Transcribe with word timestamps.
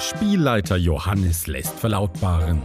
Spielleiter 0.00 0.76
Johannes 0.76 1.46
lässt 1.46 1.78
verlautbaren. 1.78 2.62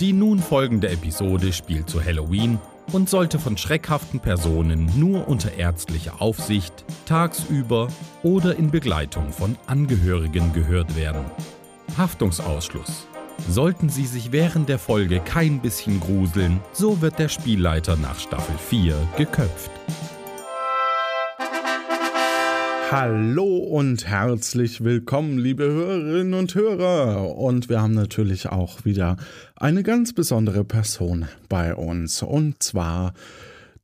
Die 0.00 0.12
nun 0.12 0.40
folgende 0.40 0.88
Episode 0.88 1.52
spielt 1.52 1.88
zu 1.88 2.04
Halloween 2.04 2.58
und 2.92 3.08
sollte 3.08 3.38
von 3.38 3.56
schreckhaften 3.56 4.18
Personen 4.18 4.90
nur 4.98 5.28
unter 5.28 5.54
ärztlicher 5.54 6.20
Aufsicht, 6.20 6.84
tagsüber 7.06 7.88
oder 8.22 8.56
in 8.56 8.70
Begleitung 8.72 9.32
von 9.32 9.56
Angehörigen 9.66 10.52
gehört 10.52 10.96
werden. 10.96 11.24
Haftungsausschluss. 11.96 13.06
Sollten 13.48 13.88
Sie 13.88 14.06
sich 14.06 14.32
während 14.32 14.68
der 14.68 14.78
Folge 14.78 15.20
kein 15.20 15.60
bisschen 15.60 16.00
gruseln, 16.00 16.60
so 16.72 17.00
wird 17.00 17.18
der 17.18 17.28
Spielleiter 17.28 17.96
nach 17.96 18.18
Staffel 18.18 18.56
4 18.58 18.96
geköpft. 19.16 19.70
Hallo 22.90 23.56
und 23.56 24.06
herzlich 24.06 24.84
willkommen, 24.84 25.38
liebe 25.38 25.64
Hörerinnen 25.64 26.34
und 26.34 26.54
Hörer. 26.54 27.36
Und 27.36 27.68
wir 27.68 27.80
haben 27.80 27.94
natürlich 27.94 28.46
auch 28.46 28.84
wieder 28.84 29.16
eine 29.56 29.82
ganz 29.82 30.12
besondere 30.12 30.64
Person 30.64 31.26
bei 31.48 31.74
uns. 31.74 32.22
Und 32.22 32.62
zwar 32.62 33.14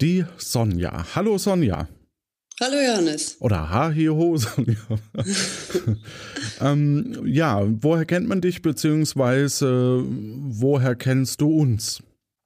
die 0.01 0.25
Sonja. 0.37 1.07
Hallo 1.15 1.39
Sonja. 1.39 1.89
Hallo 2.61 2.77
Johannes. 2.77 3.37
Oder 3.41 3.71
Ha 3.71 3.93
hi 3.95 4.07
ho 4.07 4.37
Sonja. 4.39 4.77
ähm, 6.61 7.23
ja, 7.27 7.67
woher 7.83 8.05
kennt 8.05 8.29
man 8.29 8.43
dich, 8.43 8.61
beziehungsweise 8.61 10.05
woher 10.05 10.95
kennst 10.95 11.41
du 11.41 11.49
uns? 11.49 12.03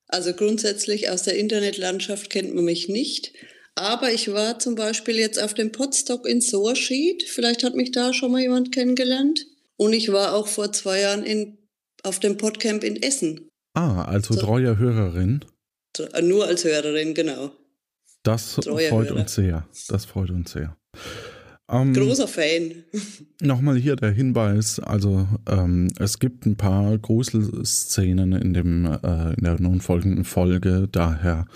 Also 0.06 0.32
grundsätzlich 0.32 1.10
aus 1.10 1.24
der 1.24 1.36
Internetlandschaft 1.36 2.30
kennt 2.30 2.54
man 2.54 2.64
mich 2.64 2.88
nicht. 2.88 3.32
Aber 3.76 4.12
ich 4.12 4.32
war 4.32 4.58
zum 4.58 4.76
Beispiel 4.76 5.16
jetzt 5.16 5.42
auf 5.42 5.54
dem 5.54 5.72
Podstock 5.72 6.26
in 6.28 6.40
Sorschied. 6.40 7.24
Vielleicht 7.24 7.64
hat 7.64 7.74
mich 7.74 7.90
da 7.90 8.12
schon 8.12 8.32
mal 8.32 8.40
jemand 8.40 8.72
kennengelernt. 8.72 9.46
Und 9.76 9.92
ich 9.92 10.12
war 10.12 10.34
auch 10.34 10.46
vor 10.46 10.72
zwei 10.72 11.00
Jahren 11.00 11.24
in, 11.24 11.58
auf 12.04 12.20
dem 12.20 12.36
Podcamp 12.36 12.84
in 12.84 13.02
Essen. 13.02 13.48
Ah, 13.74 14.04
also 14.04 14.34
so, 14.34 14.40
treue 14.40 14.78
Hörerin. 14.78 15.44
Äh, 16.12 16.22
nur 16.22 16.46
als 16.46 16.64
Hörerin, 16.64 17.14
genau. 17.14 17.50
Das 18.22 18.54
treue 18.54 18.88
freut 18.88 19.10
Hörer. 19.10 19.20
uns 19.20 19.34
sehr. 19.34 19.68
Das 19.88 20.04
freut 20.04 20.30
uns 20.30 20.52
sehr. 20.52 20.76
Ähm, 21.68 21.94
Großer 21.94 22.28
Fan. 22.28 22.84
Nochmal 23.40 23.76
hier 23.76 23.96
der 23.96 24.10
Hinweis, 24.10 24.78
also 24.78 25.26
ähm, 25.48 25.90
es 25.98 26.18
gibt 26.18 26.46
ein 26.46 26.56
paar 26.56 26.98
Gruselszenen 26.98 28.32
in, 28.32 28.52
dem, 28.52 28.84
äh, 28.84 29.34
in 29.34 29.44
der 29.44 29.60
nun 29.60 29.80
folgenden 29.80 30.24
Folge, 30.24 30.88
daher 30.92 31.46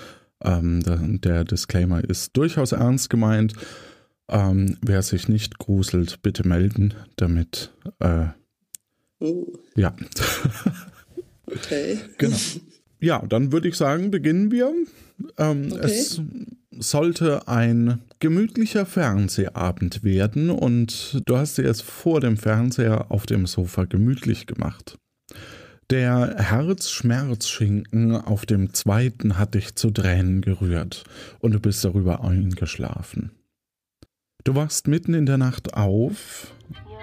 ähm, 0.43 0.83
der, 0.83 0.97
der, 0.97 1.45
Disclaimer 1.45 2.03
ist 2.03 2.37
durchaus 2.37 2.73
ernst 2.73 3.11
gemeint. 3.11 3.55
Ähm, 4.29 4.77
wer 4.83 5.03
sich 5.03 5.29
nicht 5.29 5.59
gruselt, 5.59 6.23
bitte 6.23 6.47
melden, 6.47 6.95
damit. 7.17 7.73
Äh, 7.99 8.27
uh. 9.21 9.47
Ja. 9.75 9.97
okay. 11.47 11.99
Genau. 12.19 12.37
Ja, 13.01 13.25
dann 13.27 13.53
würde 13.53 13.69
ich 13.69 13.77
sagen, 13.77 14.11
beginnen 14.11 14.51
wir. 14.51 14.73
Ähm, 15.39 15.73
okay. 15.73 15.87
Es 15.87 16.21
sollte 16.79 17.49
ein 17.49 18.03
gemütlicher 18.21 18.87
Fernsehabend 18.87 20.05
werden 20.05 20.51
und 20.51 21.23
du 21.27 21.37
hast 21.37 21.59
dir 21.59 21.65
es 21.65 21.81
vor 21.81 22.21
dem 22.21 22.37
Fernseher 22.37 23.11
auf 23.11 23.27
dem 23.27 23.47
Sofa 23.47 23.85
gemütlich 23.85 24.47
gemacht. 24.47 24.99
Der 25.91 26.37
Herzschmerzschinken 26.37 28.15
auf 28.15 28.45
dem 28.45 28.75
zweiten 28.75 29.39
hat 29.39 29.55
dich 29.55 29.75
zu 29.75 29.91
Tränen 29.91 30.43
gerührt 30.43 31.05
und 31.41 31.53
du 31.53 31.61
bist 31.61 31.83
darüber 31.83 32.23
eingeschlafen. 32.23 33.31
Du 34.45 34.55
wachst 34.55 34.87
mitten 34.87 35.15
in 35.15 35.25
der 35.25 35.39
Nacht 35.39 35.73
auf, 35.73 36.53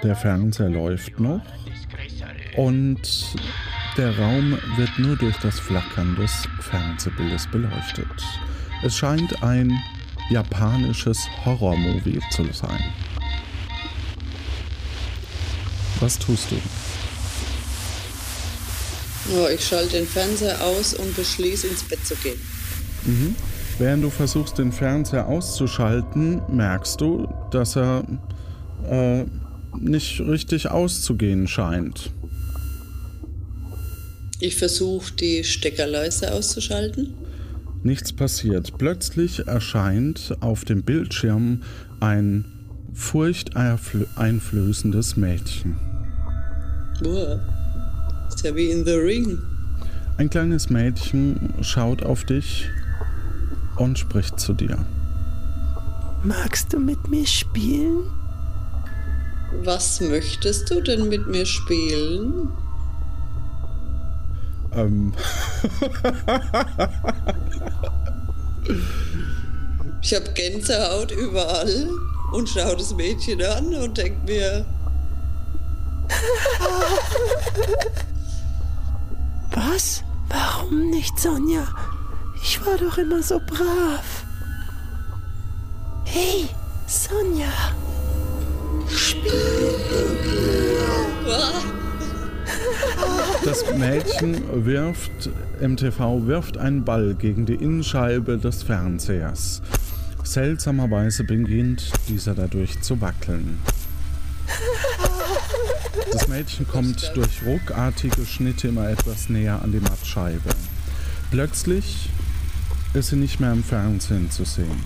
der 0.03 0.15
Fernseher 0.15 0.69
läuft 0.69 1.19
noch 1.19 1.41
und 2.57 3.01
der 3.97 4.19
Raum 4.19 4.55
wird 4.77 4.99
nur 4.99 5.15
durch 5.15 5.37
das 5.37 5.59
Flackern 5.59 6.15
des 6.15 6.47
Fernsehbildes 6.59 7.47
beleuchtet. 7.47 8.05
Es 8.83 8.95
scheint 8.95 9.41
ein 9.41 9.73
japanisches 10.29 11.27
Horrormovie 11.43 12.19
zu 12.29 12.43
sein. 12.53 12.93
Was 15.99 16.19
tust 16.19 16.51
du? 16.51 16.57
Oh, 19.33 19.47
ich 19.53 19.65
schalte 19.65 19.97
den 19.97 20.07
Fernseher 20.07 20.63
aus 20.63 20.93
und 20.93 21.13
beschließe, 21.15 21.67
ins 21.67 21.83
Bett 21.83 22.05
zu 22.05 22.15
gehen. 22.15 22.39
Mhm. 23.05 23.35
Während 23.77 24.03
du 24.03 24.09
versuchst, 24.09 24.57
den 24.57 24.71
Fernseher 24.71 25.27
auszuschalten, 25.27 26.41
merkst 26.47 27.01
du, 27.01 27.27
dass 27.51 27.75
er 27.75 28.05
äh, 28.89 29.25
nicht 29.77 30.21
richtig 30.21 30.71
auszugehen 30.71 31.45
scheint. 31.47 32.09
Ich 34.39 34.55
versuche, 34.55 35.13
die 35.13 35.43
Steckerleiste 35.43 36.33
auszuschalten. 36.33 37.13
Nichts 37.83 38.13
passiert. 38.13 38.77
Plötzlich 38.77 39.47
erscheint 39.47 40.37
auf 40.39 40.63
dem 40.65 40.83
Bildschirm 40.83 41.61
ein 41.99 42.45
furchteinflößendes 42.93 45.17
Mädchen. 45.17 45.75
Uah. 47.03 47.64
Ist 48.29 48.43
ja 48.43 48.55
wie 48.55 48.71
in 48.71 48.85
The 48.85 48.93
Ring. 48.93 49.39
Ein 50.17 50.29
kleines 50.29 50.69
Mädchen 50.69 51.53
schaut 51.61 52.03
auf 52.03 52.23
dich 52.23 52.69
und 53.75 53.99
spricht 53.99 54.39
zu 54.39 54.53
dir. 54.53 54.77
Magst 56.23 56.71
du 56.73 56.79
mit 56.79 57.09
mir 57.09 57.27
spielen? 57.27 58.09
Was 59.63 60.01
möchtest 60.01 60.71
du 60.71 60.81
denn 60.81 61.09
mit 61.09 61.27
mir 61.27 61.45
spielen? 61.45 62.49
Ähm. 64.73 65.13
ich 70.01 70.13
habe 70.13 70.31
Gänsehaut 70.33 71.11
überall 71.11 71.89
und 72.33 72.49
schaue 72.49 72.75
das 72.77 72.93
Mädchen 72.95 73.41
an 73.43 73.73
und 73.75 73.97
denke 73.97 74.25
mir. 74.25 74.65
Was? 79.71 80.03
Warum 80.29 80.89
nicht, 80.89 81.17
Sonja? 81.19 81.67
Ich 82.41 82.63
war 82.65 82.77
doch 82.77 82.97
immer 82.97 83.21
so 83.23 83.39
brav. 83.39 84.25
Hey, 86.03 86.47
Sonja. 86.87 87.51
Spiel 88.87 89.31
Das 93.43 93.63
Mädchen 93.77 94.65
wirft, 94.65 95.29
MTV 95.61 96.25
wirft 96.25 96.57
einen 96.57 96.83
Ball 96.83 97.15
gegen 97.15 97.45
die 97.45 97.55
Innenscheibe 97.55 98.37
des 98.37 98.63
Fernsehers. 98.63 99.61
Seltsamerweise 100.23 101.23
beginnt 101.23 101.91
dieser 102.07 102.33
dadurch 102.33 102.81
zu 102.81 102.99
wackeln. 103.01 103.59
Das 106.11 106.27
Mädchen 106.27 106.67
kommt 106.67 107.11
durch 107.15 107.43
ruckartige 107.45 108.25
Schnitte 108.25 108.69
immer 108.69 108.89
etwas 108.89 109.29
näher 109.29 109.61
an 109.61 109.71
die 109.71 109.79
Mattscheibe. 109.79 110.49
Plötzlich 111.31 112.09
ist 112.93 113.09
sie 113.09 113.15
nicht 113.15 113.39
mehr 113.39 113.51
im 113.51 113.63
Fernsehen 113.63 114.31
zu 114.31 114.45
sehen. 114.45 114.83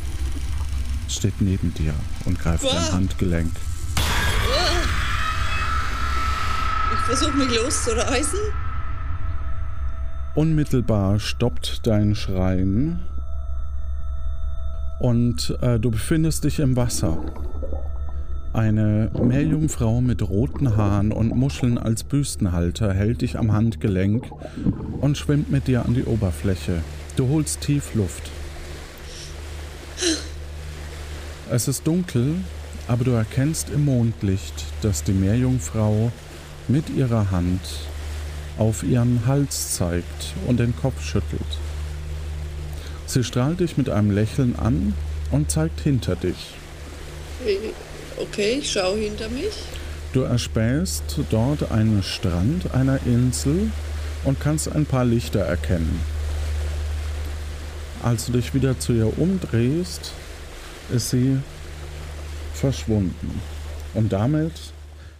Steht 1.07 1.41
neben 1.41 1.73
dir 1.73 1.93
und 2.25 2.39
greift 2.39 2.65
dein 2.65 2.91
Handgelenk. 2.91 3.51
Ich 6.93 6.99
versuche 7.05 7.37
mich 7.37 7.55
loszureißen. 7.55 8.39
Unmittelbar 10.35 11.19
stoppt 11.19 11.85
dein 11.87 12.15
Schreien 12.15 13.01
und 14.99 15.57
äh, 15.61 15.79
du 15.79 15.91
befindest 15.91 16.43
dich 16.43 16.59
im 16.59 16.75
Wasser. 16.75 17.17
Eine 18.51 19.11
Meerjungfrau 19.13 20.01
mit 20.01 20.27
roten 20.27 20.75
Haaren 20.75 21.11
und 21.11 21.35
Muscheln 21.35 21.77
als 21.77 22.03
Büstenhalter 22.03 22.93
hält 22.93 23.21
dich 23.21 23.37
am 23.37 23.51
Handgelenk 23.51 24.31
und 25.01 25.17
schwimmt 25.17 25.51
mit 25.51 25.67
dir 25.67 25.85
an 25.85 25.93
die 25.93 26.03
Oberfläche. 26.03 26.81
Du 27.15 27.29
holst 27.29 27.61
tief 27.61 27.93
Luft. 27.93 28.31
Es 31.51 31.67
ist 31.67 31.85
dunkel, 31.85 32.35
aber 32.87 33.03
du 33.03 33.11
erkennst 33.11 33.69
im 33.69 33.85
Mondlicht, 33.85 34.65
dass 34.81 35.03
die 35.03 35.13
Meerjungfrau 35.13 36.11
mit 36.67 36.89
ihrer 36.89 37.29
Hand 37.29 37.61
auf 38.57 38.81
ihren 38.81 39.27
Hals 39.27 39.75
zeigt 39.75 40.33
und 40.47 40.59
den 40.59 40.75
Kopf 40.75 41.03
schüttelt. 41.03 41.59
Sie 43.05 43.23
strahlt 43.23 43.59
dich 43.59 43.77
mit 43.77 43.89
einem 43.89 44.09
Lächeln 44.09 44.55
an 44.57 44.93
und 45.31 45.51
zeigt 45.51 45.81
hinter 45.81 46.15
dich. 46.15 46.55
Okay, 48.19 48.59
ich 48.59 48.71
schaue 48.71 48.97
hinter 48.97 49.29
mich. 49.29 49.53
Du 50.11 50.21
erspähst 50.21 51.03
dort 51.29 51.71
einen 51.71 52.03
Strand 52.03 52.73
einer 52.73 52.99
Insel 53.05 53.71
und 54.25 54.39
kannst 54.39 54.71
ein 54.71 54.85
paar 54.85 55.05
Lichter 55.05 55.39
erkennen. 55.39 56.01
Als 58.03 58.25
du 58.25 58.33
dich 58.33 58.53
wieder 58.53 58.77
zu 58.79 58.93
ihr 58.93 59.17
umdrehst, 59.17 60.11
ist 60.93 61.11
sie 61.11 61.37
verschwunden. 62.53 63.41
Und 63.93 64.11
damit 64.11 64.53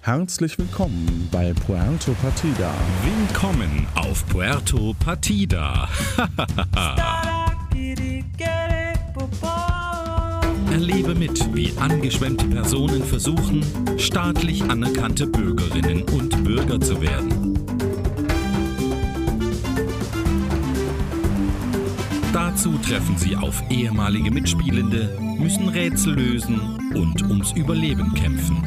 Herzlich 0.02 0.58
willkommen 0.58 1.28
bei 1.30 1.54
Puerto 1.54 2.14
Partida. 2.14 2.74
Willkommen 3.04 3.86
auf 3.96 4.26
Puerto 4.28 4.96
Partida. 4.98 5.90
Erlebe 10.72 11.16
mit, 11.16 11.54
wie 11.56 11.74
angeschwemmte 11.78 12.46
Personen 12.46 13.04
versuchen, 13.04 13.66
staatlich 13.98 14.64
anerkannte 14.64 15.26
Bürgerinnen 15.26 16.04
und 16.04 16.44
Bürger 16.44 16.80
zu 16.80 17.02
werden. 17.02 17.60
Dazu 22.32 22.78
treffen 22.78 23.18
sie 23.18 23.36
auf 23.36 23.64
ehemalige 23.70 24.32
Mitspielende, 24.32 25.18
müssen 25.40 25.70
Rätsel 25.70 26.14
lösen 26.14 26.60
und 26.94 27.22
ums 27.24 27.52
Überleben 27.54 28.14
kämpfen. 28.14 28.64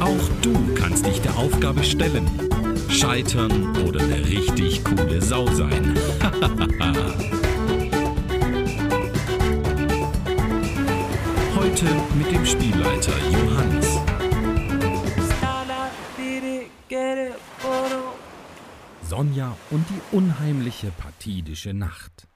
Auch 0.00 0.28
du 0.40 0.52
kannst 0.74 1.04
dich 1.04 1.20
der 1.20 1.36
Aufgabe 1.36 1.84
stellen, 1.84 2.26
scheitern 2.88 3.76
oder 3.86 4.00
eine 4.00 4.24
richtig 4.26 4.82
coole 4.84 5.20
Sau 5.20 5.46
sein. 5.52 5.94
Heute 11.76 11.94
mit 12.16 12.32
dem 12.32 12.46
Spielleiter 12.46 13.12
Johannes. 13.30 14.00
Sonja 19.02 19.54
und 19.70 19.84
die 19.90 20.16
unheimliche 20.16 20.90
partidische 20.96 21.74
Nacht. 21.74 22.28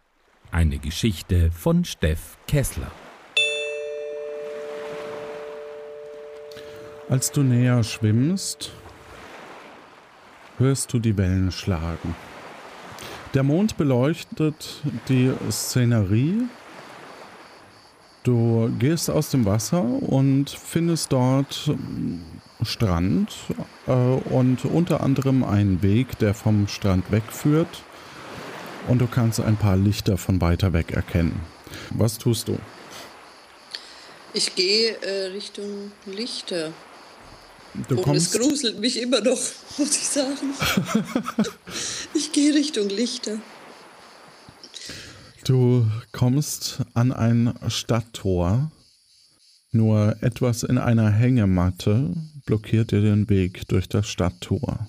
Eine 0.50 0.76
Geschichte 0.76 1.50
von 1.52 1.86
Steff 1.86 2.36
Kessler. 2.46 2.90
Als 7.08 7.32
du 7.32 7.42
näher 7.42 7.82
schwimmst, 7.82 8.72
hörst 10.58 10.92
du 10.92 10.98
die 10.98 11.16
Wellen 11.16 11.50
schlagen. 11.50 12.14
Der 13.32 13.42
Mond 13.42 13.78
beleuchtet 13.78 14.82
die 15.08 15.32
Szenerie. 15.50 16.42
Du 18.22 18.70
gehst 18.78 19.08
aus 19.08 19.30
dem 19.30 19.46
Wasser 19.46 19.82
und 19.82 20.50
findest 20.50 21.12
dort 21.12 21.70
Strand 22.62 23.32
äh, 23.86 23.92
und 23.92 24.64
unter 24.66 25.02
anderem 25.02 25.42
einen 25.42 25.82
Weg, 25.82 26.18
der 26.18 26.34
vom 26.34 26.68
Strand 26.68 27.10
wegführt. 27.10 27.82
Und 28.88 28.98
du 28.98 29.06
kannst 29.06 29.40
ein 29.40 29.56
paar 29.56 29.76
Lichter 29.76 30.18
von 30.18 30.40
weiter 30.40 30.72
weg 30.72 30.92
erkennen. 30.92 31.40
Was 31.90 32.18
tust 32.18 32.48
du? 32.48 32.58
Ich 34.34 34.54
gehe 34.54 34.96
äh, 35.00 35.26
Richtung 35.26 35.92
Lichter. 36.06 36.72
Du 37.88 38.00
Und 38.00 38.16
es 38.16 38.32
gruselt 38.32 38.80
mich 38.80 39.00
immer 39.00 39.20
noch, 39.20 39.38
muss 39.78 39.96
ich 39.96 40.08
sagen. 40.08 40.54
ich 42.14 42.32
gehe 42.32 42.52
Richtung 42.54 42.88
Lichter. 42.88 43.38
Du 45.44 45.86
kommst 46.12 46.82
an 46.94 47.12
ein 47.12 47.54
Stadttor. 47.68 48.70
Nur 49.72 50.16
etwas 50.20 50.64
in 50.64 50.78
einer 50.78 51.10
Hängematte 51.10 52.12
blockiert 52.44 52.90
dir 52.90 53.00
den 53.00 53.28
Weg 53.28 53.68
durch 53.68 53.88
das 53.88 54.08
Stadttor. 54.08 54.88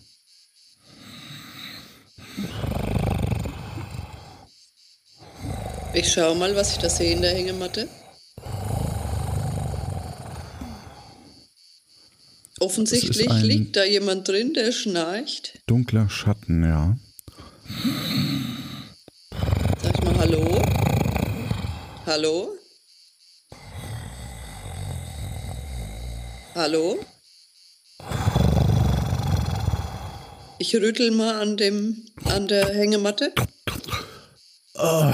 Ich 5.93 6.11
schaue 6.11 6.35
mal, 6.35 6.55
was 6.55 6.73
ich 6.73 6.77
da 6.79 6.89
sehe 6.89 7.13
in 7.13 7.21
der 7.21 7.35
Hängematte. 7.35 7.87
Offensichtlich 12.59 13.29
liegt 13.41 13.75
da 13.75 13.83
jemand 13.83 14.27
drin, 14.27 14.53
der 14.53 14.71
schnarcht. 14.71 15.59
Dunkler 15.67 16.09
Schatten, 16.09 16.63
ja. 16.63 16.97
Hallo? 20.21 20.61
Hallo? 22.05 22.49
Hallo? 26.53 26.99
Ich 30.59 30.75
rüttel 30.75 31.09
mal 31.09 31.41
an 31.41 31.57
dem 31.57 32.05
an 32.25 32.47
der 32.47 32.69
Hängematte. 32.69 33.33
Oh. 34.75 35.11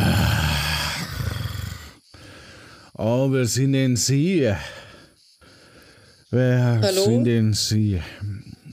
oh, 2.97 3.31
wer 3.31 3.45
sind 3.45 3.71
denn 3.71 3.95
Sie? 3.95 4.53
Wer 6.31 6.81
Hallo? 6.81 7.05
sind 7.05 7.23
denn 7.23 7.53
Sie? 7.53 8.01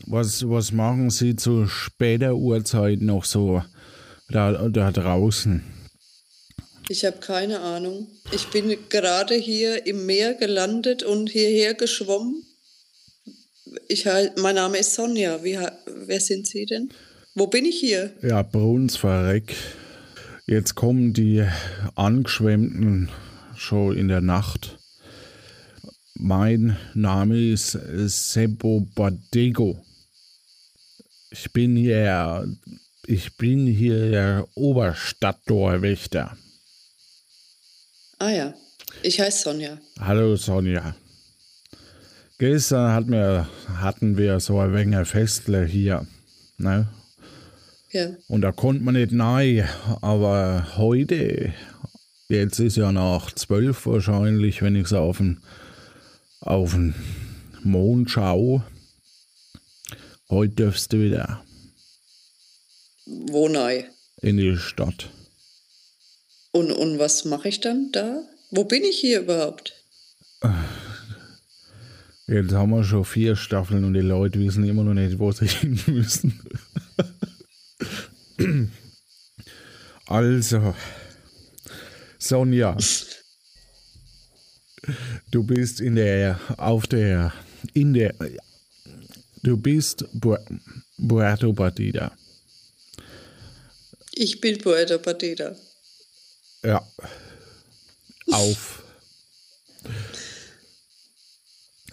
Was, 0.07 0.43
was 0.49 0.73
machen 0.73 1.11
Sie 1.11 1.37
zu 1.37 1.69
später 1.69 2.35
Uhrzeit 2.35 3.03
noch 3.03 3.25
so 3.25 3.63
da, 4.31 4.51
da 4.69 4.91
draußen? 4.91 5.74
Ich 6.89 7.05
habe 7.05 7.19
keine 7.19 7.61
Ahnung. 7.61 8.09
Ich 8.31 8.49
bin 8.49 8.77
gerade 8.91 9.35
hier 9.35 9.87
im 9.87 10.05
Meer 10.05 10.35
gelandet 10.35 11.03
und 11.03 11.31
hierher 11.31 11.75
geschwommen. 11.75 12.45
Ich, 13.89 14.05
mein 14.37 14.55
Name 14.55 14.79
ist 14.79 14.95
Sonja. 14.95 15.43
Wie, 15.43 15.59
wer 15.87 16.21
sind 16.21 16.47
Sie 16.47 16.67
denn? 16.67 16.91
Wo 17.35 17.47
bin 17.47 17.65
ich 17.65 17.81
hier? 17.81 18.13
Ja, 18.23 18.43
Brunsverreck. 18.43 19.55
Jetzt 20.47 20.75
kommen 20.75 21.15
die 21.15 21.45
Angeschwemmten 21.95 23.11
schon 23.57 23.97
in 23.97 24.09
der 24.09 24.21
Nacht. 24.21 24.79
Mein 26.15 26.77
Name 26.93 27.53
ist 27.53 27.79
Sebo 28.07 28.87
Badego. 28.95 29.83
Ich 31.31 31.51
bin 31.53 31.77
hier, 31.77 32.47
ich 33.07 33.37
bin 33.37 33.67
hier 33.67 34.11
der 34.11 34.49
Oberstadttorwächter. 34.55 36.37
Ah 38.19 38.31
ja, 38.31 38.55
ich 39.03 39.21
heiße 39.21 39.43
Sonja. 39.43 39.79
Hallo 39.99 40.37
Sonja. 40.37 40.95
Gestern 42.39 42.93
hatten 42.93 43.13
wir, 43.13 43.49
hatten 43.77 44.17
wir 44.17 44.41
so 44.41 44.59
ein 44.59 44.73
wenig 44.75 45.07
Festle 45.09 45.65
hier. 45.65 46.07
Ne? 46.59 46.89
Ja. 47.91 48.09
Und 48.29 48.43
da 48.43 48.53
konnte 48.53 48.83
man 48.83 48.95
nicht 48.95 49.13
rein. 49.13 49.69
Aber 50.03 50.77
heute, 50.77 51.53
jetzt 52.29 52.59
ist 52.59 52.77
ja 52.77 52.93
nach 52.93 53.33
zwölf 53.33 53.87
wahrscheinlich, 53.87 54.63
wenn 54.63 54.77
ich 54.77 54.89
so 54.89 54.99
auf 54.99 55.19
den, 55.19 55.41
auf 56.41 56.73
den 56.73 56.95
Mond 57.63 58.11
schaue. 58.11 58.65
Heute 60.29 60.55
dürfst 60.55 60.93
du 60.93 61.01
wieder 61.01 61.45
Wo 63.07 63.49
neu? 63.49 63.85
in 64.23 64.39
die 64.39 64.57
Stadt. 64.57 65.09
Und, 66.55 66.71
und 66.71 67.01
was 67.01 67.25
mache 67.25 67.49
ich 67.49 67.61
dann 67.61 67.91
da? 67.91 68.23
Wo 68.53 68.63
bin 68.63 68.85
ich 68.85 69.01
hier 69.01 69.23
überhaupt? 69.23 69.75
Jetzt 72.29 72.53
haben 72.53 72.71
wir 72.71 72.85
schon 72.85 73.05
vier 73.05 73.35
Staffeln 73.35 73.83
und 73.85 73.95
die 73.95 74.01
Leute 74.01 74.39
wissen 74.39 74.63
immer 74.63 74.85
noch 74.85 74.95
nicht, 74.95 75.19
wo 75.19 75.33
sie 75.33 75.49
hin 75.61 75.81
müssen. 75.89 76.41
also, 80.07 80.75
Sonja, 82.21 82.77
du 85.33 85.43
bist 85.43 85.81
in 85.81 85.97
der, 85.97 86.39
auf 86.57 86.87
der, 86.87 87.33
in 87.73 87.95
der, 87.95 88.15
du 89.43 89.57
bist 89.57 90.05
Bu- 90.13 90.39
Puerto 91.09 91.53
Partida. 91.53 92.17
Ich 94.13 94.41
bin 94.41 94.59
Puerto 94.59 94.99
Partida. 94.99 95.57
Ja. 96.65 96.83
Auf. 98.33 98.83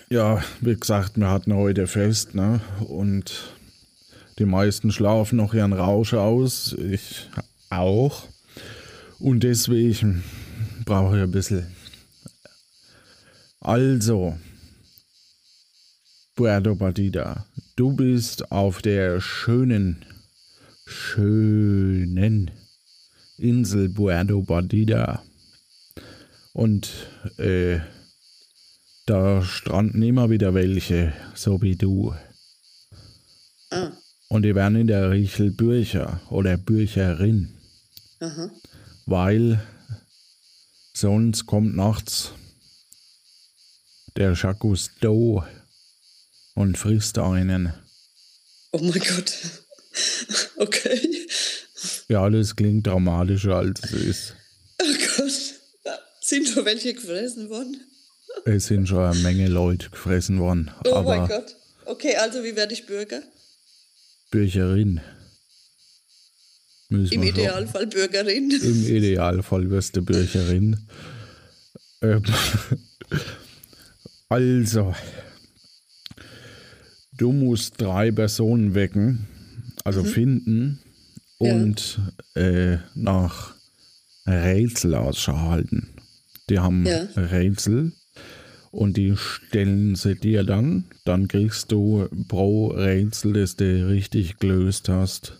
Ja, 0.10 0.42
wie 0.62 0.76
gesagt, 0.76 1.18
wir 1.18 1.30
hatten 1.30 1.54
heute 1.54 1.88
Fest, 1.88 2.36
ne? 2.36 2.62
Und 2.88 3.54
die 4.40 4.46
meisten 4.46 4.92
schlafen 4.92 5.38
noch 5.38 5.54
ihren 5.54 5.74
Rausch 5.74 6.14
aus. 6.14 6.74
Ich 6.74 7.30
auch. 7.70 8.30
Und 9.20 9.44
deswegen 9.44 10.24
brauche 10.86 11.18
ich 11.18 11.24
ein 11.24 11.32
bisschen. 11.32 11.68
Also, 13.60 14.38
Puerto 16.36 16.76
Partida, 16.76 17.46
du 17.76 17.92
bist 17.94 18.52
auf 18.54 18.82
der 18.82 19.20
schönen, 19.20 20.06
schönen 20.86 22.52
Insel 23.42 23.90
Puerto 23.90 24.42
Partida. 24.44 25.24
Und 26.54 26.90
äh, 27.38 27.80
da 29.06 29.42
stranden 29.44 30.04
immer 30.04 30.30
wieder 30.30 30.54
welche, 30.54 31.14
so 31.34 31.62
wie 31.62 31.76
du. 31.76 32.14
Ah, 33.72 33.92
Und 34.30 34.44
die 34.44 34.54
werden 34.56 34.76
in 34.76 34.88
der 34.88 35.10
Regel 35.12 35.52
Bürcher 35.52 36.22
oder 36.30 36.58
Bürcherin, 36.58 37.54
aha. 38.20 38.52
weil 39.06 39.62
sonst 40.94 41.46
kommt 41.46 41.76
nachts 41.76 42.34
der 44.18 44.34
Jacques 44.34 44.60
Cousteau 44.60 45.44
und 46.54 46.78
frisst 46.78 47.18
einen. 47.18 47.74
Oh 48.72 48.80
mein 48.82 48.94
Gott. 49.00 49.34
Okay. 50.58 51.28
Ja, 52.12 52.30
das 52.30 52.58
klingt 52.58 52.88
dramatischer 52.88 53.56
als 53.56 53.80
es 53.86 53.94
ist. 53.94 54.36
Oh 54.82 54.86
Gott. 55.18 55.32
Sind 56.20 56.46
schon 56.46 56.66
welche 56.66 56.94
gefressen 56.94 57.50
worden? 57.50 57.80
Es 58.44 58.66
sind 58.66 58.90
schon 58.90 59.00
eine 59.00 59.18
Menge 59.20 59.48
Leute 59.48 59.90
gefressen 59.90 60.38
worden. 60.38 60.72
Oh 60.84 61.04
mein 61.04 61.26
Gott. 61.30 61.56
Okay, 61.86 62.18
also 62.18 62.44
wie 62.44 62.54
werde 62.58 62.74
ich 62.74 62.86
Bürger? 62.86 63.22
Bürgerin. 64.30 65.00
Müssen 66.90 67.14
Im 67.14 67.24
Idealfall 67.24 67.88
Bürgerin. 67.88 68.52
Im 68.62 68.88
Idealfall 68.88 69.70
wirst 69.70 69.96
du 69.96 70.02
Bürgerin. 70.02 70.86
Ähm, 72.02 72.24
also, 74.28 74.94
du 77.14 77.32
musst 77.32 77.80
drei 77.80 78.12
Personen 78.12 78.76
wecken, 78.76 79.30
also 79.86 80.04
finden 80.04 80.84
Ja. 81.42 81.54
und 81.54 82.00
äh, 82.36 82.78
nach 82.96 83.56
Rätsel 84.26 84.96
Ausschau 84.96 85.38
halten. 85.38 85.90
Die 86.50 86.60
haben 86.60 86.86
Ja. 86.86 87.08
Rätsel 87.16 87.94
und 88.72 88.98
die 88.98 89.16
stellen 89.18 89.96
sie 89.96 90.16
dir 90.16 90.44
dann. 90.44 90.86
Dann 91.06 91.28
kriegst 91.28 91.72
du 91.72 92.08
pro 92.28 92.68
Rätsel, 92.68 93.34
das 93.34 93.56
du 93.56 93.88
richtig 93.88 94.38
gelöst 94.40 94.90
hast, 94.90 95.34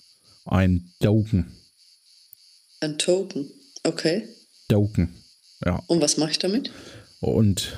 ein 0.46 0.92
Token. 1.02 1.52
Ein 2.80 2.98
Token. 2.98 3.46
Okay. 3.84 4.24
Token. 4.68 5.10
Ja. 5.66 5.82
Und 5.88 6.02
was 6.02 6.18
mache 6.18 6.32
ich 6.32 6.40
damit? 6.40 6.72
Und 7.20 7.78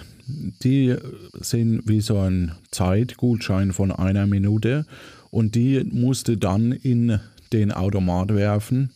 die 0.64 0.96
sind 1.42 1.82
wie 1.86 2.00
so 2.00 2.18
ein 2.18 2.54
Zeitgutschein 2.72 3.74
von 3.74 3.92
einer 3.92 4.26
Minute 4.26 4.86
und 5.32 5.56
die 5.56 5.84
musste 5.84 6.38
dann 6.38 6.72
in 6.72 7.20
den 7.54 7.72
Automat 7.72 8.34
werfen 8.34 8.94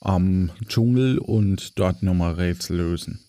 am 0.00 0.50
Dschungel 0.66 1.18
und 1.18 1.78
dort 1.78 2.02
nochmal 2.02 2.34
Rätsel 2.34 2.76
lösen. 2.78 3.20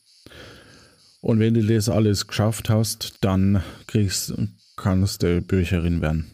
Und 1.22 1.40
wenn 1.40 1.54
du 1.54 1.64
das 1.66 1.88
alles 1.88 2.28
geschafft 2.28 2.70
hast, 2.70 3.14
dann 3.22 3.64
kriegst, 3.88 4.34
kannst 4.76 5.24
du 5.24 5.42
Bücherin 5.42 6.02
werden. 6.02 6.32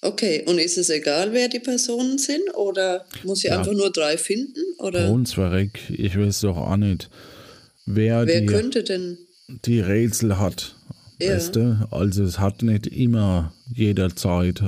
Okay, 0.00 0.44
und 0.46 0.58
ist 0.58 0.78
es 0.78 0.90
egal, 0.90 1.32
wer 1.32 1.48
die 1.48 1.58
Personen 1.58 2.18
sind? 2.18 2.42
Oder 2.54 3.04
muss 3.24 3.38
ich 3.44 3.50
Ja. 3.50 3.58
einfach 3.58 3.72
nur 3.72 3.90
drei 3.90 4.16
finden? 4.16 4.60
Oder 4.78 5.08
Und 5.10 5.28
verreck, 5.28 5.78
ich 5.90 6.16
weiß 6.18 6.40
doch 6.42 6.56
auch 6.56 6.76
nicht, 6.76 7.10
wer, 7.84 8.26
wer 8.26 8.40
die, 8.40 8.46
könnte 8.46 8.84
denn? 8.84 9.18
die 9.64 9.80
Rätsel 9.80 10.38
hat. 10.38 10.76
Ja. 11.20 11.34
Weißt 11.34 11.56
du? 11.56 11.88
Also 11.90 12.22
es 12.24 12.38
hat 12.38 12.62
nicht 12.62 12.86
immer 12.86 13.52
jederzeit 13.74 14.62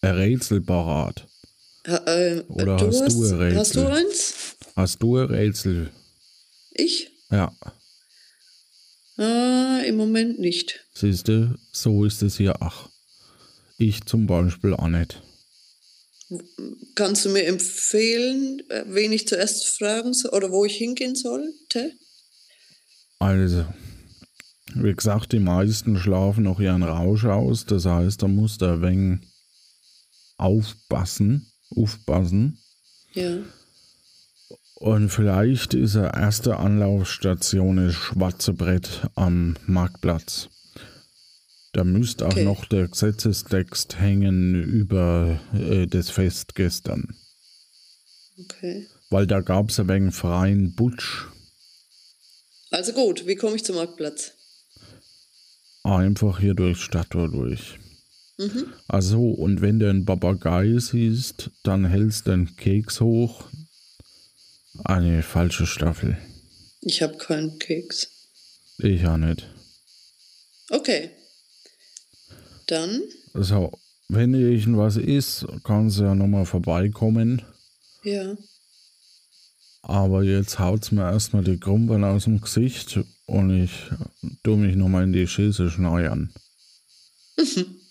ein 0.00 0.14
Rätsel 0.14 0.60
parat. 0.60 1.26
Ha, 1.86 1.96
äh, 2.06 2.40
Oder 2.48 2.76
du 2.78 2.86
hast 2.86 3.00
hast, 3.02 3.14
du 3.14 3.24
ein 3.24 3.34
Rätsel? 3.34 3.58
Hast 3.58 3.74
du 3.76 3.86
eins? 3.86 4.34
Hast 4.76 5.02
du 5.02 5.16
ein 5.18 5.26
Rätsel? 5.26 5.90
Ich? 6.72 7.10
Ja, 7.30 7.54
Ah, 9.16 9.80
im 9.86 9.96
Moment 9.96 10.40
nicht. 10.40 10.84
siehst 10.94 11.28
du, 11.28 11.56
so 11.72 12.04
ist 12.04 12.20
es 12.22 12.36
hier 12.36 12.60
auch. 12.62 12.90
Ich 13.78 14.04
zum 14.06 14.26
Beispiel 14.26 14.74
auch 14.74 14.88
nicht. 14.88 15.22
Kannst 16.96 17.24
du 17.24 17.28
mir 17.28 17.44
empfehlen, 17.44 18.60
äh, 18.70 18.84
wen 18.88 19.12
ich 19.12 19.28
zuerst 19.28 19.68
fragen 19.68 20.14
soll 20.14 20.32
oder 20.32 20.50
wo 20.50 20.64
ich 20.64 20.76
hingehen 20.76 21.14
sollte? 21.14 21.92
Also, 23.20 23.64
wie 24.74 24.92
gesagt, 24.94 25.32
die 25.32 25.38
meisten 25.38 25.96
schlafen 25.96 26.42
noch 26.44 26.58
ihren 26.58 26.82
Rausch 26.82 27.24
aus. 27.24 27.66
Das 27.66 27.84
heißt, 27.84 28.20
da 28.22 28.26
musst 28.26 28.62
du 28.62 28.66
ein 28.66 28.82
wenig 28.82 29.20
aufpassen. 30.38 31.52
Aufpassen. 31.76 32.58
Ja. 33.14 33.38
Und 34.76 35.08
vielleicht 35.08 35.72
ist 35.74 35.96
eine 35.96 36.12
erste 36.14 36.58
Anlaufstation 36.58 37.76
das 37.76 37.94
schwarze 37.94 38.52
Brett 38.52 39.08
am 39.14 39.56
Marktplatz. 39.66 40.48
Da 41.72 41.84
müsste 41.84 42.26
auch 42.26 42.32
Okay. 42.32 42.44
noch 42.44 42.66
der 42.66 42.88
Gesetzestext 42.88 43.98
hängen 43.98 44.54
über 44.54 45.40
äh, 45.54 45.86
das 45.86 46.10
Fest 46.10 46.54
gestern. 46.54 47.16
Okay. 48.38 48.86
Weil 49.10 49.26
da 49.26 49.40
gab 49.40 49.70
es 49.70 49.80
ein 49.80 49.88
wenig 49.88 50.14
freien 50.14 50.74
Butsch. 50.74 51.24
Also 52.70 52.92
gut, 52.92 53.26
wie 53.26 53.36
komme 53.36 53.56
ich 53.56 53.64
zum 53.64 53.76
Marktplatz? 53.76 54.32
Einfach 55.84 56.40
hier 56.40 56.54
durch 56.54 56.80
Stadttor 56.80 57.30
durch. 57.30 57.78
Mhm. 58.38 58.72
Also, 58.88 59.30
und 59.30 59.60
wenn 59.60 59.78
du 59.78 59.88
einen 59.88 60.04
Papagei 60.04 60.76
siehst, 60.78 61.50
dann 61.62 61.84
hältst 61.84 62.26
du 62.26 62.32
einen 62.32 62.56
Keks 62.56 63.00
hoch. 63.00 63.44
Eine 64.84 65.22
falsche 65.22 65.66
Staffel. 65.66 66.18
Ich 66.80 67.00
habe 67.02 67.16
keinen 67.16 67.58
Keks. 67.60 68.08
Ich 68.78 69.06
auch 69.06 69.16
nicht. 69.16 69.48
Okay. 70.70 71.10
Dann, 72.66 73.02
So, 73.34 73.70
wenn 74.08 74.34
irgendwas 74.34 74.96
ist, 74.96 75.46
kannst 75.62 75.98
du 75.98 76.04
ja 76.04 76.14
nochmal 76.14 76.46
vorbeikommen. 76.46 77.42
ja. 78.02 78.36
Aber 79.86 80.22
jetzt 80.22 80.58
haut's 80.58 80.92
mir 80.92 81.02
erstmal 81.02 81.44
die 81.44 81.58
Krumpeln 81.60 82.04
aus 82.04 82.24
dem 82.24 82.40
Gesicht 82.40 83.00
und 83.26 83.50
ich 83.64 83.70
tu 84.42 84.56
mich 84.56 84.76
nochmal 84.76 85.04
in 85.04 85.12
die 85.12 85.26
Schüsse 85.28 85.70
schneuern. 85.70 86.32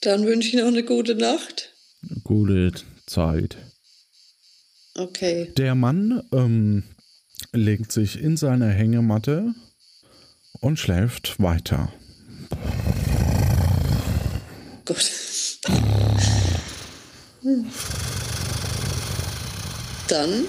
Dann 0.00 0.26
wünsche 0.26 0.48
ich 0.48 0.54
noch 0.54 0.66
eine 0.66 0.84
gute 0.84 1.14
Nacht. 1.14 1.74
Gute 2.24 2.72
Zeit. 3.06 3.56
Okay. 4.94 5.52
Der 5.56 5.74
Mann 5.74 6.22
ähm, 6.32 6.84
legt 7.52 7.92
sich 7.92 8.20
in 8.20 8.36
seine 8.36 8.68
Hängematte 8.70 9.54
und 10.60 10.78
schläft 10.78 11.40
weiter. 11.40 11.92
Gut. 14.84 15.12
Dann 20.08 20.44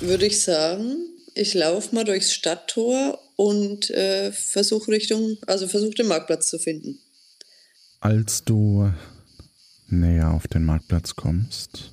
würde 0.00 0.26
ich 0.26 0.40
sagen, 0.40 0.96
ich 1.34 1.54
laufe 1.54 1.94
mal 1.94 2.04
durchs 2.04 2.32
Stadttor 2.32 3.18
und 3.42 3.90
äh, 3.90 4.30
versuche 4.30 4.92
Richtung, 4.92 5.36
also 5.48 5.66
versuche 5.66 5.94
den 5.94 6.06
Marktplatz 6.06 6.48
zu 6.48 6.60
finden. 6.60 7.00
Als 7.98 8.44
du 8.44 8.92
näher 9.88 10.30
auf 10.30 10.46
den 10.46 10.64
Marktplatz 10.64 11.16
kommst, 11.16 11.92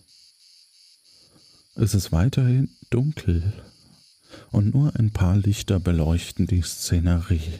ist 1.76 1.96
es 1.96 2.12
weiterhin 2.12 2.70
dunkel 2.92 3.42
und 4.52 4.76
nur 4.76 4.96
ein 4.96 5.12
paar 5.12 5.38
Lichter 5.38 5.80
beleuchten 5.80 6.46
die 6.46 6.62
Szenerie. 6.62 7.60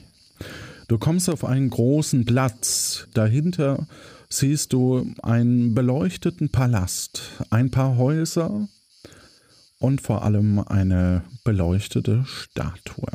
Du 0.88 1.00
kommst 1.00 1.28
auf 1.28 1.44
einen 1.44 1.72
großen 1.72 2.26
Platz. 2.26 3.08
Dahinter 3.16 3.88
siehst 4.30 4.72
du 4.74 5.12
einen 5.24 5.74
beleuchteten 5.74 6.50
Palast, 6.50 7.22
ein 7.50 7.72
paar 7.72 7.98
Häuser 7.98 8.68
und 9.80 10.02
vor 10.02 10.24
allem 10.24 10.60
eine 10.60 11.24
beleuchtete 11.44 12.24
Statue. 12.28 13.08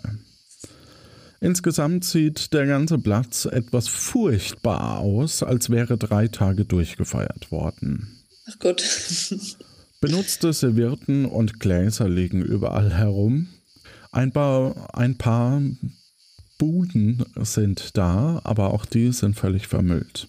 Insgesamt 1.40 2.04
sieht 2.04 2.52
der 2.52 2.66
ganze 2.66 2.98
Platz 2.98 3.44
etwas 3.44 3.88
furchtbar 3.88 4.98
aus, 4.98 5.42
als 5.42 5.70
wäre 5.70 5.98
drei 5.98 6.28
Tage 6.28 6.64
durchgefeiert 6.64 7.50
worden. 7.50 8.20
Ach 8.46 8.58
Gott. 8.58 8.82
Benutzte 10.00 10.52
Servietten 10.52 11.24
und 11.24 11.60
Gläser 11.60 12.08
liegen 12.08 12.42
überall 12.42 12.92
herum. 12.92 13.48
Ein 14.12 14.32
paar, 14.32 14.94
ein 14.94 15.16
paar 15.16 15.62
Buden 16.58 17.24
sind 17.36 17.96
da, 17.96 18.40
aber 18.44 18.72
auch 18.72 18.86
die 18.86 19.12
sind 19.12 19.34
völlig 19.34 19.66
vermüllt. 19.66 20.28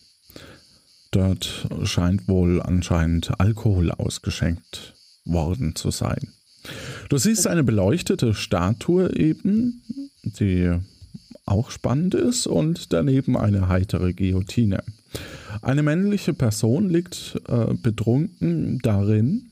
Dort 1.11 1.67
scheint 1.83 2.27
wohl 2.27 2.61
anscheinend 2.61 3.39
Alkohol 3.39 3.91
ausgeschenkt 3.91 4.95
worden 5.23 5.75
zu 5.75 5.91
sein. 5.91 6.33
Du 7.09 7.17
siehst 7.17 7.47
eine 7.47 7.63
beleuchtete 7.63 8.33
Statue 8.33 9.15
eben, 9.15 9.83
die 10.23 10.79
auch 11.45 11.71
spannend 11.71 12.15
ist, 12.15 12.47
und 12.47 12.91
daneben 12.93 13.37
eine 13.37 13.67
heitere 13.67 14.13
Guillotine. 14.13 14.83
Eine 15.61 15.83
männliche 15.83 16.33
Person 16.33 16.89
liegt 16.89 17.39
äh, 17.47 17.73
betrunken 17.73 18.79
darin 18.83 19.51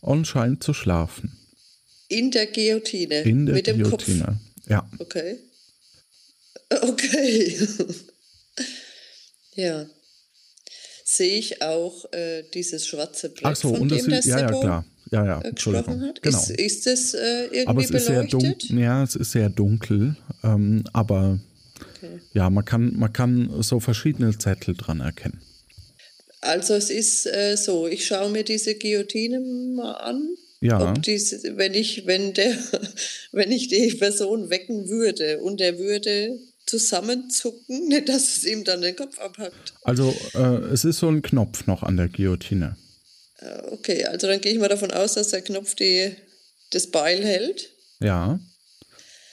und 0.00 0.26
scheint 0.26 0.62
zu 0.62 0.74
schlafen. 0.74 1.36
In 2.08 2.30
der 2.30 2.46
Guillotine. 2.46 3.20
In 3.22 3.46
der 3.46 3.54
mit 3.54 3.66
dem 3.66 3.82
Guillotine. 3.82 4.24
Kopf. 4.24 4.68
Ja. 4.68 4.88
Okay. 4.98 5.38
Okay. 6.70 7.58
ja. 9.54 9.86
Sehe 11.04 11.38
ich 11.38 11.62
auch 11.62 12.12
äh, 12.12 12.44
dieses 12.54 12.86
schwarze 12.86 13.28
Brett, 13.28 13.44
Ach 13.44 13.56
so, 13.56 13.74
von 13.74 13.82
und 13.82 13.90
das 13.90 14.02
dem 14.02 14.10
der 14.10 14.22
sieht, 14.22 14.32
ja, 14.32 14.40
ja, 14.40 14.48
Seppo 14.48 14.60
klar. 14.60 14.84
Ja, 15.10 15.24
ja, 15.24 15.40
äh, 15.40 15.48
Entschuldigung. 15.48 16.00
hat? 16.00 16.22
Genau. 16.22 16.38
Ist, 16.38 16.50
ist 16.50 16.86
das 16.86 17.14
äh, 17.14 17.44
irgendwie 17.44 17.66
aber 17.66 17.80
es 17.82 17.90
ist 17.90 18.06
sehr 18.06 18.22
beleuchtet? 18.22 18.70
dunkel. 18.70 18.78
Ja, 18.78 19.02
es 19.02 19.16
ist 19.16 19.32
sehr 19.32 19.48
dunkel, 19.50 20.16
ähm, 20.42 20.84
aber 20.92 21.38
Okay. 22.04 22.20
Ja, 22.32 22.50
man 22.50 22.64
kann, 22.64 22.94
man 22.96 23.12
kann 23.12 23.50
so 23.62 23.80
verschiedene 23.80 24.36
Zettel 24.36 24.74
dran 24.74 25.00
erkennen. 25.00 25.40
Also 26.40 26.74
es 26.74 26.90
ist 26.90 27.26
äh, 27.26 27.56
so, 27.56 27.86
ich 27.86 28.06
schaue 28.06 28.30
mir 28.30 28.44
diese 28.44 28.74
Guillotine 28.74 29.40
mal 29.40 29.92
an. 29.92 30.28
Ja. 30.60 30.92
Diese, 30.94 31.56
wenn 31.56 31.74
ich, 31.74 32.06
wenn 32.06 32.34
der, 32.34 32.56
wenn 33.32 33.50
ich 33.50 33.68
die 33.68 33.94
Person 33.94 34.50
wecken 34.50 34.88
würde 34.88 35.38
und 35.40 35.60
der 35.60 35.78
würde 35.78 36.38
zusammenzucken, 36.66 37.90
dass 38.06 38.36
es 38.36 38.44
ihm 38.44 38.64
dann 38.64 38.82
den 38.82 38.96
Kopf 38.96 39.18
abhackt. 39.18 39.74
Also 39.82 40.14
äh, 40.34 40.72
es 40.72 40.84
ist 40.84 40.98
so 40.98 41.08
ein 41.08 41.22
Knopf 41.22 41.66
noch 41.66 41.82
an 41.82 41.96
der 41.96 42.08
Guillotine. 42.08 42.76
Äh, 43.38 43.62
Okay, 43.70 44.04
also 44.04 44.26
dann 44.26 44.40
gehe 44.40 44.52
ich 44.52 44.58
mal 44.58 44.68
davon 44.68 44.90
aus, 44.90 45.14
dass 45.14 45.28
der 45.28 45.42
Knopf 45.42 45.74
die, 45.74 46.16
das 46.70 46.90
Beil 46.90 47.24
hält. 47.24 47.70
Ja. 48.00 48.38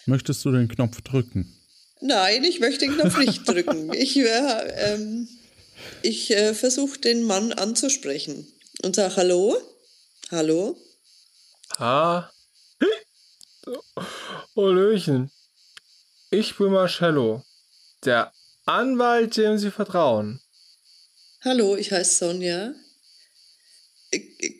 Möchtest 0.06 0.44
du 0.46 0.52
den 0.52 0.68
Knopf 0.68 1.02
drücken? 1.02 1.58
Nein, 2.02 2.44
ich 2.44 2.60
möchte 2.60 2.86
den 2.86 2.96
Knopf 2.98 3.18
nicht 3.18 3.48
drücken. 3.48 3.94
Ich, 3.94 4.18
äh, 4.18 4.24
ähm, 4.94 5.28
ich 6.02 6.32
äh, 6.32 6.54
versuche 6.54 7.00
den 7.00 7.24
Mann 7.24 7.54
anzusprechen 7.54 8.48
und 8.84 8.96
sage 8.96 9.16
Hallo. 9.18 9.58
Hallo. 10.32 10.78
Ah. 11.78 12.30
Hallöchen. 14.56 15.32
Ich 16.32 16.58
bin 16.58 16.72
Marcello, 16.72 17.44
der 18.06 18.32
Anwalt, 18.66 19.38
dem 19.38 19.58
Sie 19.58 19.72
vertrauen. 19.72 20.40
Hallo, 21.44 21.76
ich 21.76 21.92
heiße 21.92 22.26
Sonja. 22.26 22.74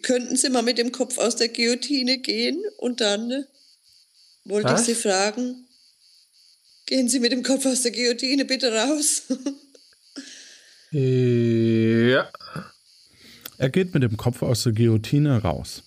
Könnten 0.04 0.36
Sie 0.38 0.50
mal 0.50 0.62
mit 0.62 0.78
dem 0.78 0.92
Kopf 0.92 1.18
aus 1.18 1.36
der 1.36 1.50
Guillotine 1.50 2.20
gehen 2.20 2.64
und 2.78 3.02
dann 3.02 3.32
äh, 3.32 3.44
wollte 4.46 4.70
Was? 4.70 4.82
ich 4.82 4.88
Sie 4.88 5.02
fragen, 5.02 5.68
gehen 6.86 7.10
Sie 7.10 7.20
mit 7.20 7.32
dem 7.32 7.44
Kopf 7.44 7.66
aus 7.66 7.82
der 7.82 7.92
Guillotine 7.92 8.46
bitte 8.46 8.74
raus. 8.74 9.24
Ja. 10.94 12.30
Er 13.58 13.70
geht 13.70 13.94
mit 13.94 14.04
dem 14.04 14.18
Kopf 14.18 14.42
aus 14.42 14.64
der 14.64 14.74
Guillotine 14.74 15.42
raus. 15.42 15.84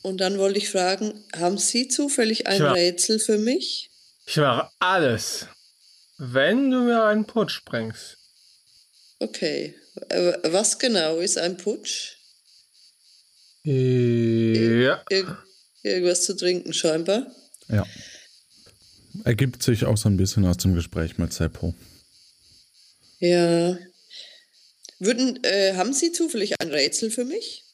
Und 0.00 0.18
dann 0.22 0.38
wollte 0.38 0.58
ich 0.58 0.70
fragen, 0.70 1.22
haben 1.36 1.58
Sie 1.58 1.88
zufällig 1.88 2.46
ein 2.46 2.56
Tja. 2.56 2.72
Rätsel 2.72 3.18
für 3.18 3.36
mich? 3.36 3.90
Ich 4.26 4.36
mache 4.38 4.70
alles, 4.78 5.46
wenn 6.16 6.70
du 6.70 6.80
mir 6.80 7.04
einen 7.04 7.26
Putsch 7.26 7.64
bringst. 7.66 8.16
Okay. 9.18 9.74
Äh, 10.08 10.32
Was 10.44 10.78
genau 10.78 11.18
ist 11.18 11.36
ein 11.36 11.56
Putsch? 11.58 12.16
Ja. 13.64 15.04
Ir 15.08 15.38
irgendwas 15.82 16.24
zu 16.24 16.36
trinken 16.36 16.72
scheinbar. 16.72 17.26
Ja. 17.68 17.86
Ergibt 19.24 19.62
sich 19.62 19.84
auch 19.84 19.96
so 19.96 20.08
ein 20.08 20.16
bisschen 20.16 20.44
aus 20.46 20.56
dem 20.56 20.74
Gespräch 20.74 21.18
mit 21.18 21.32
Seppo. 21.32 21.74
Ja. 23.18 23.78
Würden, 24.98 25.42
äh, 25.44 25.74
haben 25.74 25.92
Sie 25.92 26.12
zufällig 26.12 26.54
ein 26.60 26.70
Rätsel 26.70 27.10
für 27.10 27.24
mich? 27.24 27.64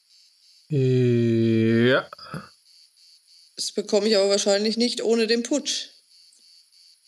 Ja. 0.67 2.09
Das 3.55 3.71
bekomme 3.71 4.07
ich 4.07 4.15
aber 4.15 4.29
wahrscheinlich 4.29 4.77
nicht 4.77 5.01
ohne 5.01 5.27
den 5.27 5.43
Putsch. 5.43 5.89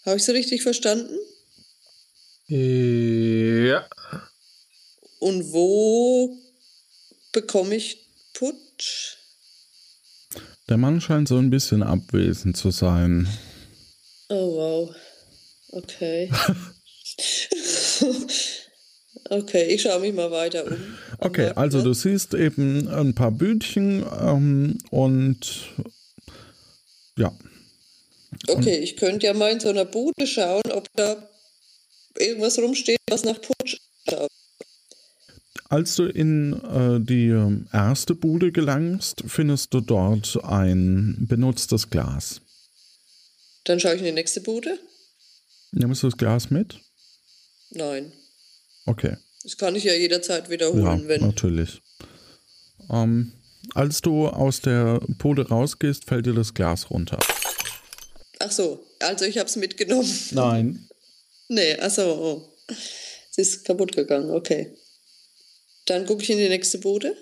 Habe 0.05 0.17
ich 0.17 0.23
Sie 0.23 0.31
richtig 0.31 0.63
verstanden? 0.63 1.17
Ja. 2.47 3.87
Und 5.19 5.53
wo 5.53 6.37
bekomme 7.31 7.75
ich 7.75 8.07
Putsch? 8.33 8.70
Der 10.69 10.77
Mann 10.77 11.01
scheint 11.01 11.27
so 11.27 11.37
ein 11.37 11.49
bisschen 11.49 11.83
abwesend 11.83 12.55
zu 12.55 12.71
sein. 12.71 13.27
Oh 14.29 14.55
wow. 14.55 14.95
Okay. 15.71 16.31
okay, 19.29 19.63
ich 19.73 19.81
schaue 19.81 19.99
mich 19.99 20.13
mal 20.13 20.31
weiter 20.31 20.65
um. 20.65 20.77
Okay, 21.19 21.51
also 21.55 21.79
ne? 21.79 21.83
du 21.85 21.93
siehst 21.93 22.33
eben 22.33 22.87
ein 22.87 23.13
paar 23.13 23.31
Bütchen 23.31 24.05
ähm, 24.21 24.77
und 24.89 25.69
ja, 27.17 27.33
Okay, 28.47 28.77
ich 28.77 28.97
könnte 28.97 29.27
ja 29.27 29.33
mal 29.33 29.51
in 29.51 29.59
so 29.59 29.69
einer 29.69 29.85
Bude 29.85 30.25
schauen, 30.25 30.63
ob 30.71 30.87
da 30.95 31.29
irgendwas 32.17 32.57
rumsteht, 32.59 32.99
was 33.09 33.23
nach 33.23 33.39
Putsch 33.41 33.77
schaut. 34.09 34.29
Als 35.71 35.95
du 35.95 36.03
in 36.05 36.51
äh, 36.63 36.99
die 36.99 37.29
ähm, 37.29 37.65
erste 37.71 38.13
Bude 38.13 38.51
gelangst, 38.51 39.23
findest 39.25 39.73
du 39.73 39.79
dort 39.79 40.37
ein 40.43 41.15
benutztes 41.29 41.89
Glas. 41.89 42.41
Dann 43.63 43.79
schaue 43.79 43.93
ich 43.93 43.99
in 43.99 44.07
die 44.07 44.11
nächste 44.11 44.41
Bude. 44.41 44.77
Nimmst 45.71 46.03
du 46.03 46.07
das 46.09 46.17
Glas 46.17 46.49
mit? 46.49 46.77
Nein. 47.69 48.11
Okay, 48.85 49.15
Das 49.43 49.57
kann 49.57 49.75
ich 49.75 49.85
ja 49.85 49.93
jederzeit 49.93 50.45
ja, 50.45 50.49
wiederholen, 50.49 51.07
wenn. 51.07 51.21
natürlich. 51.21 51.81
Ähm, 52.89 53.31
als 53.73 54.01
du 54.01 54.27
aus 54.27 54.59
der 54.59 54.99
Bude 55.19 55.47
rausgehst, 55.47 56.03
fällt 56.03 56.25
dir 56.25 56.33
das 56.33 56.53
Glas 56.53 56.89
runter. 56.89 57.19
Ach 58.39 58.51
so, 58.51 58.85
also 58.99 59.23
ich 59.23 59.37
habe 59.37 59.47
es 59.47 59.55
mitgenommen. 59.55 60.11
Nein. 60.31 60.89
Nee, 61.47 61.77
ach 61.79 61.91
so, 61.91 62.03
oh. 62.03 62.49
Es 62.67 63.37
ist 63.37 63.63
kaputt 63.63 63.95
gegangen, 63.95 64.31
okay. 64.31 64.75
Dann 65.91 66.05
gucke 66.05 66.23
ich 66.23 66.29
in 66.29 66.37
die 66.37 66.47
nächste 66.47 66.77
Bude. 66.77 67.17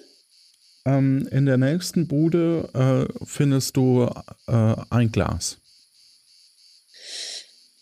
Ähm, 0.86 1.28
in 1.32 1.48
der 1.48 1.58
nächsten 1.58 2.08
Bude 2.08 2.70
äh, 2.76 3.26
findest 3.26 3.76
du 3.76 4.08
äh, 4.46 4.76
ein 4.92 5.12
Glas. 5.12 5.58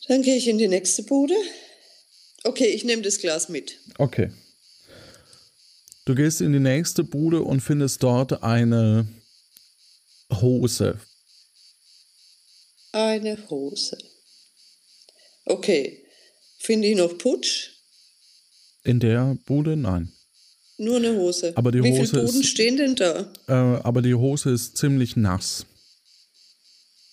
Dann 0.07 0.21
gehe 0.21 0.37
ich 0.37 0.47
in 0.47 0.57
die 0.57 0.69
nächste 0.69 1.03
Bude. 1.03 1.35
Okay, 2.45 2.67
ich 2.67 2.85
nehme 2.85 3.01
das 3.01 3.19
Glas 3.19 3.49
mit. 3.49 3.77
Okay. 3.97 4.31
Du 6.05 6.15
gehst 6.15 6.39
in 6.39 6.53
die 6.53 6.59
nächste 6.61 7.03
Bude 7.03 7.41
und 7.41 7.59
findest 7.59 8.01
dort 8.01 8.41
eine 8.41 9.09
Hose. 10.31 11.01
Eine 12.93 13.37
Hose. 13.49 13.97
Okay. 15.43 16.01
Finde 16.59 16.87
ich 16.87 16.95
noch 16.95 17.17
Putsch? 17.17 17.71
In 18.85 19.01
der 19.01 19.37
Bude? 19.45 19.75
Nein. 19.75 20.13
Nur 20.77 20.97
eine 20.97 21.15
Hose. 21.15 21.53
Aber 21.55 21.71
die 21.71 21.83
Wie 21.83 21.91
Hose 21.91 22.11
viele 22.11 22.25
Buden 22.25 22.41
ist- 22.41 22.47
stehen 22.49 22.77
denn 22.77 22.95
da? 22.95 23.31
Äh, 23.47 23.53
aber 23.53 24.01
die 24.01 24.13
Hose 24.13 24.51
ist 24.51 24.77
ziemlich 24.77 25.15
nass. 25.15 25.65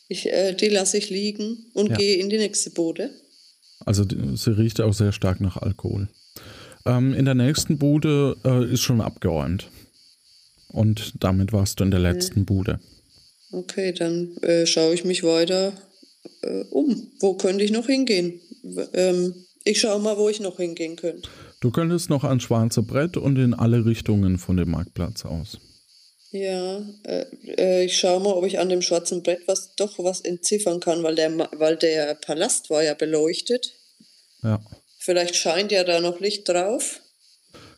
Ich, 0.09 0.27
äh, 0.27 0.53
die 0.55 0.69
lasse 0.69 0.99
ich 0.99 1.09
liegen 1.11 1.67
und 1.73 1.89
Ja. 1.91 1.97
gehe 1.97 2.17
in 2.17 2.29
die 2.29 2.37
nächste 2.37 2.71
Bude. 2.71 3.11
Also 3.87 4.05
die, 4.05 4.37
sie 4.37 4.51
riecht 4.57 4.81
auch 4.81 4.93
sehr 4.93 5.13
stark 5.13 5.41
nach 5.41 5.57
Alkohol. 5.57 6.09
Ähm, 6.87 7.15
in 7.15 7.25
der 7.25 7.35
nächsten 7.35 7.79
Bude 7.79 8.37
äh, 8.45 8.71
ist 8.73 8.83
schon 8.83 9.01
abgeräumt. 9.01 9.69
Und 10.69 11.15
damit 11.21 11.53
warst 11.53 11.81
du 11.81 11.85
in 11.85 11.91
der 11.91 12.01
letzten 12.01 12.45
Bude. 12.45 12.81
Okay, 13.53 13.93
dann 13.93 14.37
äh, 14.39 14.67
schaue 14.67 14.93
ich 14.95 15.05
mich 15.05 15.23
weiter 15.23 15.73
äh, 16.43 16.65
um. 16.71 17.13
Wo 17.21 17.35
könnte 17.35 17.65
ich 17.65 17.71
noch 17.71 17.87
hingehen? 17.87 18.41
Ähm, 18.93 19.35
ich 19.65 19.81
schaue 19.81 20.01
mal, 20.01 20.19
wo 20.19 20.29
ich 20.29 20.41
noch 20.41 20.57
hingehen 20.59 20.97
könnte. 20.97 21.29
Du 21.61 21.71
könntest 21.71 22.11
noch 22.11 22.25
ans 22.25 22.43
schwarze 22.43 22.83
Brett 22.83 23.17
und 23.17 23.37
in 23.37 23.55
alle 23.55 23.85
Richtungen 23.85 24.39
von 24.39 24.57
dem 24.57 24.71
Marktplatz 24.71 25.25
aus. 25.25 25.59
Ja, 26.31 26.83
äh, 27.05 27.27
äh, 27.57 27.85
ich 27.85 27.97
schaue 27.97 28.21
mal, 28.21 28.33
ob 28.33 28.45
ich 28.45 28.59
an 28.59 28.69
dem 28.69 28.83
schwarzen 28.83 29.23
Brett 29.23 29.47
was 29.47 29.77
doch 29.77 29.99
was 29.99 30.21
entziffern 30.21 30.81
kann, 30.81 31.03
weil 31.05 31.15
der, 31.15 31.31
weil 31.53 31.77
der 31.77 32.17
Palast 32.17 32.71
war 32.71 32.83
ja 32.83 32.95
beleuchtet. 32.95 33.73
Ja. 34.43 34.61
Vielleicht 34.99 35.37
scheint 35.37 35.71
ja 35.71 35.85
da 35.85 36.01
noch 36.01 36.19
Licht 36.19 36.49
drauf. 36.49 37.01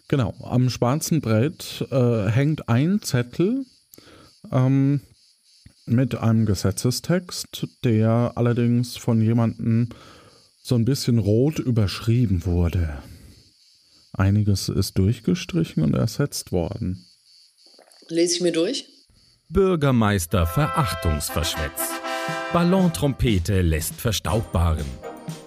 Genau, 0.08 0.32
am 0.40 0.70
schwarzen 0.70 1.20
Brett 1.20 1.84
äh, 1.90 2.30
hängt 2.30 2.68
ein 2.68 3.02
Zettel 3.02 3.66
ähm, 4.50 5.00
mit 5.84 6.14
einem 6.14 6.46
Gesetzestext, 6.46 7.66
der 7.84 8.32
allerdings 8.36 8.96
von 8.96 9.20
jemandem 9.20 9.90
so 10.62 10.76
ein 10.76 10.84
bisschen 10.84 11.18
rot 11.18 11.58
überschrieben 11.58 12.46
wurde. 12.46 13.02
Einiges 14.18 14.68
ist 14.68 14.98
durchgestrichen 14.98 15.82
und 15.82 15.94
ersetzt 15.94 16.52
worden. 16.52 17.06
Lese 18.08 18.36
ich 18.36 18.40
mir 18.40 18.52
durch. 18.52 18.86
Bürgermeister 19.48 20.46
Verachtungsverschwätz. 20.46 21.90
Ballontrompete 22.52 23.60
lässt 23.62 23.94
verstaubbaren. 23.94 24.86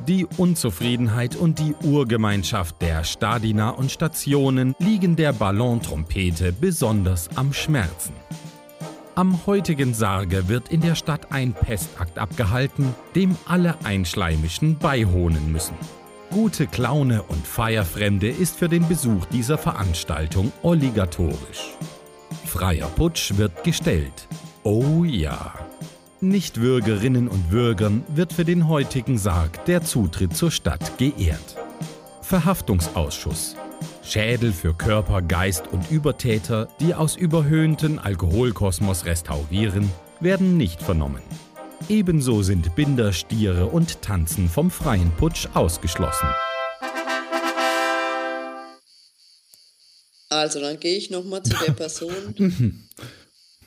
Die 0.08 0.26
Unzufriedenheit 0.38 1.36
und 1.36 1.60
die 1.60 1.74
Urgemeinschaft 1.84 2.82
der 2.82 3.04
Stadina 3.04 3.72
und 3.72 3.92
Stationen 3.92 4.76
liegen 4.80 5.16
der 5.16 5.34
Ballontrompete 5.34 6.54
besonders 6.54 7.30
am 7.36 7.54
Schmerzen. 7.54 8.14
Am 9.16 9.46
heutigen 9.46 9.94
Sarge 9.94 10.48
wird 10.48 10.70
in 10.70 10.82
der 10.82 10.96
Stadt 10.96 11.32
ein 11.32 11.54
Pestakt 11.54 12.18
abgehalten, 12.18 12.96
dem 13.16 13.36
alle 13.46 13.76
Einschleimischen 13.84 14.78
beiwohnen 14.78 15.52
müssen. 15.52 15.76
Gute 16.32 16.68
Klaune 16.68 17.24
und 17.24 17.48
Feierfremde 17.48 18.30
ist 18.30 18.56
für 18.56 18.70
den 18.70 18.88
Besuch 18.88 19.26
dieser 19.26 19.58
Veranstaltung 19.58 20.52
obligatorisch. 20.62 21.76
Freier 22.46 22.88
Putsch 22.88 23.36
wird 23.38 23.64
gestellt. 23.64 24.28
Oh 24.62 25.04
ja. 25.04 25.56
Nichtwürgerinnen 26.22 27.28
und 27.28 27.52
Würgern 27.52 28.04
wird 28.10 28.32
für 28.32 28.46
den 28.46 28.68
heutigen 28.68 29.18
Sarg 29.18 29.66
der 29.66 29.84
Zutritt 29.84 30.36
zur 30.36 30.52
Stadt 30.52 31.00
geehrt. 31.00 31.58
Verhaftungsausschuss. 32.22 33.56
Schädel 34.04 34.52
für 34.52 34.76
Körper, 34.76 35.24
Geist 35.24 35.68
und 35.72 35.90
Übertäter, 35.90 36.68
die 36.80 36.94
aus 36.94 37.16
überhöhten 37.16 37.98
Alkoholkosmos 37.98 39.06
restaurieren, 39.06 39.90
werden 40.20 40.58
nicht 40.58 40.84
vernommen. 40.84 41.24
Ebenso 41.88 42.44
sind 42.44 42.76
Binder, 42.76 43.14
Stiere 43.14 43.68
und 43.68 44.02
Tanzen 44.02 44.50
vom 44.50 44.70
freien 44.70 45.12
Putsch 45.18 45.48
ausgeschlossen. 45.54 46.28
Also, 50.30 50.60
dann 50.60 50.80
gehe 50.80 50.96
ich 50.98 51.10
nochmal 51.10 51.44
zu 51.44 51.56
der 51.66 51.74
Person. 51.74 52.86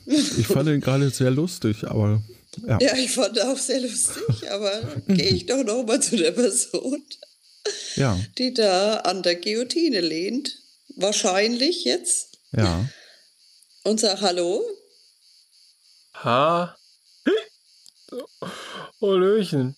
Ich 0.04 0.48
fand 0.48 0.68
ihn 0.68 0.80
gerade 0.80 1.10
sehr 1.10 1.30
lustig, 1.30 1.84
aber 1.84 2.20
ja. 2.66 2.76
Ja, 2.80 2.96
ich 2.96 3.12
fand 3.12 3.40
auch 3.40 3.56
sehr 3.56 3.80
lustig, 3.80 4.50
aber 4.50 4.82
gehe 5.06 5.28
ich 5.28 5.46
doch 5.46 5.62
nochmal 5.62 6.02
zu 6.02 6.16
der 6.16 6.32
Person, 6.32 7.00
Ja, 7.94 8.18
die 8.36 8.52
da 8.52 8.96
an 8.96 9.22
der 9.22 9.36
Guillotine 9.36 10.00
lehnt. 10.00 10.58
Wahrscheinlich 10.96 11.84
jetzt. 11.84 12.36
ja. 12.50 12.84
Und 13.84 14.00
sag 14.00 14.20
Hallo. 14.22 14.60
Ha. 16.14 16.76
Hallöchen. 19.00 19.76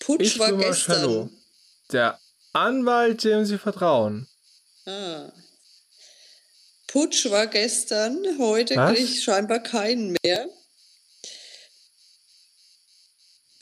Putsch 0.00 0.22
Ich 0.22 0.38
war 0.38 0.52
gestern. 0.52 1.30
Der 1.92 2.18
Anwalt, 2.52 3.24
dem 3.24 3.44
Sie 3.44 3.58
vertrauen. 3.58 4.28
Ah. 4.86 5.32
Putsch 6.86 7.28
war 7.30 7.46
gestern, 7.48 8.38
heute 8.38 8.74
kriege 8.74 9.02
ich 9.02 9.24
scheinbar 9.24 9.60
keinen 9.60 10.16
mehr. 10.22 10.48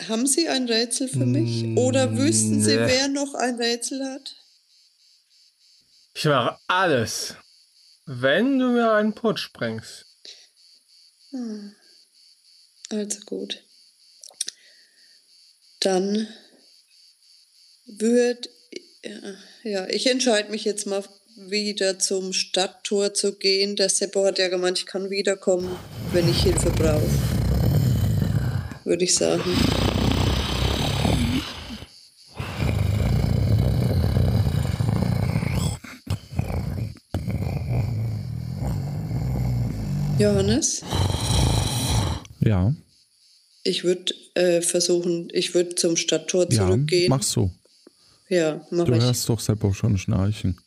Haben 0.08 0.26
Sie 0.26 0.48
ein 0.48 0.66
Rätsel 0.66 1.08
für 1.08 1.24
mich? 1.24 1.76
Oder 1.78 2.16
wüssten 2.16 2.62
Sie, 2.62 2.76
nee. 2.76 2.86
wer 2.86 3.08
noch 3.08 3.34
ein 3.34 3.56
Rätsel 3.56 4.04
hat? 4.04 4.36
Ich 6.14 6.24
mache 6.24 6.58
alles, 6.66 7.36
wenn 8.04 8.58
du 8.58 8.68
mir 8.68 8.92
einen 8.92 9.14
Putsch 9.14 9.52
bringst. 9.52 10.04
Also 12.90 13.20
gut. 13.24 13.64
Dann 15.82 16.28
würde 17.86 18.48
ja, 19.64 19.86
ich 19.88 20.08
entscheide 20.08 20.50
mich 20.50 20.64
jetzt 20.64 20.86
mal 20.86 21.02
wieder 21.36 21.98
zum 21.98 22.32
Stadttor 22.32 23.14
zu 23.14 23.36
gehen. 23.36 23.74
Der 23.74 23.88
Seppo 23.88 24.24
hat 24.24 24.38
ja 24.38 24.48
gemeint, 24.48 24.78
ich 24.78 24.86
kann 24.86 25.10
wiederkommen, 25.10 25.76
wenn 26.12 26.28
ich 26.28 26.42
Hilfe 26.42 26.70
brauche. 26.70 27.02
Würde 28.84 29.04
ich 29.04 29.14
sagen. 29.14 29.42
Johannes? 40.18 40.82
Ja, 42.40 42.72
Ich 43.64 43.84
würde 43.84 44.12
äh, 44.34 44.60
versuchen, 44.60 45.28
ich 45.32 45.54
würde 45.54 45.74
zum 45.76 45.96
Stadttor 45.96 46.50
ja, 46.50 46.66
zurückgehen. 46.66 47.08
mach 47.08 47.22
so. 47.22 47.50
Ja, 48.28 48.66
mach 48.70 48.86
Du 48.86 48.94
ich. 48.94 49.02
hörst 49.02 49.28
doch 49.28 49.38
Seppo 49.40 49.72
schon 49.72 49.96
schnarchen. 49.98 50.58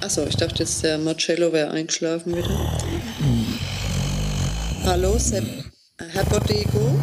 Achso, 0.00 0.26
ich 0.26 0.36
dachte 0.36 0.64
jetzt, 0.64 0.82
der 0.82 0.98
Marcello 0.98 1.52
wäre 1.52 1.70
eingeschlafen 1.70 2.34
wieder. 2.36 2.78
Hallo, 4.84 5.16
Sepp. 5.18 5.44
Herr 5.98 6.24
Bordego? 6.24 6.98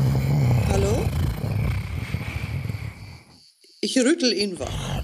Hallo? 0.68 1.08
Ich 3.80 3.98
rüttel 3.98 4.34
ihn 4.34 4.60
wach. 4.60 5.04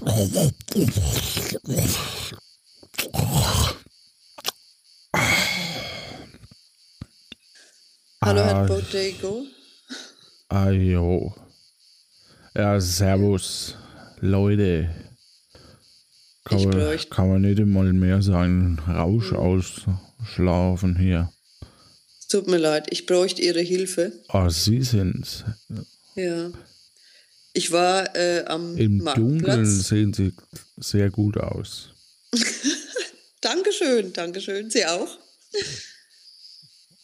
Hallo, 8.22 8.40
Herr 8.42 8.66
Ah. 10.48 10.70
Ja, 12.54 12.80
servus. 12.80 13.76
Leute. 14.20 14.90
Kann 16.44 16.64
man, 16.64 16.98
kann 17.10 17.28
man 17.28 17.42
nicht 17.42 17.64
mal 17.66 17.92
mehr 17.92 18.22
seinen 18.22 18.78
Rausch 18.78 19.32
ausschlafen 19.32 20.96
hier. 20.98 21.30
Es 22.18 22.28
tut 22.28 22.48
mir 22.48 22.56
leid, 22.56 22.86
ich 22.90 23.04
bräuchte 23.06 23.42
Ihre 23.42 23.60
Hilfe. 23.60 24.12
Ah, 24.28 24.48
Sie 24.48 24.82
sind's. 24.82 25.44
Ja. 26.14 26.50
Ich 27.52 27.70
war 27.70 28.14
äh, 28.16 28.44
am 28.46 28.76
Im 28.76 28.98
Dunkeln 29.04 29.42
Marktplatz. 29.42 29.88
sehen 29.88 30.14
Sie 30.14 30.32
sehr 30.78 31.10
gut 31.10 31.36
aus. 31.36 31.90
Dankeschön, 33.40 34.12
Dankeschön. 34.12 34.70
Sie 34.70 34.86
auch? 34.86 35.18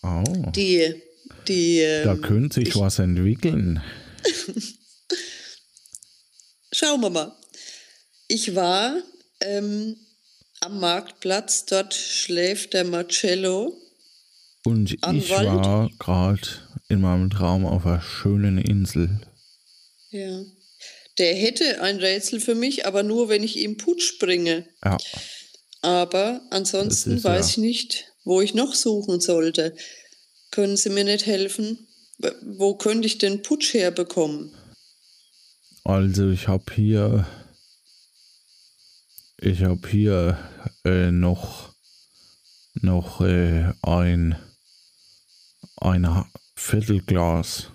Oh, 0.02 0.22
Die, 0.54 0.94
die. 1.48 1.80
da 2.04 2.12
Ähm, 2.12 2.20
könnte 2.22 2.60
sich 2.60 2.68
ich, 2.70 2.76
was 2.76 2.98
entwickeln. 2.98 3.82
Schauen 6.72 7.00
wir 7.00 7.10
mal. 7.10 7.36
Ich 8.28 8.54
war 8.54 8.96
ähm, 9.40 9.96
am 10.60 10.80
Marktplatz, 10.80 11.66
dort 11.66 11.94
schläft 11.94 12.72
der 12.72 12.84
Marcello. 12.84 13.76
Und 14.64 14.92
ich 14.94 15.04
Anwalt? 15.04 15.46
war 15.46 15.90
gerade 15.98 16.40
in 16.88 17.00
meinem 17.00 17.30
Traum 17.30 17.66
auf 17.66 17.84
einer 17.86 18.00
schönen 18.00 18.58
Insel. 18.58 19.20
Ja. 20.10 20.42
Der 21.18 21.34
hätte 21.34 21.80
ein 21.82 21.96
Rätsel 21.98 22.40
für 22.40 22.54
mich, 22.56 22.86
aber 22.86 23.02
nur, 23.02 23.28
wenn 23.28 23.42
ich 23.44 23.56
ihm 23.58 23.76
Putsch 23.76 24.18
bringe. 24.18 24.66
Ja, 24.84 24.96
Aber 25.82 26.40
ansonsten 26.50 27.22
weiß 27.22 27.46
ja- 27.46 27.50
ich 27.52 27.56
nicht, 27.58 28.06
wo 28.24 28.40
ich 28.40 28.54
noch 28.54 28.74
suchen 28.74 29.20
sollte. 29.20 29.76
Können 30.54 30.76
Sie 30.76 30.90
mir 30.90 31.02
nicht 31.02 31.26
helfen? 31.26 31.88
Wo 32.42 32.76
könnte 32.76 33.08
ich 33.08 33.18
den 33.18 33.42
Putsch 33.42 33.74
herbekommen? 33.74 34.54
also 35.82 36.30
ich 36.30 36.46
habe 36.46 36.72
hier, 36.72 37.26
ich 39.36 39.62
habe 39.64 39.88
hier 39.88 40.38
äh, 40.84 41.10
noch, 41.10 41.74
noch 42.74 43.20
äh, 43.20 43.72
ein, 43.82 44.36
ein 45.76 46.24
Viertelglas. 46.54 47.70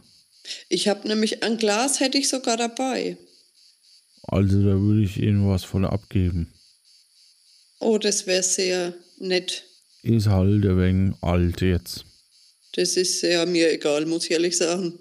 Ich 0.69 0.87
habe 0.87 1.05
nämlich 1.05 1.43
ein 1.43 1.57
Glas, 1.57 1.99
hätte 1.99 2.17
ich 2.17 2.29
sogar 2.29 2.55
dabei. 2.55 3.17
Also 4.23 4.63
da 4.63 4.79
würde 4.79 5.03
ich 5.03 5.17
Ihnen 5.17 5.49
was 5.49 5.65
von 5.65 5.83
abgeben. 5.83 6.53
Oh, 7.81 7.97
das 7.97 8.25
wäre 8.25 8.43
sehr 8.43 8.93
nett. 9.17 9.65
Ist 10.01 10.27
halt 10.27 10.65
ein 10.65 10.77
wenig 10.77 11.15
alt 11.21 11.59
jetzt. 11.59 12.05
Das 12.73 12.97
ist 12.97 13.21
ja 13.21 13.45
mir 13.45 13.71
egal, 13.71 14.05
muss 14.05 14.25
ich 14.25 14.31
ehrlich 14.31 14.57
sagen. 14.57 14.99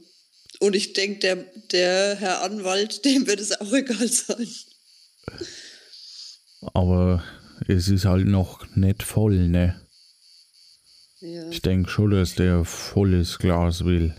Und 0.61 0.75
ich 0.75 0.93
denke, 0.93 1.21
der, 1.21 1.37
der 1.71 2.17
Herr 2.17 2.43
Anwalt, 2.43 3.05
dem 3.05 3.27
wird 3.27 3.41
es 3.41 3.61
auch 3.61 3.73
egal 3.73 4.09
sein. 4.09 4.49
Aber 6.75 7.23
es 7.69 7.89
ist 7.89 8.05
halt 8.05 8.27
noch 8.27 8.67
nicht 8.75 9.03
voll, 9.03 9.49
ne? 9.49 9.81
Ja. 11.21 11.49
Ich 11.51 11.63
denke 11.63 11.91
schon, 11.91 12.11
dass 12.11 12.35
der 12.37 12.65
volles 12.65 13.39
Glas 13.39 13.85
will. 13.85 14.15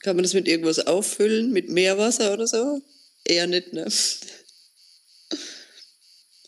Kann 0.00 0.16
man 0.16 0.24
das 0.24 0.34
mit 0.34 0.48
irgendwas 0.48 0.80
auffüllen? 0.80 1.52
Mit 1.52 1.70
Meerwasser 1.70 2.32
oder 2.32 2.46
so? 2.46 2.80
Eher 3.24 3.46
nicht, 3.46 3.72
ne? 3.72 3.86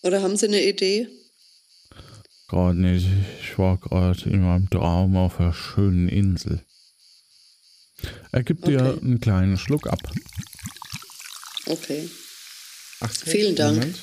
Oder 0.03 0.23
haben 0.23 0.37
Sie 0.37 0.47
eine 0.47 0.65
Idee? 0.65 1.09
Gerade 2.49 2.81
nicht. 2.81 3.07
Ich 3.43 3.59
war 3.59 3.77
gerade 3.77 4.29
in 4.31 4.43
meinem 4.43 4.71
Traum 4.71 5.17
auf 5.17 5.39
einer 5.39 5.53
schönen 5.53 6.09
Insel. 6.09 6.65
Er 8.33 8.43
gibt 8.43 8.67
dir 8.67 8.81
Okay. 8.81 9.01
einen 9.05 9.21
kleinen 9.21 9.59
Schluck 9.59 9.87
ab. 9.87 10.01
Okay. 11.67 12.09
Ach, 13.01 13.11
Vielen 13.13 13.55
Dank. 13.55 13.95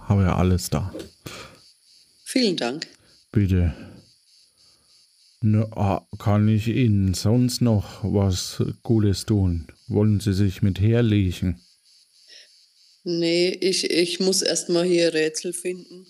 Habe 0.00 0.22
ja 0.22 0.36
alles 0.36 0.70
da. 0.70 0.92
Vielen 2.24 2.56
Dank. 2.56 2.86
Bitte. 3.32 3.74
Ne, 5.42 5.68
ah, 5.76 6.06
kann 6.18 6.48
ich 6.48 6.68
Ihnen 6.68 7.14
sonst 7.14 7.60
noch 7.60 8.02
was 8.02 8.62
Gutes 8.82 9.26
tun? 9.26 9.66
Wollen 9.88 10.20
Sie 10.20 10.32
sich 10.32 10.62
mit 10.62 10.80
herlegen? 10.80 11.60
Nee, 13.08 13.50
ich, 13.60 13.88
ich 13.88 14.18
muss 14.18 14.42
erst 14.42 14.68
mal 14.68 14.84
hier 14.84 15.14
Rätsel 15.14 15.52
finden. 15.52 16.08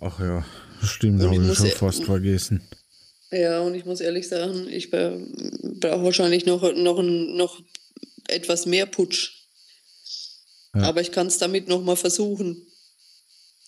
Ach 0.00 0.18
ja, 0.18 0.46
stimmt, 0.82 1.20
habe 1.22 1.34
ich 1.36 1.56
schon 1.58 1.66
ja- 1.66 1.74
fast 1.76 2.04
vergessen. 2.04 2.62
Ja, 3.30 3.60
und 3.60 3.74
ich 3.74 3.84
muss 3.84 4.00
ehrlich 4.00 4.26
sagen, 4.26 4.66
ich 4.66 4.90
brauche 4.90 6.04
wahrscheinlich 6.04 6.46
noch, 6.46 6.62
noch, 6.74 7.02
noch 7.02 7.60
etwas 8.28 8.64
mehr 8.64 8.86
Putsch. 8.86 9.32
Ja. 10.74 10.84
Aber 10.84 11.02
ich 11.02 11.12
kann 11.12 11.26
es 11.26 11.36
damit 11.36 11.68
noch 11.68 11.82
mal 11.82 11.96
versuchen. 11.96 12.66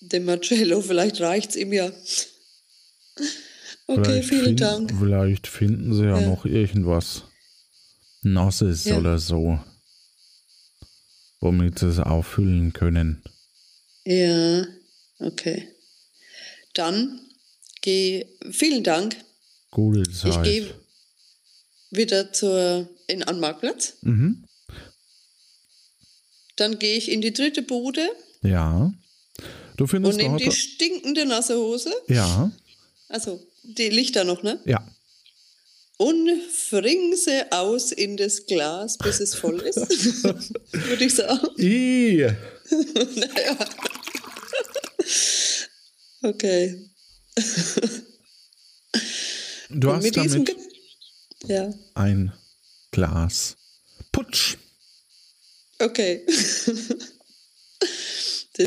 Dem 0.01 0.25
Marcello, 0.25 0.81
vielleicht 0.81 1.21
reicht 1.21 1.51
es 1.51 1.57
ihm 1.57 1.73
ja. 1.75 1.93
Okay, 3.89 4.05
Vielleicht 4.05 4.29
vielen 4.29 4.57
Dank. 4.57 4.93
Vielleicht 4.99 5.47
finden 5.47 5.93
sie 5.95 6.05
ja, 6.05 6.19
Ja. 6.21 6.27
noch 6.29 6.47
irgendwas 6.47 7.25
Nasses 8.23 8.85
Ja. 8.85 8.99
oder 8.99 9.19
so, 9.19 9.59
womit 11.41 11.79
sie 11.79 11.89
es 11.89 11.99
auffüllen 11.99 12.73
können. 12.73 13.23
Ja, 14.05 14.67
okay. 15.19 15.69
Dann 16.75 17.21
geh, 17.83 18.27
vielen 18.51 18.85
Dank. 18.85 19.17
Gute 19.71 20.03
Ich 20.11 20.19
Zeit. 20.19 20.45
gehe 20.45 20.75
wieder 21.91 22.33
zur, 22.33 22.89
in 23.07 23.23
an 23.23 23.37
den 23.37 23.41
Marktplatz. 23.41 23.95
mhm. 24.03 24.45
Dann 26.57 26.79
gehe 26.79 26.97
ich 26.97 27.11
in 27.11 27.21
die 27.21 27.33
dritte 27.33 27.63
Bude 27.63 28.09
Ja. 28.43 28.93
Du 29.77 29.85
und 29.85 29.89
findest 29.89 30.19
nehme 30.19 30.39
dort. 30.39 30.43
die 30.43 30.51
stinkende 30.57 31.25
nasse 31.25 31.57
Hose. 31.57 31.93
ja, 32.09 32.51
Also, 33.09 33.41
die 33.63 33.89
liegt 33.91 34.17
da 34.17 34.25
noch, 34.25 34.43
ne? 34.43 34.61
ja. 34.65 34.85
Und 35.99 36.31
fring 36.53 37.17
sie 37.17 37.51
aus 37.51 37.91
in 37.91 38.17
das 38.17 38.47
Glas, 38.47 38.97
bis 38.99 39.19
es 39.19 39.35
voll 39.35 39.61
ist. 39.61 39.77
Würde 40.73 41.05
ich 41.05 41.15
sagen. 41.15 41.49
I. 41.59 42.29
naja. 42.71 43.59
Okay. 46.23 46.91
Du 49.71 49.91
Und 49.91 49.97
hast 49.97 50.17
damit 50.17 50.57
ja, 51.47 51.73
ein 51.95 52.33
Glas 52.91 53.57
Putsch. 54.13 54.57
okay. 55.79 56.23
das 56.27 56.69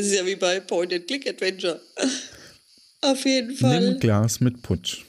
ist 0.00 0.12
ja 0.12 0.24
wie 0.24 0.36
bei 0.36 0.60
Point 0.60 0.92
and 0.92 1.06
Click 1.06 1.26
Adventure. 1.26 1.80
Auf 3.02 3.24
jeden 3.24 3.48
Nimm 3.48 3.56
Fall. 3.56 3.88
ein 3.88 4.00
Glas 4.00 4.40
mit 4.40 4.62
Putsch. 4.62 5.04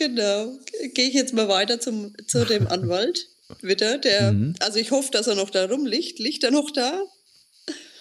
Genau. 0.00 0.58
Gehe 0.94 1.08
ich 1.08 1.14
jetzt 1.14 1.34
mal 1.34 1.46
weiter 1.48 1.78
zum, 1.78 2.14
zu 2.26 2.44
dem 2.46 2.66
Anwalt. 2.76 3.28
Wieder, 3.62 3.98
der, 3.98 4.32
Mhm. 4.32 4.54
also 4.60 4.78
ich 4.78 4.90
hoffe, 4.92 5.10
dass 5.12 5.26
er 5.26 5.34
noch 5.34 5.50
da 5.50 5.66
rumliegt. 5.66 6.18
Liegt 6.18 6.42
er 6.42 6.50
noch 6.50 6.70
da? 6.70 7.02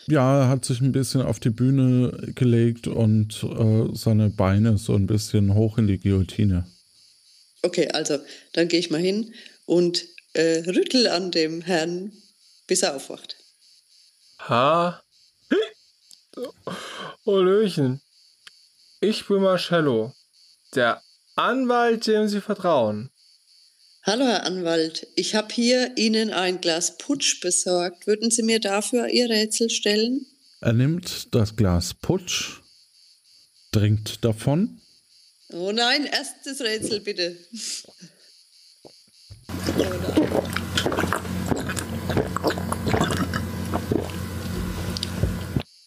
Ja, 0.07 0.43
er 0.43 0.47
hat 0.49 0.63
sich 0.65 0.79
ein 0.81 0.91
bisschen 0.93 1.21
auf 1.21 1.39
die 1.39 1.49
Bühne 1.49 2.31
gelegt 2.35 2.87
und 2.87 3.43
äh, 3.43 3.95
seine 3.95 4.29
Beine 4.29 4.77
so 4.77 4.93
ein 4.95 5.05
bisschen 5.07 5.53
hoch 5.53 5.77
in 5.77 5.87
die 5.87 5.99
Guillotine. 5.99 6.65
Okay, 7.63 7.89
also 7.89 8.17
dann 8.53 8.69
gehe 8.69 8.79
ich 8.79 8.89
mal 8.89 9.01
hin 9.01 9.33
und 9.65 10.05
äh, 10.33 10.63
rüttel 10.67 11.07
an 11.07 11.31
dem 11.31 11.61
Herrn, 11.61 12.13
bis 12.67 12.81
er 12.81 12.95
aufwacht. 12.95 13.35
Ha. 14.47 15.03
Hallöchen. 17.25 18.01
Ich 19.01 19.27
bin 19.27 19.41
Marcello, 19.41 20.13
der 20.75 21.01
Anwalt, 21.39 22.05
dem 22.05 22.27
Sie 22.27 22.41
vertrauen. 22.41 23.09
Hallo, 24.03 24.25
Herr 24.25 24.43
Anwalt. 24.43 25.07
Ich 25.15 25.35
habe 25.35 25.53
hier 25.53 25.95
Ihnen 25.95 26.31
ein 26.31 26.59
Glas 26.59 26.97
Putsch 26.97 27.39
besorgt. 27.39 28.07
Würden 28.07 28.29
Sie 28.29 28.43
mir 28.43 28.59
dafür 28.59 29.07
Ihr 29.07 29.29
Rätsel 29.29 29.69
stellen? 29.69 30.25
Er 30.59 30.73
nimmt 30.73 31.33
das 31.33 31.55
Glas 31.55 31.93
Putsch, 31.93 32.59
trinkt 33.71 34.25
davon. 34.25 34.81
Oh 35.53 35.71
nein, 35.71 36.05
erst 36.05 36.35
das 36.45 36.59
Rätsel 36.59 36.99
bitte. 36.99 37.37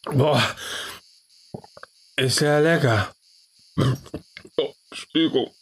Boah. 0.05 0.43
Ist 2.17 2.41
ja 2.41 2.59
lecker. 2.59 3.15
Entschuldigung. 5.03 5.55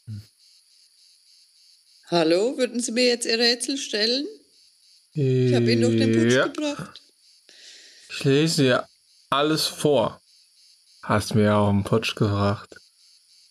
Hallo, 2.06 2.56
würden 2.58 2.80
Sie 2.80 2.92
mir 2.92 3.06
jetzt 3.06 3.26
Ihr 3.26 3.38
Rätsel 3.38 3.76
stellen? 3.78 4.26
Ich 5.12 5.54
habe 5.54 5.70
Ihnen 5.72 5.82
doch 5.82 5.90
den 5.90 6.12
Putsch 6.12 6.32
ja, 6.32 6.46
gebracht. 6.46 7.00
ich 8.10 8.24
lese 8.24 8.62
dir 8.62 8.88
alles 9.30 9.66
vor. 9.66 10.20
Hast 11.02 11.34
mir 11.34 11.44
ja 11.44 11.58
auch 11.58 11.70
einen 11.70 11.84
Putsch 11.84 12.14
gefragt. 12.14 12.76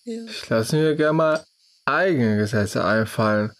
Ja. 0.03 0.23
Ich 0.25 0.47
lasse 0.49 0.75
mir 0.75 0.95
gerne 0.95 1.13
mal 1.13 1.45
eigene 1.85 2.37
Gesetze 2.37 2.83
einfallen. 2.83 3.53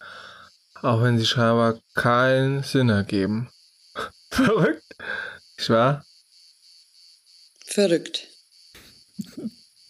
Auch 0.82 1.02
wenn 1.02 1.18
sie 1.18 1.26
scheinbar 1.26 1.80
keinen 1.94 2.62
Sinn 2.62 2.88
ergeben. 2.88 3.50
Verrückt. 4.30 4.96
Ich 5.58 5.68
war 5.68 6.04
Verrückt. 7.66 8.28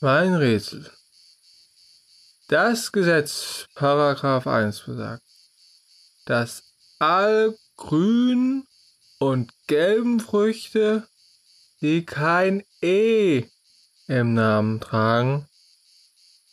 mein 0.00 0.35
Rätsel. 0.35 0.90
Das 2.50 2.90
Gesetz, 2.90 3.68
Paragraph 3.76 4.48
1 4.48 4.80
besagt, 4.80 5.22
dass 6.24 6.64
all 6.98 7.56
grünen 7.76 8.66
und 9.20 9.52
gelben 9.68 10.18
Früchte, 10.18 11.06
die 11.80 12.04
kein 12.04 12.64
E 12.82 13.44
im 14.08 14.34
Namen 14.34 14.80
tragen, 14.80 15.48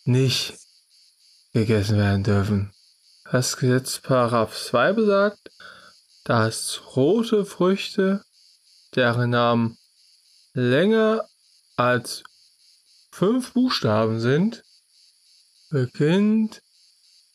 nicht 0.03 0.59
gegessen 1.51 1.97
werden 1.97 2.23
dürfen. 2.23 2.71
Das 3.31 3.57
Gesetz 3.57 3.97
Paragraph 3.97 4.55
2 4.55 4.93
besagt, 4.93 5.49
dass 6.25 6.95
rote 6.95 7.43
Früchte, 7.43 8.23
deren 8.93 9.31
Namen 9.31 9.79
länger 10.53 11.27
als 11.75 12.21
fünf 13.09 13.53
Buchstaben 13.53 14.19
sind, 14.19 14.63
beginnt 15.69 16.61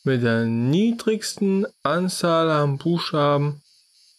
mit 0.04 0.22
der 0.22 0.44
niedrigsten 0.44 1.66
Anzahl 1.82 2.50
an 2.50 2.78
Buchstaben 2.78 3.62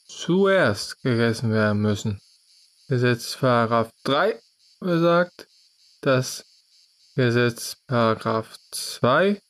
zuerst 0.05 1.01
gegessen 1.01 1.51
werden 1.51 1.81
müssen. 1.81 2.21
Gesetz 2.87 3.37
Paragraph 3.37 3.91
3 4.03 4.39
besagt, 4.79 5.47
dass 6.01 6.45
Gesetz 7.15 7.77
Paragraph 7.87 8.55
2 8.71 9.41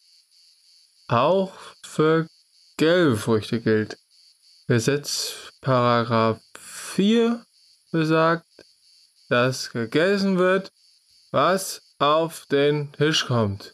auch 1.08 1.54
für 1.86 2.28
gelbe 2.78 3.18
Früchte 3.18 3.62
gilt. 3.62 3.98
Gesetz 4.68 5.52
Paragraph 5.62 6.40
4 6.58 7.44
besagt, 7.92 8.46
dass 9.30 9.72
gegessen 9.72 10.38
wird, 10.38 10.72
was 11.32 11.82
auf 12.00 12.46
den 12.48 12.92
Tisch 12.94 13.26
kommt. 13.26 13.74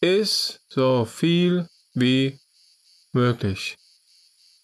Iss 0.00 0.60
so 0.68 1.04
viel 1.06 1.68
wie 1.94 2.38
möglich. 3.12 3.76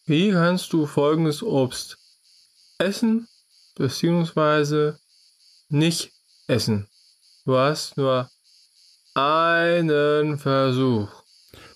Wie 0.04 0.30
kannst 0.30 0.72
du 0.72 0.86
folgendes 0.86 1.42
Obst 1.42 1.96
essen 2.78 3.26
bzw. 3.76 4.92
nicht 5.68 6.12
essen? 6.48 6.86
Du 7.46 7.56
hast 7.56 7.96
nur 7.96 8.28
einen 9.14 10.38
Versuch. 10.38 11.08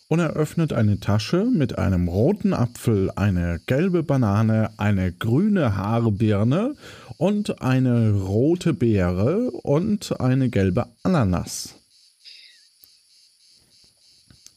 Und 0.09 0.21
er 0.21 0.35
öffnet 0.35 0.73
eine 0.73 1.01
Tasche 1.01 1.45
mit 1.45 1.79
einem 1.79 2.09
roten 2.09 2.53
Apfel, 2.53 3.11
eine 3.17 3.61
gelbe 3.67 4.03
Banane, 4.03 4.71
eine 4.77 5.13
grüne 5.13 5.77
Haarbirne 5.77 6.77
und 7.17 7.63
eine 7.63 8.13
rote 8.13 8.75
Beere 8.75 9.51
und 9.51 10.21
eine 10.21 10.51
gelbe 10.51 10.87
Ananas. 11.03 11.76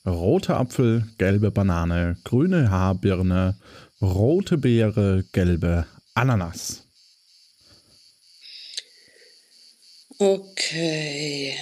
Roter 0.06 0.58
Apfel, 0.58 1.08
gelbe 1.18 1.52
Banane, 1.52 2.18
grüne 2.24 2.70
Haarbirne, 2.70 3.60
rote 4.02 4.58
Beere, 4.58 5.26
gelbe 5.34 5.86
Ananas. 6.14 6.84
Okay. 10.18 11.56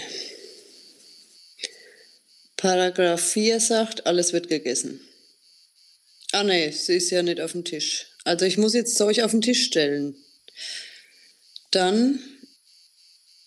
Paragraph 2.58 3.22
4 3.22 3.60
sagt, 3.60 4.08
alles 4.08 4.34
wird 4.34 4.50
gegessen. 4.50 5.00
Ah 6.32 6.44
nee, 6.44 6.72
sie 6.72 6.96
ist 6.96 7.12
ja 7.12 7.22
nicht 7.22 7.40
auf 7.40 7.52
dem 7.52 7.64
Tisch. 7.64 8.08
Also 8.24 8.46
ich 8.46 8.58
muss 8.58 8.74
jetzt 8.74 8.98
Zeug 8.98 9.22
auf 9.22 9.32
den 9.32 9.42
Tisch 9.42 9.64
stellen. 9.66 10.16
Dann 11.72 12.20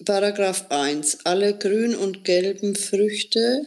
Paragraph 0.05 0.67
1. 0.71 1.27
Alle 1.27 1.59
grün 1.59 1.95
und 1.95 2.25
gelben 2.25 2.77
Früchte, 2.77 3.67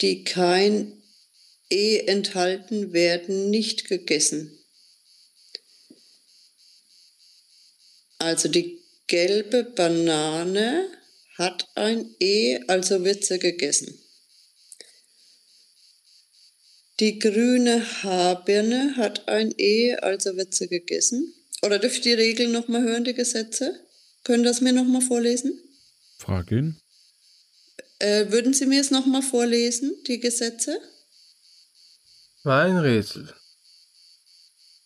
die 0.00 0.24
kein 0.24 1.02
E 1.70 1.98
enthalten, 1.98 2.92
werden 2.92 3.50
nicht 3.50 3.86
gegessen. 3.88 4.58
Also 8.18 8.48
die 8.48 8.80
gelbe 9.06 9.64
Banane 9.64 10.88
hat 11.38 11.68
ein 11.74 12.14
E, 12.20 12.58
also 12.66 13.04
wird 13.04 13.24
sie 13.24 13.38
gegessen. 13.38 13.98
Die 16.98 17.18
grüne 17.18 18.02
Haarbirne 18.02 18.96
hat 18.96 19.26
ein 19.28 19.54
E, 19.56 19.94
also 19.94 20.36
wird 20.36 20.54
sie 20.54 20.68
gegessen. 20.68 21.32
Oder 21.62 21.78
dürft 21.78 22.04
ihr 22.04 22.16
die 22.16 22.22
Regeln 22.22 22.52
nochmal 22.52 22.82
hören, 22.82 23.04
die 23.04 23.14
Gesetze? 23.14 23.80
Können 24.24 24.44
das 24.44 24.60
mir 24.60 24.72
nochmal 24.72 25.02
vorlesen? 25.02 25.58
Frag 26.18 26.50
ihn. 26.52 26.79
Äh, 28.00 28.32
würden 28.32 28.54
Sie 28.54 28.64
mir 28.64 28.80
es 28.80 28.90
nochmal 28.90 29.22
vorlesen, 29.22 29.94
die 30.06 30.20
Gesetze? 30.20 30.80
Mein 32.44 32.78
Rätsel. 32.78 33.34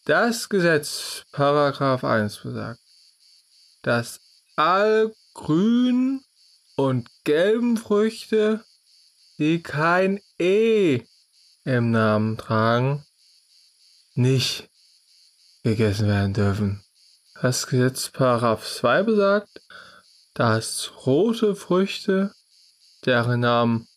Das 0.05 0.49
Gesetz, 0.49 1.23
Paragraph 1.31 2.03
1 2.03 2.39
besagt, 2.43 2.81
dass 3.83 4.21
all 4.57 5.15
grünen 5.33 6.25
und 6.75 7.09
gelben 7.23 7.77
Früchte, 7.77 8.65
die 9.39 9.63
kein 9.63 10.21
E 10.41 11.03
im 11.65 11.93
Namen 11.93 12.37
tragen, 12.37 13.07
nicht 14.15 14.69
gegessen 15.63 16.09
werden 16.09 16.35
dürfen. 16.35 16.85
Das 17.41 17.69
Gesetz 17.69 18.09
Paragraph 18.09 18.67
2 18.67 19.05
besagt, 19.05 19.63
dass 20.35 20.91
rote 21.07 21.55
Früchte, 21.55 22.35
deren 23.05 23.41
Namen 23.41 23.89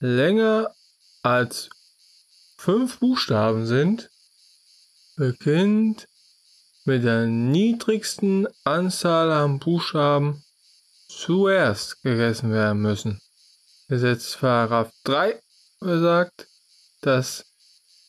länger 0.00 0.74
als 1.22 1.68
fünf 2.56 2.98
Buchstaben 2.98 3.66
sind, 3.66 4.10
beginnt 5.16 6.08
mit 6.84 7.04
der 7.04 7.26
niedrigsten 7.26 8.48
Anzahl 8.64 9.30
an 9.30 9.58
Buchstaben 9.58 10.42
zuerst 11.08 12.02
gegessen 12.02 12.52
werden 12.52 12.80
müssen. 12.80 13.20
Gesetz 13.88 14.36
Paragraph 14.36 14.90
3 15.04 15.40
besagt, 15.80 16.46
dass 17.02 17.44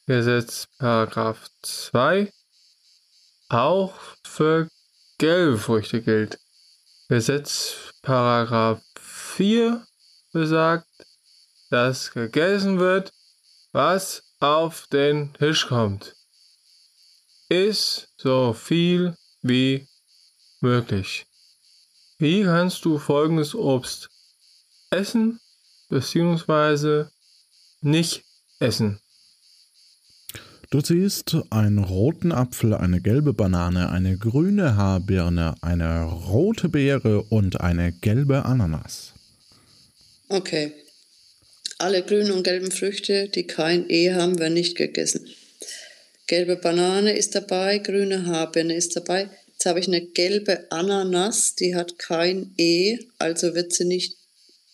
Gesetz 0.06 0.68
Paragraph 0.78 1.50
2 1.64 2.32
auch 3.50 3.94
für 4.26 4.68
gelbe 5.18 5.58
Früchte 5.58 6.02
gilt. 6.02 6.40
Gesetz 7.10 7.76
Paragraph 8.02 8.82
4 8.98 9.86
besagt, 10.32 10.88
dass 11.70 12.12
gegessen 12.12 12.80
wird, 12.80 13.12
was 13.72 14.24
auf 14.40 14.88
den 14.88 15.34
Tisch 15.34 15.68
kommt. 15.68 16.16
Iss 17.50 18.08
so 18.18 18.54
viel 18.54 19.16
wie 19.42 19.88
möglich. 20.62 21.26
Wie 22.18 22.44
kannst 22.44 22.86
du 22.86 22.98
folgendes 22.98 23.56
Obst 23.56 24.10
essen 24.90 25.40
bzw. 25.90 27.06
nicht 27.82 28.24
essen? 28.60 29.00
Du 30.70 30.80
siehst 30.80 31.36
einen 31.50 31.80
roten 31.80 32.32
Apfel, 32.32 32.74
eine 32.74 33.02
gelbe 33.02 33.34
Banane, 33.34 33.90
eine 33.90 34.18
grüne 34.18 34.78
Haarbirne, 34.78 35.56
eine 35.62 36.04
rote 36.04 36.70
Beere 36.70 37.24
und 37.24 37.60
eine 37.60 37.92
gelbe 37.92 38.46
Ananas. 38.46 39.14
Okay. 40.32 40.72
Alle 41.78 42.04
grünen 42.04 42.32
und 42.32 42.44
gelben 42.44 42.72
Früchte, 42.72 43.28
die 43.28 43.46
kein 43.48 43.90
E 43.90 44.14
haben, 44.14 44.40
werden 44.40 44.54
nicht 44.54 44.78
gegessen. 44.78 45.28
Gelbe 46.28 46.56
Banane 46.56 47.18
ist 47.18 47.36
dabei, 47.36 47.80
grüne 47.80 48.26
Haarbirne 48.26 48.76
ist 48.76 48.96
dabei. 48.96 49.30
Jetzt 49.52 49.66
habe 49.66 49.80
ich 49.82 49.88
eine 49.88 50.02
gelbe 50.02 50.72
Ananas, 50.72 51.56
die 51.56 51.76
hat 51.76 52.00
kein 52.00 52.54
E, 52.58 53.00
also 53.18 53.56
wird 53.56 53.74
sie 53.74 53.84
nicht 53.84 54.18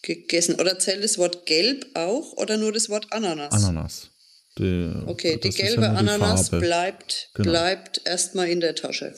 gegessen. 0.03 0.55
Oder 0.59 0.77
zählt 0.77 1.03
das 1.03 1.17
Wort 1.17 1.47
gelb 1.47 1.87
auch 1.95 2.33
oder 2.33 2.57
nur 2.57 2.71
das 2.71 2.89
Wort 2.89 3.11
Ananas? 3.11 3.53
Ananas. 3.53 4.11
Die, 4.59 4.91
okay, 5.07 5.37
die 5.37 5.49
gelbe 5.49 5.83
ja 5.83 5.93
Ananas 5.93 6.51
die 6.51 6.59
bleibt, 6.59 7.29
genau. 7.33 7.49
bleibt 7.49 8.01
erstmal 8.05 8.49
in 8.49 8.59
der 8.59 8.75
Tasche. 8.75 9.15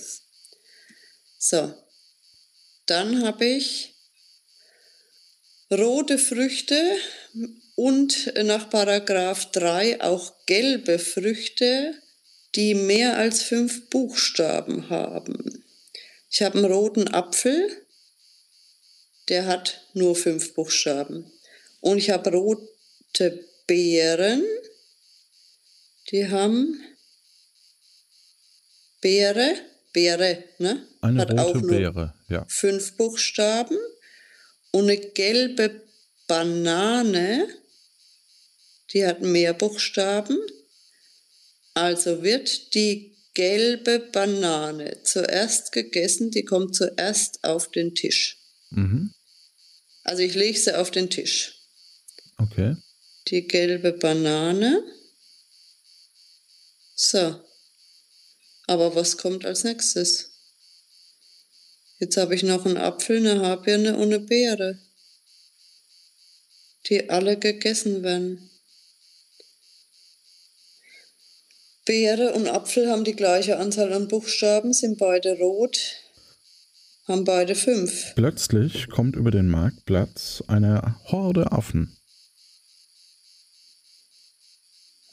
So, 1.37 1.73
dann 2.85 3.25
habe 3.25 3.45
ich 3.45 3.98
rote 5.71 6.17
Früchte 6.17 6.95
und 7.75 8.33
nach 8.43 8.69
Paragraph 8.69 9.51
3 9.51 10.01
auch 10.01 10.33
gelbe 10.45 10.99
Früchte, 10.99 11.93
die 12.55 12.73
mehr 12.73 13.17
als 13.17 13.43
fünf 13.43 13.89
Buchstaben 13.89 14.89
haben. 14.89 15.63
Ich 16.29 16.41
habe 16.41 16.57
einen 16.57 16.71
roten 16.71 17.07
Apfel, 17.07 17.69
der 19.29 19.45
hat 19.45 19.81
nur 19.93 20.15
fünf 20.15 20.53
Buchstaben. 20.53 21.31
Und 21.81 21.97
ich 21.97 22.09
habe 22.09 22.31
rote 22.31 23.45
Beeren, 23.67 24.43
die 26.11 26.27
haben 26.27 26.81
Beere, 29.01 29.55
Beere, 29.93 30.43
ne? 30.57 30.87
Eine 31.01 31.21
Hat 31.21 31.31
rote 31.31 31.41
auch 31.41 31.53
nur 31.53 31.69
Beere, 31.69 32.13
ja. 32.27 32.45
Fünf 32.49 32.97
Buchstaben. 32.97 33.77
Und 34.71 34.83
eine 34.83 34.97
gelbe 34.97 35.81
Banane, 36.27 37.47
die 38.93 39.05
hat 39.05 39.21
mehr 39.21 39.53
Buchstaben. 39.53 40.37
Also 41.73 42.23
wird 42.23 42.73
die 42.73 43.15
gelbe 43.33 43.99
Banane 43.99 45.01
zuerst 45.03 45.71
gegessen, 45.71 46.31
die 46.31 46.43
kommt 46.43 46.75
zuerst 46.75 47.43
auf 47.43 47.71
den 47.71 47.95
Tisch. 47.95 48.37
Mhm. 48.69 49.13
Also 50.03 50.23
ich 50.23 50.35
lege 50.35 50.57
sie 50.57 50.77
auf 50.77 50.91
den 50.91 51.09
Tisch. 51.09 51.55
Okay. 52.37 52.75
Die 53.27 53.47
gelbe 53.47 53.93
Banane. 53.93 54.83
So. 56.95 57.41
Aber 58.67 58.95
was 58.95 59.17
kommt 59.17 59.45
als 59.45 59.63
nächstes? 59.63 60.28
Jetzt 61.99 62.15
habe 62.17 62.33
ich 62.33 62.43
noch 62.43 62.65
einen 62.65 62.77
Apfel, 62.77 63.17
eine 63.17 63.41
Haarbirne 63.41 63.97
und 63.97 64.03
eine 64.03 64.19
Beere, 64.19 64.79
die 66.87 67.09
alle 67.09 67.37
gegessen 67.37 68.03
werden. 68.03 68.49
Beere 71.85 72.33
und 72.33 72.47
Apfel 72.47 72.89
haben 72.89 73.03
die 73.03 73.15
gleiche 73.15 73.57
Anzahl 73.57 73.91
an 73.91 74.07
Buchstaben, 74.07 74.73
sind 74.73 74.97
beide 74.97 75.37
rot, 75.39 75.77
haben 77.07 77.25
beide 77.25 77.55
fünf. 77.55 78.13
Plötzlich 78.15 78.87
kommt 78.89 79.15
über 79.15 79.31
den 79.31 79.47
Marktplatz 79.47 80.43
eine 80.47 80.95
Horde 81.05 81.51
Affen. 81.51 81.97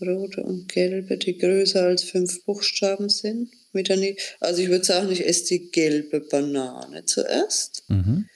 rote 0.01 0.43
und 0.43 0.69
gelbe, 0.69 1.17
die 1.17 1.39
größer 1.39 1.83
als 1.83 2.05
fünf 2.05 2.45
Buchstaben 2.45 3.09
sind. 3.09 3.51
Also 4.41 4.63
ich 4.63 4.69
würde 4.69 4.85
sagen, 4.85 5.11
ich 5.11 5.27
esse 5.27 5.45
die 5.47 5.71
gelbe 5.71 6.21
Banane 6.21 7.05
zuerst. 7.05 7.85
Mhm. 7.89 8.29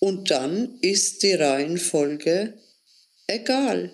Und 0.00 0.30
dann 0.30 0.78
ist 0.80 1.22
die 1.22 1.34
Reihenfolge 1.34 2.54
egal. 3.26 3.92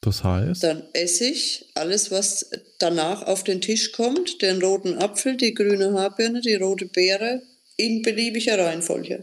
Das 0.00 0.24
heißt? 0.24 0.64
Dann 0.64 0.82
esse 0.94 1.26
ich 1.26 1.70
alles, 1.74 2.10
was 2.10 2.50
danach 2.78 3.22
auf 3.22 3.44
den 3.44 3.60
Tisch 3.60 3.92
kommt, 3.92 4.42
den 4.42 4.60
roten 4.60 4.98
Apfel, 4.98 5.36
die 5.36 5.54
grüne 5.54 5.92
Haarbirne, 5.92 6.40
die 6.40 6.56
rote 6.56 6.86
Beere, 6.86 7.42
in 7.76 8.02
beliebiger 8.02 8.58
Reihenfolge. 8.58 9.22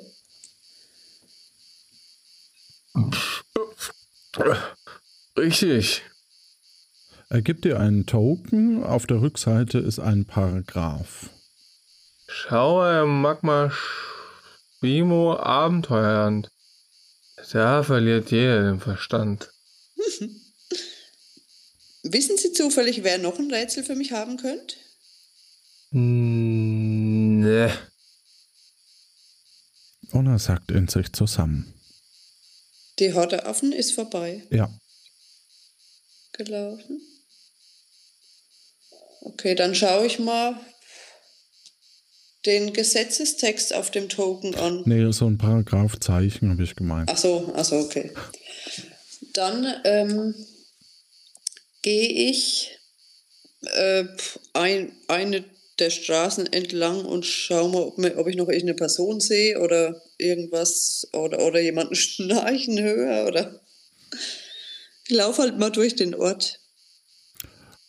Richtig. 5.37 6.01
Er 7.31 7.43
gibt 7.43 7.63
dir 7.63 7.79
einen 7.79 8.07
Token, 8.07 8.83
auf 8.83 9.05
der 9.05 9.21
Rückseite 9.21 9.77
ist 9.77 9.99
ein 9.99 10.25
Paragraph. 10.25 11.29
Schau 12.27 12.83
er 12.83 13.05
Magma 13.05 13.71
Schwimo 13.71 15.35
Abenteuerland. 15.35 16.49
Da 17.51 17.83
verliert 17.83 18.31
jeder 18.31 18.63
den 18.63 18.79
Verstand. 18.79 19.51
Wissen 22.03 22.37
Sie 22.37 22.51
zufällig, 22.51 23.03
wer 23.03 23.19
noch 23.19 23.37
ein 23.37 23.53
Rätsel 23.53 23.83
für 23.83 23.95
mich 23.95 24.11
haben 24.11 24.37
könnte? 24.37 24.75
Nee. 25.91 27.69
Und 30.11 30.25
er 30.25 30.39
sagt 30.39 30.71
in 30.71 30.87
sich 30.87 31.13
zusammen. 31.13 31.75
Die 32.97 33.13
Horde 33.13 33.45
Affen 33.45 33.71
ist 33.71 33.91
vorbei. 33.91 34.47
Ja. 34.49 34.67
Gelaufen. 36.33 37.01
Okay, 39.21 39.55
dann 39.55 39.75
schaue 39.75 40.05
ich 40.05 40.19
mal 40.19 40.59
den 42.45 42.73
Gesetzestext 42.73 43.73
auf 43.73 43.91
dem 43.91 44.07
Token 44.07 44.55
an. 44.55 44.83
Nee, 44.85 45.11
so 45.11 45.25
ein 45.25 45.37
Paragraphzeichen 45.37 46.51
habe 46.51 46.63
ich 46.63 46.75
gemeint. 46.75 47.09
Ach 47.11 47.17
so, 47.17 47.53
ach 47.55 47.65
so, 47.65 47.77
okay. 47.77 48.11
Dann 49.33 49.67
ähm, 49.83 50.33
gehe 51.81 52.29
ich 52.29 52.77
äh, 53.61 54.05
ein, 54.53 54.93
eine 55.07 55.43
der 55.79 55.89
Straßen 55.89 56.51
entlang 56.51 57.05
und 57.05 57.25
schaue 57.25 57.69
mal, 57.69 57.83
ob, 57.83 57.97
mir, 57.97 58.17
ob 58.17 58.27
ich 58.27 58.35
noch 58.35 58.47
irgendeine 58.47 58.75
Person 58.75 59.19
sehe 59.19 59.59
oder 59.59 60.01
irgendwas 60.17 61.07
oder, 61.13 61.45
oder 61.45 61.59
jemanden 61.59 61.95
schnarchen 61.95 62.79
höre 62.79 63.27
oder 63.27 63.61
ich 65.07 65.15
laufe 65.15 65.41
halt 65.41 65.57
mal 65.57 65.71
durch 65.71 65.95
den 65.95 66.13
Ort. 66.13 66.59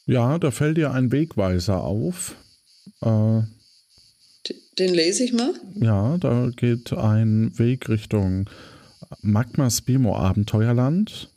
Ja, 0.07 0.39
da 0.39 0.51
fällt 0.51 0.77
dir 0.77 0.93
ein 0.93 1.13
Wegweiser 1.13 1.83
auf. 1.83 2.35
Äh, 3.03 3.43
den 4.79 4.95
lese 4.95 5.25
ich 5.25 5.33
mal. 5.33 5.53
Ja, 5.75 6.17
da 6.19 6.51
geht 6.57 6.93
ein 6.93 7.59
Weg 7.59 7.89
Richtung 7.89 8.49
Magma 9.21 9.69
Spimo 9.71 10.17
Abenteuerland, 10.17 11.29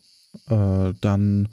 äh, 0.47 0.93
dann 1.01 1.49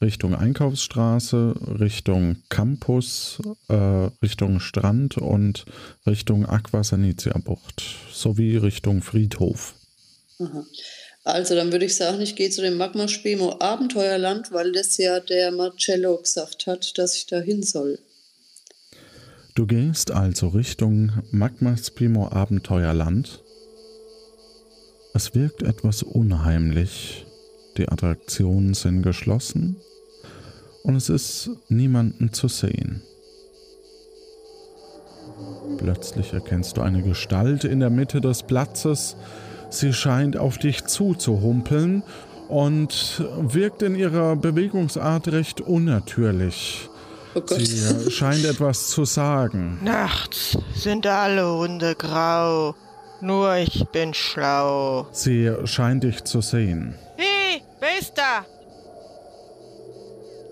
Richtung 0.00 0.34
Einkaufsstraße, 0.34 1.54
Richtung 1.80 2.36
Campus, 2.48 3.40
äh, 3.68 3.74
Richtung 4.22 4.60
Strand 4.60 5.16
und 5.16 5.64
Richtung 6.06 6.44
Aquasanitia 6.46 7.38
Bucht 7.38 7.82
sowie 8.12 8.56
Richtung 8.56 9.00
Friedhof. 9.02 9.74
Aha. 10.40 10.64
Also 11.24 11.54
dann 11.54 11.70
würde 11.70 11.84
ich 11.84 11.96
sagen, 11.96 12.20
ich 12.20 12.34
gehe 12.34 12.50
zu 12.50 12.62
dem 12.62 12.76
Magma 12.76 13.06
Spemo 13.06 13.56
Abenteuerland, 13.60 14.50
weil 14.50 14.72
das 14.72 14.96
ja 14.96 15.20
der 15.20 15.52
Marcello 15.52 16.16
gesagt 16.16 16.66
hat, 16.66 16.98
dass 16.98 17.14
ich 17.14 17.26
da 17.26 17.38
hin 17.38 17.62
soll. 17.62 17.98
Du 19.54 19.66
gehst 19.66 20.10
also 20.10 20.48
Richtung 20.48 21.12
Magma 21.30 21.76
Spemo 21.76 22.28
Abenteuerland. 22.28 23.40
Es 25.14 25.34
wirkt 25.34 25.62
etwas 25.62 26.02
unheimlich. 26.02 27.26
Die 27.76 27.88
Attraktionen 27.88 28.74
sind 28.74 29.02
geschlossen 29.02 29.76
und 30.82 30.96
es 30.96 31.08
ist 31.08 31.50
niemanden 31.68 32.32
zu 32.32 32.48
sehen. 32.48 33.02
Plötzlich 35.78 36.32
erkennst 36.32 36.76
du 36.76 36.80
eine 36.80 37.02
Gestalt 37.02 37.64
in 37.64 37.80
der 37.80 37.90
Mitte 37.90 38.20
des 38.20 38.42
Platzes. 38.42 39.16
Sie 39.72 39.94
scheint 39.94 40.36
auf 40.36 40.58
dich 40.58 40.84
zuzuhumpeln 40.84 42.02
und 42.48 43.24
wirkt 43.38 43.80
in 43.80 43.94
ihrer 43.94 44.36
Bewegungsart 44.36 45.28
recht 45.28 45.62
unnatürlich. 45.62 46.90
Oh 47.34 47.40
Sie 47.46 48.10
scheint 48.10 48.44
etwas 48.44 48.88
zu 48.88 49.06
sagen. 49.06 49.78
Nachts 49.82 50.58
sind 50.74 51.06
alle 51.06 51.50
Hunde 51.50 51.94
grau, 51.94 52.74
nur 53.22 53.54
ich 53.56 53.86
bin 53.92 54.12
schlau. 54.12 55.06
Sie 55.10 55.50
scheint 55.64 56.04
dich 56.04 56.24
zu 56.24 56.42
sehen. 56.42 56.94
Hey, 57.16 57.62
wer 57.80 57.98
ist 57.98 58.12
da? 58.14 58.44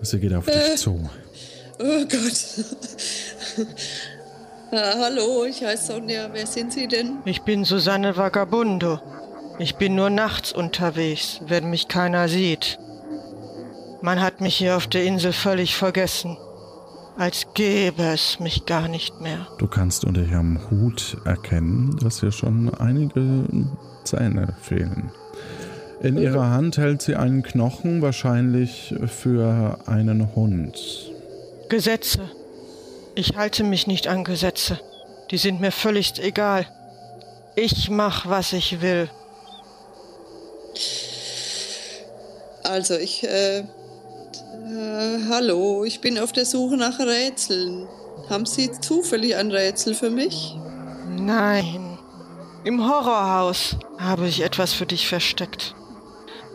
Sie 0.01 0.19
geht 0.19 0.33
auf 0.33 0.47
äh, 0.47 0.71
dich 0.71 0.77
zu. 0.77 1.07
Oh 1.77 2.05
Gott. 2.09 3.67
Ah, 4.71 4.93
hallo, 4.97 5.45
ich 5.45 5.63
heiße 5.63 5.93
Sonja. 5.93 6.29
Wer 6.31 6.47
sind 6.47 6.73
Sie 6.73 6.87
denn? 6.87 7.17
Ich 7.25 7.41
bin 7.41 7.65
Susanne 7.65 8.17
Vagabundo. 8.17 8.99
Ich 9.59 9.75
bin 9.75 9.95
nur 9.95 10.09
nachts 10.09 10.53
unterwegs, 10.53 11.41
wenn 11.47 11.69
mich 11.69 11.87
keiner 11.87 12.27
sieht. 12.27 12.79
Man 14.01 14.21
hat 14.21 14.41
mich 14.41 14.55
hier 14.55 14.77
auf 14.77 14.87
der 14.87 15.03
Insel 15.03 15.33
völlig 15.33 15.75
vergessen. 15.75 16.37
Als 17.17 17.47
gäbe 17.53 18.03
es 18.03 18.39
mich 18.39 18.65
gar 18.65 18.87
nicht 18.87 19.21
mehr. 19.21 19.47
Du 19.59 19.67
kannst 19.67 20.05
unter 20.05 20.21
ihrem 20.21 20.59
Hut 20.71 21.17
erkennen, 21.25 21.97
dass 22.01 22.21
hier 22.21 22.31
schon 22.31 22.73
einige 22.73 23.43
Zähne 24.03 24.55
fehlen. 24.61 25.11
In 26.01 26.17
ihrer 26.17 26.49
Hand 26.49 26.77
hält 26.77 27.03
sie 27.03 27.15
einen 27.15 27.43
Knochen, 27.43 28.01
wahrscheinlich 28.01 28.95
für 29.05 29.77
einen 29.85 30.33
Hund. 30.35 31.11
Gesetze. 31.69 32.21
Ich 33.15 33.35
halte 33.35 33.63
mich 33.63 33.87
nicht 33.87 34.07
an 34.07 34.23
Gesetze. 34.23 34.79
Die 35.31 35.37
sind 35.37 35.61
mir 35.61 35.71
völlig 35.71 36.19
egal. 36.19 36.65
Ich 37.55 37.89
mach, 37.89 38.27
was 38.27 38.53
ich 38.53 38.81
will. 38.81 39.09
Also, 42.63 42.95
ich, 42.95 43.23
äh, 43.23 43.59
äh, 43.59 43.63
hallo, 45.29 45.83
ich 45.83 45.99
bin 46.01 46.17
auf 46.17 46.31
der 46.31 46.45
Suche 46.45 46.77
nach 46.77 46.99
Rätseln. 46.99 47.87
Haben 48.29 48.45
Sie 48.45 48.71
zufällig 48.71 49.35
ein 49.35 49.51
Rätsel 49.51 49.93
für 49.93 50.09
mich? 50.09 50.55
Nein. 51.09 51.97
Im 52.63 52.87
Horrorhaus 52.87 53.75
habe 53.97 54.27
ich 54.27 54.41
etwas 54.41 54.73
für 54.73 54.85
dich 54.85 55.07
versteckt 55.07 55.75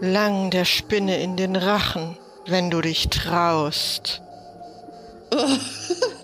lang 0.00 0.50
der 0.50 0.64
Spinne 0.64 1.20
in 1.22 1.36
den 1.36 1.56
Rachen, 1.56 2.16
wenn 2.46 2.70
du 2.70 2.80
dich 2.80 3.08
traust. 3.08 4.22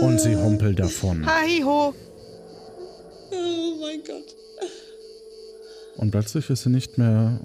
Und 0.00 0.20
sie 0.20 0.36
humpelt 0.36 0.78
davon. 0.78 1.26
Hi-ho. 1.26 1.94
Oh 3.30 3.80
mein 3.80 4.00
Gott. 4.06 4.36
Und 5.96 6.10
plötzlich 6.10 6.50
ist 6.50 6.64
sie 6.64 6.70
nicht 6.70 6.98
mehr 6.98 7.40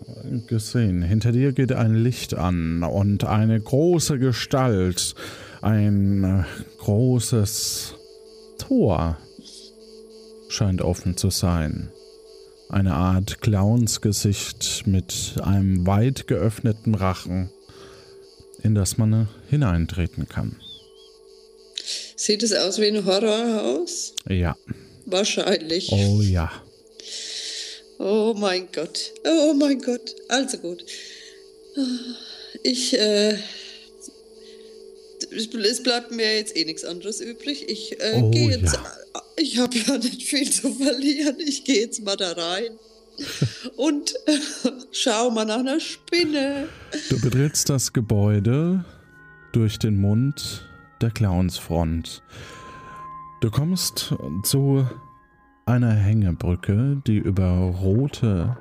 gesehen. 0.47 1.01
Hinter 1.01 1.31
dir 1.31 1.53
geht 1.53 1.71
ein 1.71 1.95
Licht 1.95 2.33
an 2.33 2.83
und 2.83 3.23
eine 3.23 3.59
große 3.59 4.19
Gestalt, 4.19 5.15
ein 5.61 6.45
großes 6.79 7.95
Tor 8.57 9.17
scheint 10.49 10.81
offen 10.81 11.15
zu 11.15 11.29
sein 11.29 11.91
eine 12.71 12.93
Art 12.93 13.41
Clownsgesicht 13.41 14.87
mit 14.87 15.35
einem 15.43 15.85
weit 15.85 16.27
geöffneten 16.27 16.95
Rachen, 16.95 17.49
in 18.63 18.75
das 18.75 18.97
man 18.97 19.27
hineintreten 19.49 20.29
kann. 20.29 20.55
Sieht 22.21 22.43
es 22.43 22.53
aus 22.53 22.77
wie 22.77 22.85
ein 22.85 23.03
Horrorhaus? 23.03 24.13
Ja. 24.29 24.55
Wahrscheinlich. 25.07 25.91
Oh 25.91 26.21
ja. 26.21 26.51
Oh 27.97 28.35
mein 28.37 28.67
Gott. 28.71 29.11
Oh 29.25 29.55
mein 29.55 29.81
Gott. 29.81 30.15
Also 30.27 30.59
gut. 30.59 30.85
Ich, 32.61 32.93
äh, 32.93 33.39
es 35.31 35.81
bleibt 35.81 36.11
mir 36.11 36.35
jetzt 36.35 36.55
eh 36.55 36.63
nichts 36.63 36.85
anderes 36.85 37.21
übrig. 37.21 37.67
Ich 37.67 37.99
äh, 37.99 38.21
oh, 38.21 38.29
gehe 38.29 38.51
jetzt 38.51 38.73
ja 38.73 38.83
ich 39.37 39.57
habe 39.57 39.75
ja 39.75 39.97
nicht 39.97 40.21
viel 40.21 40.47
zu 40.47 40.75
verlieren. 40.75 41.37
Ich 41.39 41.63
gehe 41.63 41.81
jetzt 41.81 42.03
mal 42.03 42.17
da 42.17 42.33
rein 42.33 42.77
und 43.77 44.13
äh, 44.27 44.37
schau 44.91 45.31
mal 45.31 45.45
nach 45.45 45.61
einer 45.61 45.79
Spinne. 45.79 46.67
Du 47.09 47.19
betrittst 47.19 47.67
das 47.67 47.91
Gebäude 47.91 48.85
durch 49.53 49.79
den 49.79 49.97
Mund 49.97 50.67
der 51.01 51.11
Clownsfront. 51.11 52.23
Du 53.41 53.49
kommst 53.49 54.15
zu 54.43 54.85
einer 55.65 55.91
Hängebrücke, 55.91 57.01
die 57.07 57.17
über 57.17 57.49
rote, 57.49 58.57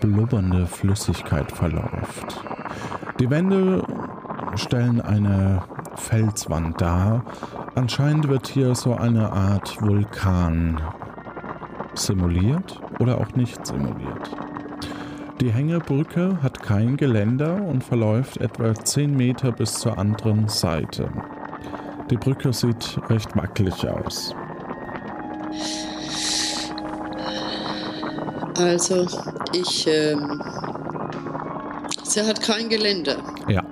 blubbernde 0.00 0.66
Flüssigkeit 0.66 1.50
verläuft. 1.50 2.44
Die 3.18 3.30
Wände 3.30 3.84
stellen 4.54 5.00
eine 5.00 5.62
Felswand 5.96 6.80
dar. 6.80 7.24
Anscheinend 7.74 8.28
wird 8.28 8.46
hier 8.46 8.74
so 8.74 8.94
eine 8.94 9.32
Art 9.32 9.80
Vulkan 9.80 10.80
simuliert 11.94 12.80
oder 12.98 13.18
auch 13.18 13.34
nicht 13.34 13.66
simuliert. 13.66 14.36
Die 15.40 15.52
Hängebrücke 15.52 16.42
hat 16.42 16.62
kein 16.62 16.96
Geländer 16.96 17.62
und 17.62 17.84
verläuft 17.84 18.38
etwa 18.38 18.74
10 18.74 19.16
Meter 19.16 19.52
bis 19.52 19.74
zur 19.74 19.98
anderen 19.98 20.48
Seite. 20.48 21.10
Die 22.10 22.16
Brücke 22.16 22.52
sieht 22.52 22.98
recht 23.10 23.36
wackelig 23.36 23.86
aus. 23.86 24.34
Also, 28.56 29.06
ich. 29.52 29.86
Ähm, 29.86 30.42
sie 32.02 32.22
hat 32.22 32.40
kein 32.40 32.68
Geländer. 32.68 33.16
Ja. 33.48 33.62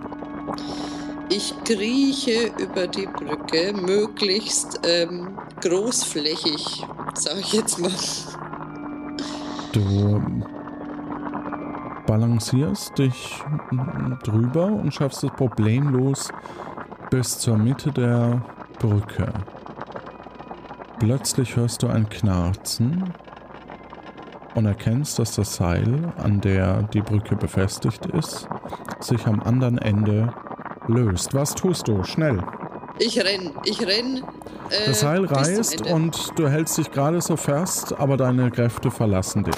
Ich 1.29 1.55
krieche 1.65 2.53
über 2.59 2.87
die 2.87 3.07
Brücke, 3.07 3.73
möglichst 3.73 4.81
ähm, 4.85 5.39
großflächig, 5.61 6.85
sag 7.15 7.39
ich 7.41 7.53
jetzt 7.55 7.81
mal. 7.81 7.91
Du 9.73 10.23
balancierst 12.07 12.97
dich 12.99 13.43
drüber 14.23 14.67
und 14.67 14.95
schaffst 14.95 15.25
es 15.25 15.31
problemlos 15.31 16.31
bis 17.11 17.39
zur 17.39 17.57
Mitte 17.57 17.93
der 17.93 18.43
Brücke. 18.79 19.33
Plötzlich 20.99 21.57
hörst 21.57 21.83
du 21.83 21.89
ein 21.89 22.09
Knarzen 22.09 23.13
und 24.55 24.67
erkennst, 24.67 25.19
dass 25.19 25.37
das 25.37 25.55
Seil, 25.55 26.13
an 26.17 26.41
der 26.41 26.83
die 26.85 27.03
Brücke 27.03 27.37
befestigt 27.37 28.07
ist, 28.07 28.49
sich 29.01 29.27
am 29.27 29.41
anderen 29.41 29.79
Ende 29.79 30.33
löst. 30.89 31.35
Was 31.35 31.55
tust 31.55 31.89
du? 31.89 32.03
Schnell. 32.05 32.43
Ich 32.99 33.23
renn, 33.23 33.53
ich 33.65 33.87
renn. 33.87 34.25
Äh, 34.71 34.87
das 34.87 35.01
Seil 35.01 35.27
reißt 35.27 35.87
und 35.87 36.39
du 36.39 36.49
hältst 36.49 36.79
dich 36.79 36.91
gerade 36.91 37.21
so 37.21 37.37
fest, 37.37 37.95
aber 37.99 38.17
deine 38.17 38.51
Kräfte 38.51 38.91
verlassen 38.91 39.45
dich. 39.45 39.55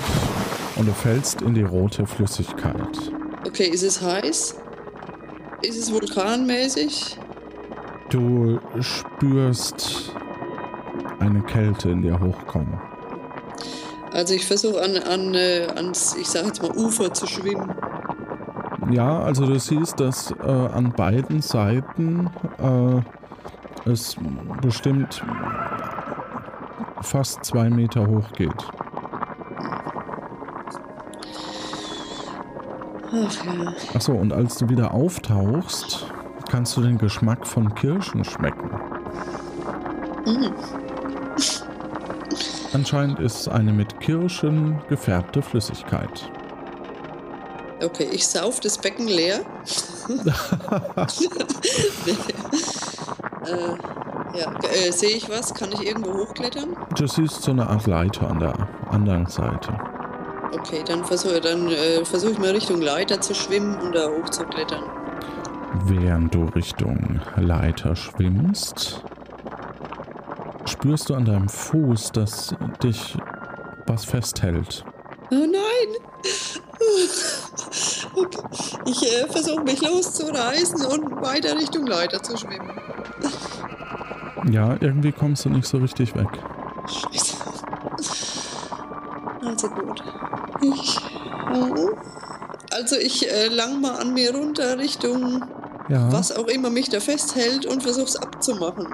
Und 0.77 0.87
du 0.87 0.93
fällst 0.93 1.43
in 1.43 1.55
die 1.55 1.63
rote 1.63 2.07
Flüssigkeit. 2.07 3.13
Okay, 3.47 3.69
ist 3.69 3.83
es 3.83 4.03
heiß? 4.03 4.57
Ist 5.63 5.79
es 5.79 5.93
vulkanmäßig? 5.93 7.18
Du 8.09 8.59
spürst 8.81 10.15
eine 11.19 11.43
Kälte 11.43 11.91
in 11.91 12.03
dir 12.03 12.19
hochkommen. 12.19 12.79
Also 14.13 14.35
ich 14.35 14.47
versuche 14.47 14.83
an, 14.83 14.97
an, 14.97 15.35
äh, 15.35 15.67
ans, 15.77 16.17
ich 16.17 16.27
sag 16.27 16.47
jetzt 16.47 16.63
mal, 16.63 16.71
Ufer 16.71 17.13
zu 17.13 17.27
schwimmen. 17.27 17.75
Ja, 18.91 19.21
also 19.21 19.45
du 19.45 19.59
siehst, 19.59 20.01
dass 20.01 20.31
äh, 20.43 20.47
an 20.47 20.93
beiden 20.93 21.43
Seiten 21.43 22.31
äh, 22.59 23.91
es 23.91 24.17
bestimmt 24.63 25.23
fast 27.03 27.45
zwei 27.45 27.69
Meter 27.69 28.07
hoch 28.07 28.33
geht. 28.33 28.65
Ach 33.11 33.45
ja. 33.45 33.73
Achso, 33.95 34.13
und 34.13 34.33
als 34.33 34.57
du 34.57 34.69
wieder 34.69 34.93
auftauchst, 34.95 36.07
kannst 36.59 36.77
du 36.77 36.83
den 36.83 36.99
Geschmack 36.99 37.47
von 37.47 37.73
Kirschen 37.77 38.25
schmecken. 38.25 38.69
Anscheinend 42.73 43.21
ist 43.21 43.43
es 43.43 43.47
eine 43.47 43.73
mit 43.73 44.01
Kirschen 44.01 44.83
gefärbte 44.89 45.41
Flüssigkeit. 45.41 46.29
Okay, 47.81 48.09
ich 48.11 48.27
sauf 48.27 48.59
das 48.59 48.77
Becken 48.77 49.07
leer. 49.07 49.43
äh, 50.09 50.27
ja, 54.37 54.53
äh, 54.63 54.91
sehe 54.91 55.11
ich 55.11 55.31
was? 55.31 55.55
Kann 55.55 55.71
ich 55.71 55.87
irgendwo 55.87 56.13
hochklettern? 56.13 56.77
Du 56.97 57.07
siehst 57.07 57.41
so 57.43 57.53
eine 57.53 57.69
Art 57.69 57.87
Leiter 57.87 58.29
an 58.29 58.41
der 58.41 58.69
anderen 58.91 59.27
Seite. 59.27 59.79
Okay, 60.53 60.83
dann 60.85 61.05
versuche 61.05 61.41
dann, 61.41 61.69
äh, 61.69 62.05
versuch 62.05 62.31
ich 62.31 62.39
mal 62.41 62.51
Richtung 62.51 62.81
Leiter 62.81 63.21
zu 63.21 63.33
schwimmen 63.33 63.79
und 63.79 63.95
da 63.95 64.09
hochzuklettern. 64.09 64.98
Während 65.85 66.35
du 66.35 66.45
Richtung 66.45 67.21
Leiter 67.37 67.95
schwimmst, 67.97 69.03
spürst 70.67 71.09
du 71.09 71.15
an 71.15 71.25
deinem 71.25 71.49
Fuß, 71.49 72.13
dass 72.13 72.55
dich 72.83 73.17
was 73.87 74.05
festhält. 74.05 74.85
Oh 75.31 75.35
nein! 75.35 75.97
Okay. 78.15 78.43
Ich 78.87 79.03
äh, 79.03 79.27
versuche 79.29 79.63
mich 79.63 79.81
loszureißen 79.81 80.87
und 80.87 81.23
weiter 81.23 81.57
Richtung 81.57 81.87
Leiter 81.87 82.23
zu 82.23 82.37
schwimmen. 82.37 82.71
Ja, 84.51 84.77
irgendwie 84.81 85.13
kommst 85.13 85.45
du 85.45 85.51
nicht 85.51 85.67
so 85.67 85.79
richtig 85.79 86.15
weg. 86.15 86.29
Scheiße. 86.87 87.37
Also 89.45 89.69
gut. 89.69 90.03
Ich. 90.63 90.99
Also 92.71 92.97
ich 92.97 93.31
äh, 93.31 93.49
lang 93.49 93.81
mal 93.81 93.97
an 93.97 94.15
mir 94.15 94.35
runter 94.35 94.79
Richtung 94.79 95.45
Ja, 95.89 96.13
was 96.13 96.37
auch 96.37 96.47
immer 96.49 96.71
mich 96.71 96.89
da 96.89 97.01
festhält 97.01 97.65
und 97.67 97.83
versuch's 97.83 98.17
abzumachen. 98.17 98.87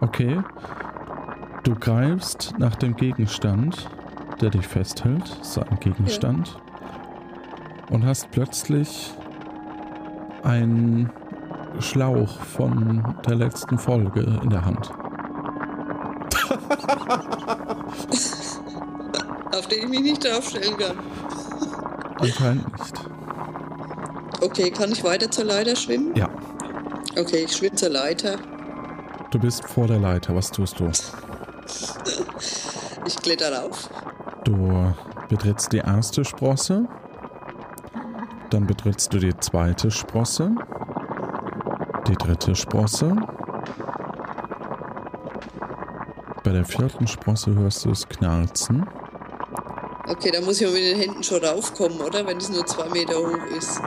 okay. 0.00 0.42
Du 1.62 1.74
greifst 1.74 2.54
nach 2.58 2.74
dem 2.76 2.96
Gegenstand, 2.96 3.86
der 4.40 4.48
dich 4.48 4.66
festhält. 4.66 5.36
Ist 5.42 5.58
ein 5.58 5.78
Gegenstand. 5.78 6.58
Und 7.90 8.06
hast 8.06 8.30
plötzlich 8.30 9.12
einen 10.42 11.12
Schlauch 11.80 12.40
von 12.40 13.14
der 13.26 13.34
letzten 13.34 13.78
Folge 13.78 14.40
in 14.42 14.48
der 14.48 14.64
Hand. 14.64 14.90
Auf 19.52 19.66
den 19.68 19.80
ich 19.80 19.88
mich 19.88 20.00
nicht 20.00 20.24
draufstellen 20.24 20.78
kann. 20.78 20.96
Anscheinend 22.20 22.72
nicht. 22.78 22.99
Okay, 24.40 24.70
kann 24.70 24.90
ich 24.92 25.04
weiter 25.04 25.30
zur 25.30 25.44
Leiter 25.44 25.76
schwimmen? 25.76 26.14
Ja, 26.16 26.28
Okay, 27.16 27.44
ich 27.44 27.52
schwimme 27.56 27.74
zur 27.76 27.88
Leiter. 27.90 28.38
du 29.32 29.38
bist 29.38 29.64
vor 29.68 29.86
der 29.88 29.98
Leiter. 29.98 30.34
Was 30.34 30.50
tust 30.50 30.78
du? 30.78 30.90
Ich 33.06 33.16
kletter 33.16 33.52
rauf. 33.62 33.90
Du 34.44 34.94
betrittst 35.28 35.72
die 35.72 35.78
erste 35.78 36.24
Sprosse. 36.24 36.86
Dann 38.50 38.66
betrittst 38.66 39.12
du 39.12 39.18
die 39.18 39.36
zweite 39.38 39.90
Sprosse. 39.90 40.52
Die 42.06 42.14
dritte 42.14 42.54
Sprosse. 42.54 43.16
Bei 46.44 46.52
der 46.52 46.64
vierten 46.64 47.06
Sprosse 47.06 47.54
hörst 47.54 47.84
du 47.84 47.90
es 47.90 48.08
knarzen. 48.08 48.86
Okay, 50.08 50.30
da 50.32 50.40
muss 50.40 50.60
ich 50.60 50.66
mal 50.66 50.72
mit 50.72 50.82
den 50.84 50.96
Händen 50.98 51.22
schon 51.22 51.44
raufkommen, 51.44 52.00
oder? 52.00 52.26
Wenn 52.26 52.38
es 52.38 52.48
nur 52.48 52.64
zwei 52.66 52.88
Meter 52.88 53.14
hoch 53.14 53.56
ist. 53.56 53.80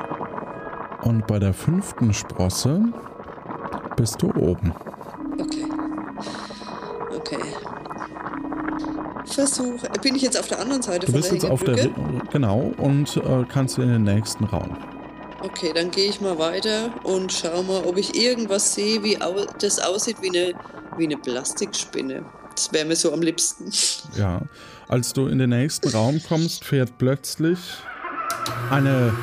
Und 1.03 1.27
bei 1.27 1.37
der 1.37 1.53
fünften 1.53 2.13
Sprosse 2.13 2.81
bist 3.97 4.21
du 4.21 4.27
oben. 4.35 4.73
Okay. 5.39 5.65
Okay. 7.17 7.39
Versuch. 9.25 9.81
Bin 10.01 10.15
ich 10.15 10.21
jetzt 10.21 10.39
auf 10.39 10.47
der 10.47 10.59
anderen 10.59 10.81
Seite 10.81 11.05
Du 11.05 11.11
von 11.11 11.21
bist 11.21 11.31
der 11.31 11.39
jetzt 11.39 11.49
auf 11.49 11.63
der... 11.63 11.89
Genau, 12.31 12.71
und 12.77 13.17
äh, 13.17 13.43
kannst 13.49 13.77
in 13.77 13.89
den 13.89 14.03
nächsten 14.03 14.45
Raum. 14.45 14.77
Okay, 15.41 15.71
dann 15.75 15.91
gehe 15.91 16.09
ich 16.09 16.21
mal 16.21 16.39
weiter 16.39 16.89
und 17.03 17.33
schau 17.33 17.63
mal, 17.63 17.83
ob 17.83 17.97
ich 17.97 18.15
irgendwas 18.15 18.73
sehe, 18.73 19.03
wie 19.03 19.21
au 19.21 19.45
das 19.59 19.79
aussieht 19.79 20.17
wie 20.21 20.29
eine, 20.29 20.53
wie 20.97 21.03
eine 21.03 21.17
Plastikspinne. 21.17 22.23
Das 22.55 22.71
wäre 22.71 22.85
mir 22.85 22.95
so 22.95 23.11
am 23.11 23.21
liebsten. 23.21 23.69
Ja. 24.17 24.41
Als 24.87 25.11
du 25.11 25.27
in 25.27 25.39
den 25.39 25.49
nächsten 25.49 25.89
Raum 25.89 26.21
kommst, 26.27 26.63
fährt 26.63 26.97
plötzlich 26.97 27.59
eine 28.69 29.13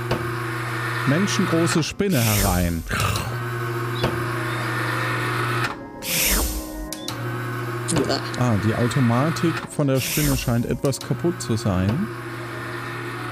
menschengroße 1.09 1.83
Spinne 1.83 2.19
herein. 2.21 2.83
Ah, 8.39 8.55
die 8.65 8.75
Automatik 8.75 9.53
von 9.71 9.89
der 9.89 10.01
Spinne 10.01 10.37
scheint 10.37 10.67
etwas 10.67 10.99
kaputt 11.01 11.41
zu 11.43 11.57
sein. 11.57 12.07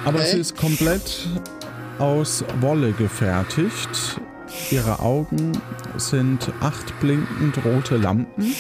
Aber 0.05 0.19
Okay. 0.19 0.33
sie 0.33 0.39
ist 0.41 0.57
komplett 0.57 1.29
aus 1.99 2.45
Wolle 2.61 2.93
gefertigt. 2.93 4.21
Ihre 4.71 4.99
Augen 5.01 5.53
sind 5.97 6.51
acht 6.61 6.99
blinkend 7.01 7.59
rote 7.65 7.97
Lampen. 7.97 8.55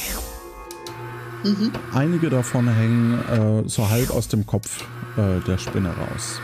Einige 1.95 2.31
davon 2.31 2.69
hängen 2.69 3.65
äh, 3.65 3.69
so 3.69 3.89
halb 3.89 4.11
aus 4.11 4.29
dem 4.29 4.45
Kopf 4.47 4.83
äh, 5.17 5.41
der 5.47 5.59
Spinne 5.59 5.91
raus. 5.91 6.41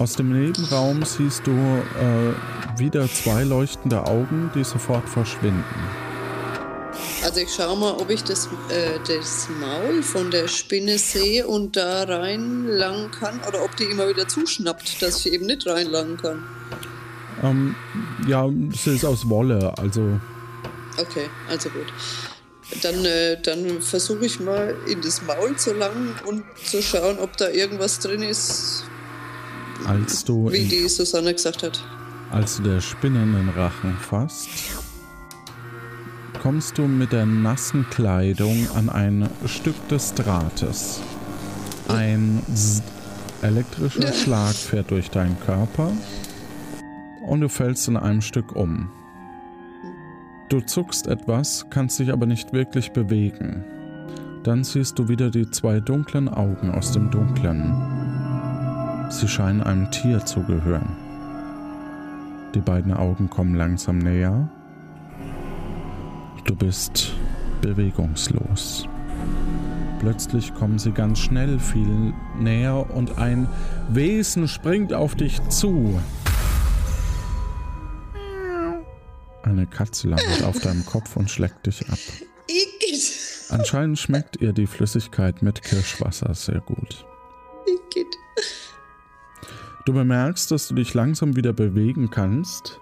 Aus 0.00 0.14
dem 0.14 0.32
Nebenraum 0.32 1.04
siehst 1.04 1.46
du 1.46 1.50
äh, 1.52 2.78
wieder 2.78 3.06
zwei 3.06 3.44
leuchtende 3.44 4.06
Augen, 4.06 4.50
die 4.54 4.64
sofort 4.64 5.06
verschwinden. 5.06 5.62
Also 7.22 7.40
ich 7.40 7.52
schau 7.54 7.76
mal, 7.76 7.92
ob 7.92 8.08
ich 8.08 8.24
das, 8.24 8.46
äh, 8.70 8.98
das 9.06 9.48
Maul 9.60 10.02
von 10.02 10.30
der 10.30 10.48
Spinne 10.48 10.96
sehe 10.96 11.46
und 11.46 11.76
da 11.76 12.04
reinlangen 12.04 13.10
kann 13.10 13.40
oder 13.46 13.62
ob 13.62 13.76
die 13.76 13.84
immer 13.84 14.08
wieder 14.08 14.26
zuschnappt, 14.26 15.02
dass 15.02 15.26
ich 15.26 15.34
eben 15.34 15.44
nicht 15.44 15.66
reinlangen 15.66 16.16
kann. 16.16 16.44
Ähm, 17.42 17.74
ja, 18.26 18.48
sie 18.72 18.94
ist 18.94 19.04
aus 19.04 19.28
Wolle, 19.28 19.74
also 19.76 20.18
Okay, 20.96 21.28
also 21.46 21.68
gut. 21.68 21.92
Dann, 22.80 23.04
äh, 23.04 23.38
dann 23.42 23.82
versuche 23.82 24.24
ich 24.24 24.40
mal 24.40 24.74
in 24.88 25.02
das 25.02 25.20
Maul 25.20 25.56
zu 25.56 25.74
langen 25.74 26.14
und 26.24 26.42
zu 26.64 26.80
schauen, 26.80 27.18
ob 27.18 27.36
da 27.36 27.50
irgendwas 27.50 27.98
drin 27.98 28.22
ist, 28.22 28.84
als 29.86 30.24
du, 30.24 30.50
wie 30.50 30.66
die 30.66 30.88
Susanne 30.88 31.32
gesagt 31.34 31.62
hat. 31.62 31.82
als 32.30 32.56
du 32.56 32.62
der 32.64 32.80
Spinne 32.80 33.22
in 33.22 33.32
den 33.32 33.48
Rachen 33.50 33.96
fasst, 33.98 34.48
kommst 36.42 36.78
du 36.78 36.82
mit 36.82 37.12
der 37.12 37.26
nassen 37.26 37.86
Kleidung 37.90 38.68
an 38.74 38.88
ein 38.88 39.28
Stück 39.46 39.88
des 39.88 40.14
Drahtes. 40.14 41.00
Ein 41.88 42.42
elektrischer 43.42 44.12
Schlag 44.12 44.54
fährt 44.54 44.90
durch 44.90 45.10
deinen 45.10 45.38
Körper 45.40 45.92
und 47.26 47.40
du 47.40 47.48
fällst 47.48 47.88
in 47.88 47.96
einem 47.96 48.20
Stück 48.20 48.54
um. 48.54 48.90
Du 50.48 50.60
zuckst 50.60 51.06
etwas, 51.06 51.66
kannst 51.70 51.98
dich 51.98 52.12
aber 52.12 52.26
nicht 52.26 52.52
wirklich 52.52 52.92
bewegen. 52.92 53.64
Dann 54.42 54.64
siehst 54.64 54.98
du 54.98 55.08
wieder 55.08 55.30
die 55.30 55.50
zwei 55.50 55.80
dunklen 55.80 56.28
Augen 56.28 56.70
aus 56.70 56.92
dem 56.92 57.10
Dunklen. 57.10 57.74
Sie 59.10 59.26
scheinen 59.26 59.60
einem 59.62 59.90
Tier 59.90 60.24
zu 60.24 60.42
gehören. 60.44 60.96
Die 62.54 62.60
beiden 62.60 62.92
Augen 62.92 63.28
kommen 63.28 63.56
langsam 63.56 63.98
näher. 63.98 64.48
Du 66.44 66.54
bist 66.54 67.12
bewegungslos. 67.60 68.88
Plötzlich 69.98 70.54
kommen 70.54 70.78
sie 70.78 70.92
ganz 70.92 71.18
schnell 71.18 71.58
viel 71.58 72.14
näher 72.38 72.88
und 72.94 73.18
ein 73.18 73.48
Wesen 73.90 74.48
springt 74.48 74.94
auf 74.94 75.16
dich 75.16 75.40
zu. 75.48 76.00
Eine 79.42 79.66
Katze 79.66 80.08
landet 80.08 80.44
auf 80.44 80.60
deinem 80.60 80.86
Kopf 80.86 81.16
und 81.16 81.28
schlägt 81.28 81.66
dich 81.66 81.88
ab. 81.90 81.98
Anscheinend 83.50 83.98
schmeckt 83.98 84.40
ihr 84.40 84.52
die 84.52 84.68
Flüssigkeit 84.68 85.42
mit 85.42 85.62
Kirschwasser 85.62 86.32
sehr 86.34 86.60
gut. 86.60 87.04
Du 89.90 89.94
bemerkst, 89.94 90.52
dass 90.52 90.68
du 90.68 90.76
dich 90.76 90.94
langsam 90.94 91.34
wieder 91.34 91.52
bewegen 91.52 92.10
kannst. 92.10 92.80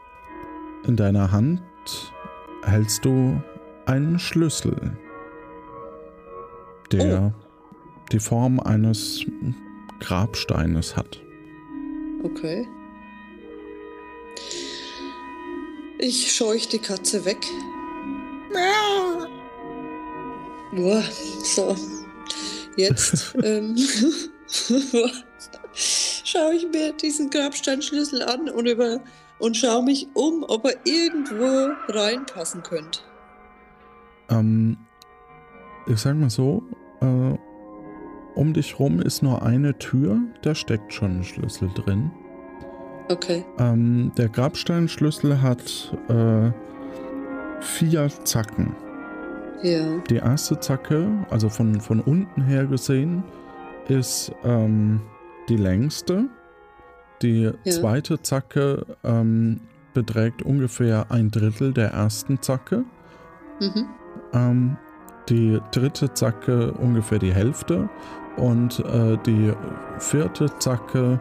In 0.87 0.95
deiner 0.95 1.33
Hand 1.33 1.63
hältst 2.63 3.03
du 3.03 3.43
einen 3.87 4.19
Schlüssel, 4.19 4.95
der 6.93 7.33
die 8.13 8.19
Form 8.19 8.61
eines 8.61 9.25
Grabsteines 10.01 10.99
hat. 10.99 11.23
Okay. 12.25 12.69
Ich 15.99 16.31
scheuch 16.31 16.69
die 16.69 16.79
Katze 16.79 17.25
weg. 17.25 17.41
Boah, 20.73 21.03
so. 21.43 21.75
Jetzt 22.77 23.35
ähm, 23.43 23.79
schaue 25.79 26.55
ich 26.55 26.67
mir 26.69 26.93
diesen 26.93 27.31
Grabsteinschlüssel 27.31 28.23
an 28.23 28.49
und, 28.49 28.67
über, 28.67 29.01
und 29.39 29.57
schaue 29.57 29.85
mich 29.85 30.09
um, 30.15 30.45
ob 30.47 30.65
er 30.65 30.75
irgendwo 30.85 31.71
reinpassen 31.89 32.63
könnte. 32.63 33.01
Ähm, 34.31 34.77
ich 35.87 35.99
sag 35.99 36.17
mal 36.17 36.31
so, 36.31 36.63
äh, 37.01 37.39
um 38.35 38.53
dich 38.53 38.79
rum 38.79 39.01
ist 39.01 39.23
nur 39.23 39.43
eine 39.43 39.79
Tür, 39.79 40.21
da 40.43 40.55
steckt 40.55 40.93
schon 40.93 41.19
ein 41.19 41.25
Schlüssel 41.25 41.71
drin. 41.75 42.11
Okay. 43.09 43.45
Ähm, 43.59 44.13
der 44.17 44.29
Grabsteinschlüssel 44.29 45.41
hat 45.41 45.97
äh, 46.09 46.51
vier 47.61 48.09
Zacken. 48.25 48.77
Ja. 49.63 49.99
Die 50.11 50.17
erste 50.17 50.61
Zacke, 50.61 51.09
also 51.31 51.49
von, 51.49 51.81
von 51.81 52.01
unten 52.01 52.43
her 52.43 52.67
gesehen, 52.67 53.25
ist 53.89 54.31
ähm, 54.45 55.01
die 55.49 55.57
längste. 55.57 56.29
Die 57.23 57.51
Ja. 57.65 57.73
zweite 57.73 58.23
Zacke 58.23 58.87
ähm, 59.05 59.61
beträgt 59.95 60.43
ungefähr 60.43 61.11
ein 61.11 61.31
Drittel 61.31 61.73
der 61.73 61.91
ersten 61.91 62.41
Zacke. 62.41 62.85
Mhm. 63.61 63.87
Ähm, 64.33 64.77
die 65.29 65.61
dritte 65.73 66.15
Zacke 66.15 66.73
ungefähr 66.73 67.19
die 67.19 67.33
Hälfte 67.33 67.89
und 68.37 68.79
äh, 68.81 69.19
die 69.27 69.53
vierte 69.99 70.57
Zacke 70.59 71.21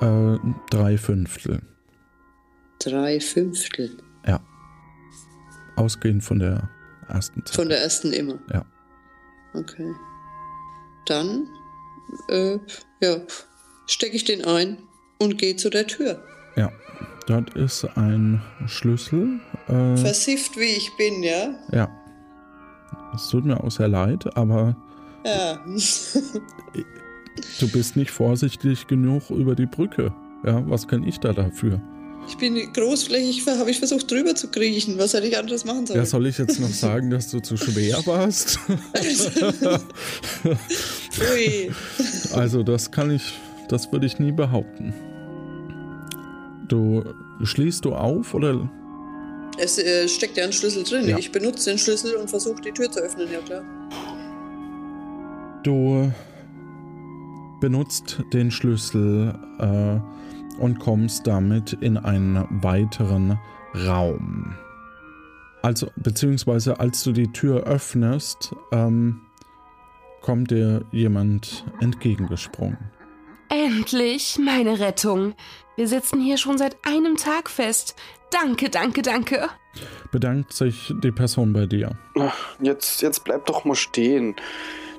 äh, 0.00 0.38
drei 0.70 0.96
Fünftel. 0.96 1.60
Drei 2.80 3.20
Fünftel. 3.20 3.90
Ausgehend 5.76 6.24
von 6.24 6.40
der 6.40 6.68
ersten 7.08 7.44
Zacke. 7.46 7.56
Von 7.56 7.68
der 7.68 7.80
ersten 7.80 8.12
immer. 8.12 8.38
Ja. 8.52 8.64
Okay. 9.54 9.94
Dann, 11.06 11.46
äh, 12.28 12.58
ja, 13.00 13.16
stecke 13.88 14.14
ich 14.14 14.24
den 14.24 14.44
ein 14.44 14.78
und 15.18 15.38
gehe 15.38 15.56
zu 15.56 15.68
der 15.70 15.86
Tür. 15.88 16.22
Ja, 16.56 16.70
dort 17.26 17.54
ist 17.56 17.84
ein 17.96 18.40
Schlüssel. 18.66 19.40
Äh, 19.66 19.96
Versifft 19.96 20.56
wie 20.56 20.76
ich 20.76 20.90
bin, 20.96 21.22
ja? 21.24 21.54
ja. 21.72 21.88
Es 23.14 23.28
tut 23.28 23.44
mir 23.44 23.58
auch 23.62 23.70
sehr 23.70 23.88
leid, 23.88 24.24
aber 24.36 24.76
Ja. 25.24 25.58
du 27.60 27.68
bist 27.72 27.96
nicht 27.96 28.10
vorsichtig 28.12 28.86
genug 28.86 29.30
über 29.30 29.54
die 29.54 29.66
Brücke. 29.66 30.12
Ja, 30.44 30.62
was 30.68 30.86
kann 30.86 31.02
ich 31.04 31.18
da 31.18 31.32
dafür? 31.32 31.80
Ich 32.28 32.36
bin 32.36 32.54
großflächig, 32.74 33.46
habe 33.46 33.70
ich 33.70 33.78
versucht 33.78 34.10
drüber 34.10 34.34
zu 34.34 34.48
kriechen. 34.48 34.98
Was 34.98 35.14
hätte 35.14 35.26
ich 35.26 35.38
anderes 35.38 35.64
machen 35.64 35.86
sollen? 35.86 35.98
Ja, 35.98 36.04
soll 36.04 36.26
ich 36.26 36.36
jetzt 36.36 36.60
noch 36.60 36.68
sagen, 36.68 37.08
dass 37.10 37.30
du 37.30 37.40
zu 37.40 37.56
schwer 37.56 37.96
warst? 38.04 38.58
Ui. 41.32 41.70
Also 42.34 42.62
das 42.62 42.90
kann 42.90 43.10
ich, 43.10 43.32
das 43.68 43.92
würde 43.92 44.06
ich 44.06 44.18
nie 44.18 44.32
behaupten. 44.32 44.92
Du 46.68 47.04
schließt 47.42 47.84
du 47.84 47.94
auf 47.94 48.34
oder 48.34 48.68
Es 49.58 49.78
äh, 49.78 50.08
steckt 50.08 50.36
ja 50.36 50.44
ein 50.44 50.52
Schlüssel 50.52 50.84
drin. 50.84 51.08
Ja. 51.08 51.18
Ich 51.18 51.32
benutze 51.32 51.70
den 51.70 51.78
Schlüssel 51.78 52.14
und 52.16 52.28
versuche 52.28 52.60
die 52.60 52.72
Tür 52.72 52.90
zu 52.90 53.00
öffnen, 53.00 53.28
ja 53.32 53.40
klar. 53.40 53.62
du 55.62 56.12
benutzt 57.60 58.22
den 58.32 58.50
Schlüssel 58.50 59.34
äh, 59.58 60.60
und 60.60 60.78
kommst 60.78 61.26
damit 61.26 61.72
in 61.74 61.96
einen 61.96 62.46
weiteren 62.62 63.38
Raum. 63.86 64.54
Also, 65.62 65.90
beziehungsweise 65.96 66.78
als 66.78 67.02
du 67.02 67.12
die 67.12 67.32
Tür 67.32 67.64
öffnest, 67.64 68.54
ähm, 68.72 69.20
kommt 70.20 70.50
dir 70.50 70.84
jemand 70.92 71.64
entgegengesprungen. 71.80 72.78
Endlich, 73.48 74.38
meine 74.38 74.78
Rettung. 74.78 75.34
Wir 75.76 75.88
sitzen 75.88 76.20
hier 76.20 76.36
schon 76.36 76.58
seit 76.58 76.76
einem 76.84 77.16
Tag 77.16 77.48
fest. 77.48 77.94
Danke, 78.30 78.68
danke, 78.68 79.02
danke. 79.02 79.48
Bedankt 80.10 80.52
sich 80.52 80.92
die 81.02 81.12
Person 81.12 81.52
bei 81.52 81.66
dir. 81.66 81.96
Ach, 82.18 82.36
Jetzt, 82.60 83.00
jetzt 83.00 83.24
bleib 83.24 83.46
doch 83.46 83.64
mal 83.64 83.74
stehen. 83.74 84.36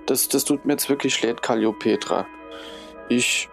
Das, 0.06 0.30
das 0.30 0.46
tut 0.46 0.66
mir 0.66 0.74
jetzt 0.74 0.90
wirklich 0.90 1.22
leid, 1.22 1.42
Calliopetra. 1.42 2.26
Ich 3.10 3.50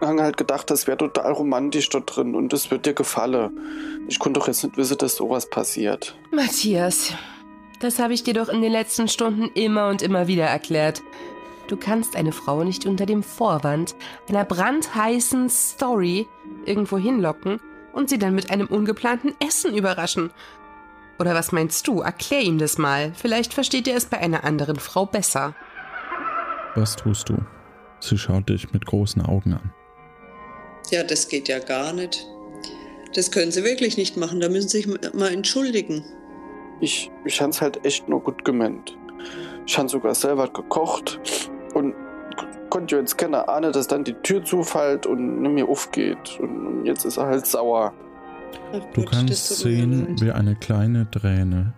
habe 0.00 0.22
halt 0.22 0.36
gedacht, 0.36 0.70
das 0.70 0.86
wäre 0.86 0.98
total 0.98 1.32
romantisch 1.32 1.88
dort 1.88 2.14
drin 2.16 2.34
und 2.34 2.52
das 2.52 2.70
wird 2.70 2.86
dir 2.86 2.94
gefallen. 2.94 3.50
Ich 4.08 4.18
konnte 4.18 4.40
doch 4.40 4.48
jetzt 4.48 4.64
nicht 4.64 4.76
wissen, 4.76 4.98
dass 4.98 5.16
sowas 5.16 5.48
passiert. 5.48 6.16
Matthias, 6.32 7.14
das 7.80 7.98
habe 7.98 8.12
ich 8.12 8.24
dir 8.24 8.34
doch 8.34 8.48
in 8.48 8.62
den 8.62 8.72
letzten 8.72 9.08
Stunden 9.08 9.50
immer 9.54 9.88
und 9.88 10.02
immer 10.02 10.26
wieder 10.26 10.44
erklärt. 10.46 11.02
Du 11.72 11.78
kannst 11.78 12.16
eine 12.16 12.32
Frau 12.32 12.64
nicht 12.64 12.84
unter 12.84 13.06
dem 13.06 13.22
Vorwand 13.22 13.94
einer 14.28 14.44
brandheißen 14.44 15.48
Story 15.48 16.28
irgendwo 16.66 16.98
hinlocken 16.98 17.60
und 17.94 18.10
sie 18.10 18.18
dann 18.18 18.34
mit 18.34 18.50
einem 18.50 18.66
ungeplanten 18.66 19.32
Essen 19.40 19.74
überraschen. 19.74 20.32
Oder 21.18 21.34
was 21.34 21.50
meinst 21.50 21.88
du? 21.88 22.02
Erklär 22.02 22.42
ihm 22.42 22.58
das 22.58 22.76
mal. 22.76 23.14
Vielleicht 23.14 23.54
versteht 23.54 23.88
er 23.88 23.96
es 23.96 24.04
bei 24.04 24.18
einer 24.18 24.44
anderen 24.44 24.76
Frau 24.76 25.06
besser. 25.06 25.54
Was 26.74 26.94
tust 26.94 27.30
du? 27.30 27.38
Sie 28.00 28.18
schaut 28.18 28.50
dich 28.50 28.70
mit 28.74 28.84
großen 28.84 29.22
Augen 29.22 29.54
an. 29.54 29.72
Ja, 30.90 31.02
das 31.04 31.26
geht 31.26 31.48
ja 31.48 31.58
gar 31.58 31.94
nicht. 31.94 32.26
Das 33.14 33.30
können 33.30 33.50
sie 33.50 33.64
wirklich 33.64 33.96
nicht 33.96 34.18
machen. 34.18 34.40
Da 34.40 34.50
müssen 34.50 34.68
sie 34.68 34.82
sich 34.82 35.14
mal 35.14 35.32
entschuldigen. 35.32 36.04
Ich, 36.82 37.10
ich 37.24 37.40
habe 37.40 37.48
es 37.48 37.62
halt 37.62 37.82
echt 37.86 38.10
nur 38.10 38.20
gut 38.20 38.44
gemeint. 38.44 38.94
Ich 39.64 39.78
habe 39.78 39.88
sogar 39.88 40.14
selber 40.14 40.48
gekocht 40.48 41.18
und 41.74 41.94
konnte 42.70 42.96
jetzt 42.96 43.18
keine 43.18 43.48
ahnen, 43.48 43.72
dass 43.72 43.86
dann 43.86 44.04
die 44.04 44.14
Tür 44.14 44.44
zufällt 44.44 45.06
und 45.06 45.42
mir 45.42 45.68
aufgeht. 45.68 46.38
Und, 46.40 46.84
jetzt 46.84 47.04
ist 47.04 47.18
er 47.18 47.26
halt 47.26 47.46
sauer. 47.46 47.92
Du 48.94 49.04
kannst 49.04 49.58
sehen, 49.58 50.16
wie 50.20 50.32
eine 50.32 50.54
kleine 50.54 51.10
Träne 51.10 51.74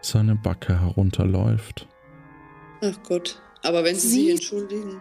seine 0.00 0.34
Backe 0.34 0.80
herunterläuft. 0.80 1.86
Ach 2.82 2.96
Gott. 3.06 3.42
Aber 3.62 3.84
wenn 3.84 3.94
sie 3.94 4.08
sich 4.08 4.30
entschuldigen. 4.30 5.00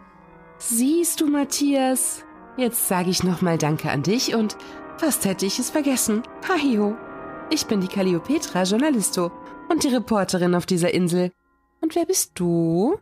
Siehst 0.58 1.22
du, 1.22 1.28
Matthias? 1.28 2.26
Jetzt 2.58 2.90
sage 2.90 3.10
ich 3.10 3.24
nochmal 3.24 3.58
Danke 3.58 3.90
an 3.90 4.04
dich 4.04 4.36
und 4.36 4.58
fast 4.98 5.24
hätte 5.24 5.46
ich 5.46 5.60
es 5.60 5.70
vergessen. 5.70 6.24
Hahiho. 6.48 6.96
Ich 7.50 7.66
bin 7.66 7.80
die 7.80 7.88
Calliopetra 7.88 8.64
Journalisto 8.64 9.32
und 9.70 9.84
die 9.84 9.88
Reporterin 9.88 10.56
auf 10.56 10.66
dieser 10.66 10.94
Insel. 10.94 11.32
Und 11.82 11.96
wer 11.96 12.06
bist 12.06 12.34
du? 12.36 13.00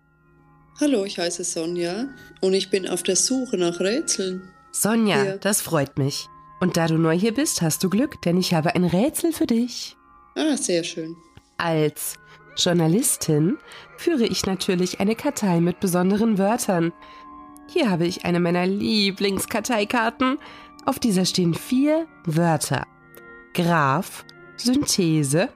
Hallo, 0.79 1.05
ich 1.05 1.17
heiße 1.17 1.43
Sonja 1.43 2.07
und 2.41 2.53
ich 2.53 2.69
bin 2.69 2.87
auf 2.87 3.03
der 3.03 3.15
Suche 3.15 3.57
nach 3.57 3.79
Rätseln. 3.79 4.49
Sonja, 4.71 5.23
Ja. 5.23 5.37
das 5.37 5.61
freut 5.61 5.97
mich. 5.97 6.27
Und 6.59 6.77
da 6.77 6.87
du 6.87 6.97
neu 6.97 7.17
hier 7.17 7.33
bist, 7.33 7.61
hast 7.61 7.83
du 7.83 7.89
Glück, 7.89 8.21
denn 8.23 8.37
ich 8.37 8.53
habe 8.53 8.75
ein 8.75 8.83
Rätsel 8.83 9.31
für 9.31 9.47
dich. 9.47 9.95
Ah, 10.35 10.55
sehr 10.55 10.83
schön. 10.83 11.15
Als 11.57 12.15
Journalistin 12.57 13.57
führe 13.97 14.25
ich 14.25 14.45
natürlich 14.45 14.99
eine 14.99 15.15
Kartei 15.15 15.59
mit 15.61 15.79
besonderen 15.79 16.37
Wörtern. 16.37 16.93
Hier 17.67 17.89
habe 17.89 18.05
ich 18.05 18.25
eine 18.25 18.39
meiner 18.39 18.65
Lieblingskarteikarten. 18.67 20.37
Auf 20.85 20.99
dieser 20.99 21.25
stehen 21.25 21.53
vier 21.53 22.07
Wörter. 22.25 22.85
Graph, 23.53 24.23
Synthese, 24.57 25.49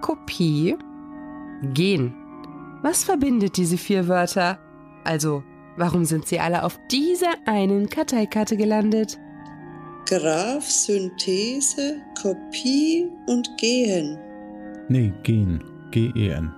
Kopie, 0.00 0.76
Gen. 1.74 2.14
Was 2.84 3.02
verbindet 3.02 3.56
diese 3.56 3.78
vier 3.78 4.08
Wörter? 4.08 4.58
Also, 5.04 5.42
warum 5.78 6.04
sind 6.04 6.26
sie 6.26 6.38
alle 6.38 6.64
auf 6.64 6.78
dieser 6.90 7.32
einen 7.46 7.88
Karteikarte 7.88 8.58
gelandet? 8.58 9.18
Graph, 10.04 10.68
Synthese, 10.68 12.02
Kopie 12.20 13.10
und 13.26 13.48
Gehen. 13.56 14.18
Nee, 14.88 15.14
Gen. 15.22 15.64
G-E-N. 15.92 16.52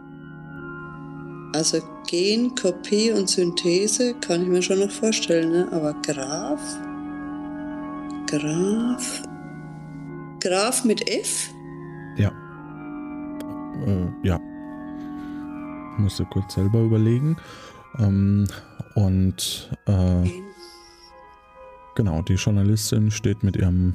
Also 1.55 1.79
Gen, 2.09 2.53
Kopie 2.57 3.13
und 3.13 3.31
Synthese 3.31 4.15
kann 4.15 4.43
ich 4.43 4.49
mir 4.49 4.63
schon 4.63 4.81
noch 4.81 4.91
vorstellen, 4.91 5.53
ne? 5.53 5.69
aber 5.71 5.95
Graph? 6.03 6.77
Graph? 8.27 9.23
Graph 10.41 10.85
mit 10.85 11.09
F? 11.09 11.51
Ja. 12.17 12.33
Äh, 13.87 14.27
ja. 14.27 14.41
Musste 15.99 16.25
kurz 16.27 16.55
selber 16.55 16.81
überlegen. 16.81 17.37
Ähm, 17.99 18.47
und 18.95 19.71
äh, 19.87 20.23
Gen. 20.23 20.45
genau, 21.95 22.23
die 22.23 22.35
Journalistin 22.35 23.11
steht 23.11 23.43
mit 23.43 23.57
ihrem 23.57 23.95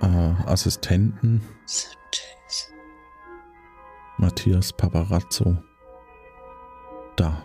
äh, 0.00 0.46
Assistenten. 0.46 1.42
Matthias 4.18 4.72
Paparazzo 4.72 5.56
da. 7.20 7.44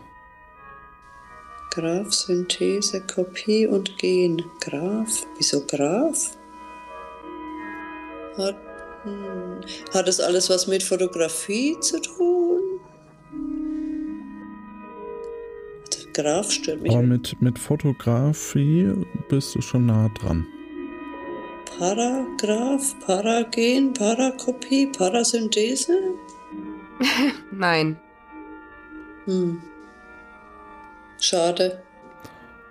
Graph, 1.71 2.13
Synthese, 2.13 3.01
Kopie 3.01 3.67
und 3.67 3.97
Gen. 3.97 4.41
Graph? 4.61 5.25
Wieso 5.37 5.65
Graph? 5.65 6.37
Hat, 8.37 8.55
hm, 9.03 9.61
hat 9.93 10.07
das 10.07 10.21
alles 10.21 10.49
was 10.49 10.67
mit 10.67 10.83
Fotografie 10.83 11.77
zu 11.81 12.01
tun? 12.01 12.74
Graf 16.15 16.51
stört 16.51 16.81
mich. 16.81 16.91
Aber 16.91 17.03
mit, 17.03 17.41
mit 17.41 17.59
Fotografie 17.59 18.91
bist 19.29 19.53
du 19.55 19.61
schon 19.61 19.85
nah 19.85 20.09
dran. 20.19 20.45
Paragraph, 21.77 22.95
Paragen, 23.05 23.93
Parakopie, 23.93 24.87
Parasynthese? 24.87 25.93
Nein. 27.51 27.97
Hm. 29.25 29.61
Schade. 31.19 31.83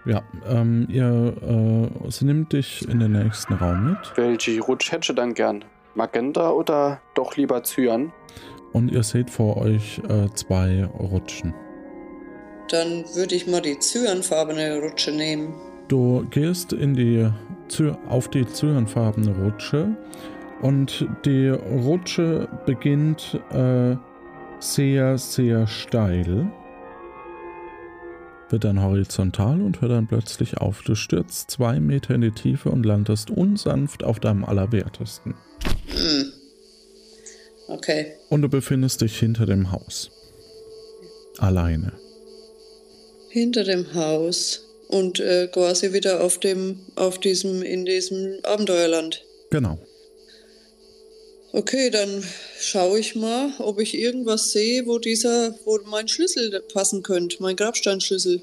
Ja, 0.06 0.22
ähm, 0.48 0.86
ihr, 0.90 1.34
äh, 1.42 2.10
sie 2.10 2.24
nimmt 2.24 2.52
dich 2.52 2.86
in 2.88 3.00
den 3.00 3.12
nächsten 3.12 3.54
Raum 3.54 3.90
mit 3.90 4.16
Welche 4.16 4.60
Rutsch 4.60 4.90
hätte 4.92 5.12
ich 5.12 5.16
dann 5.16 5.34
gern? 5.34 5.64
Magenta 5.94 6.50
oder 6.50 7.00
doch 7.14 7.36
lieber 7.36 7.62
Cyan? 7.62 8.12
und 8.74 8.90
ihr 8.90 9.04
seht 9.04 9.30
vor 9.30 9.56
euch 9.56 10.00
äh, 10.08 10.28
zwei 10.34 10.84
Rutschen. 10.84 11.54
Dann 12.70 13.04
würde 13.14 13.34
ich 13.34 13.46
mal 13.46 13.60
die 13.60 13.78
zyanfarbene 13.78 14.80
Rutsche 14.80 15.12
nehmen. 15.12 15.54
Du 15.88 16.26
gehst 16.30 16.72
in 16.72 16.94
die, 16.94 17.28
auf 18.08 18.28
die 18.28 18.46
zyanfarbene 18.46 19.34
Rutsche 19.36 19.96
und 20.62 21.06
die 21.24 21.48
Rutsche 21.48 22.48
beginnt 22.64 23.38
äh, 23.50 23.96
sehr, 24.60 25.18
sehr 25.18 25.66
steil, 25.66 26.50
wird 28.48 28.64
dann 28.64 28.82
horizontal 28.82 29.60
und 29.60 29.80
hört 29.80 29.92
dann 29.92 30.06
plötzlich 30.06 30.58
auf. 30.58 30.82
Du 30.82 30.94
stürzt 30.94 31.50
zwei 31.50 31.80
Meter 31.80 32.14
in 32.14 32.22
die 32.22 32.30
Tiefe 32.30 32.70
und 32.70 32.86
landest 32.86 33.30
unsanft 33.30 34.04
auf 34.04 34.20
deinem 34.20 34.44
Allerwertesten. 34.44 35.34
Hm. 35.88 36.32
Okay. 37.68 38.12
Und 38.30 38.42
du 38.42 38.48
befindest 38.48 39.00
dich 39.00 39.18
hinter 39.18 39.46
dem 39.46 39.70
Haus. 39.70 40.10
Alleine. 41.38 41.92
Hinter 43.34 43.64
dem 43.64 43.94
Haus 43.94 44.60
und 44.86 45.18
äh, 45.18 45.48
quasi 45.48 45.92
wieder 45.92 46.22
auf 46.22 46.38
dem, 46.38 46.78
auf 46.94 47.18
diesem, 47.18 47.62
in 47.62 47.84
diesem 47.84 48.38
Abenteuerland. 48.44 49.24
Genau. 49.50 49.76
Okay, 51.50 51.90
dann 51.90 52.22
schaue 52.60 53.00
ich 53.00 53.16
mal, 53.16 53.52
ob 53.58 53.80
ich 53.80 53.98
irgendwas 53.98 54.52
sehe, 54.52 54.86
wo 54.86 55.00
dieser, 55.00 55.52
wo 55.64 55.80
mein 55.86 56.06
Schlüssel 56.06 56.62
passen 56.72 57.02
könnte, 57.02 57.38
mein 57.40 57.56
Grabsteinschlüssel. 57.56 58.40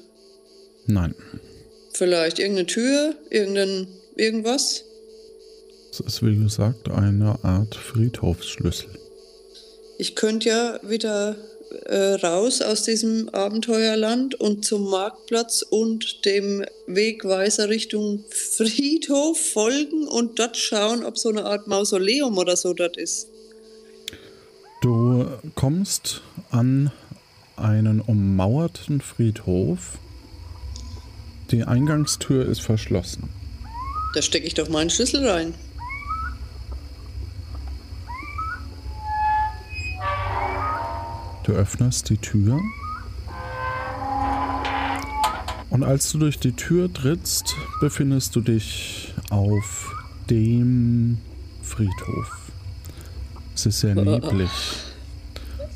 Nein. 0.86 1.14
Vielleicht 1.94 2.38
irgendeine 2.38 2.66
Tür, 2.66 3.14
irgendein, 3.30 3.86
irgendwas. 4.16 4.84
Es 5.90 6.00
ist 6.00 6.22
wie 6.22 6.36
gesagt 6.36 6.90
eine 6.90 7.42
Art 7.42 7.74
Friedhofsschlüssel. 7.74 8.90
Ich 9.96 10.16
könnte 10.16 10.50
ja 10.50 10.80
wieder 10.82 11.38
äh, 11.86 12.14
raus 12.14 12.62
aus 12.62 12.82
diesem 12.82 13.28
Abenteuerland 13.30 14.34
und 14.34 14.64
zum 14.64 14.90
Marktplatz 14.90 15.62
und 15.62 16.24
dem 16.24 16.64
Wegweiser 16.86 17.68
Richtung 17.68 18.24
Friedhof 18.30 19.38
folgen 19.38 20.06
und 20.08 20.38
dort 20.38 20.56
schauen, 20.56 21.04
ob 21.04 21.18
so 21.18 21.28
eine 21.28 21.44
Art 21.44 21.66
Mausoleum 21.66 22.38
oder 22.38 22.56
so 22.56 22.72
dort 22.74 22.96
ist. 22.96 23.28
Du 24.80 25.26
kommst 25.54 26.22
an 26.50 26.90
einen 27.56 28.00
ummauerten 28.00 29.00
Friedhof. 29.00 29.98
Die 31.50 31.64
Eingangstür 31.64 32.46
ist 32.46 32.60
verschlossen. 32.60 33.28
Da 34.14 34.22
stecke 34.22 34.46
ich 34.46 34.54
doch 34.54 34.68
meinen 34.68 34.90
Schlüssel 34.90 35.26
rein. 35.26 35.54
Du 41.44 41.52
öffnest 41.52 42.08
die 42.08 42.18
Tür. 42.18 42.60
Und 45.70 45.82
als 45.82 46.12
du 46.12 46.18
durch 46.18 46.38
die 46.38 46.52
Tür 46.52 46.92
trittst, 46.92 47.56
befindest 47.80 48.36
du 48.36 48.40
dich 48.40 49.14
auf 49.30 49.92
dem 50.30 51.18
Friedhof. 51.62 52.52
Es 53.54 53.66
ist 53.66 53.80
sehr 53.80 53.94
neblig 53.94 54.50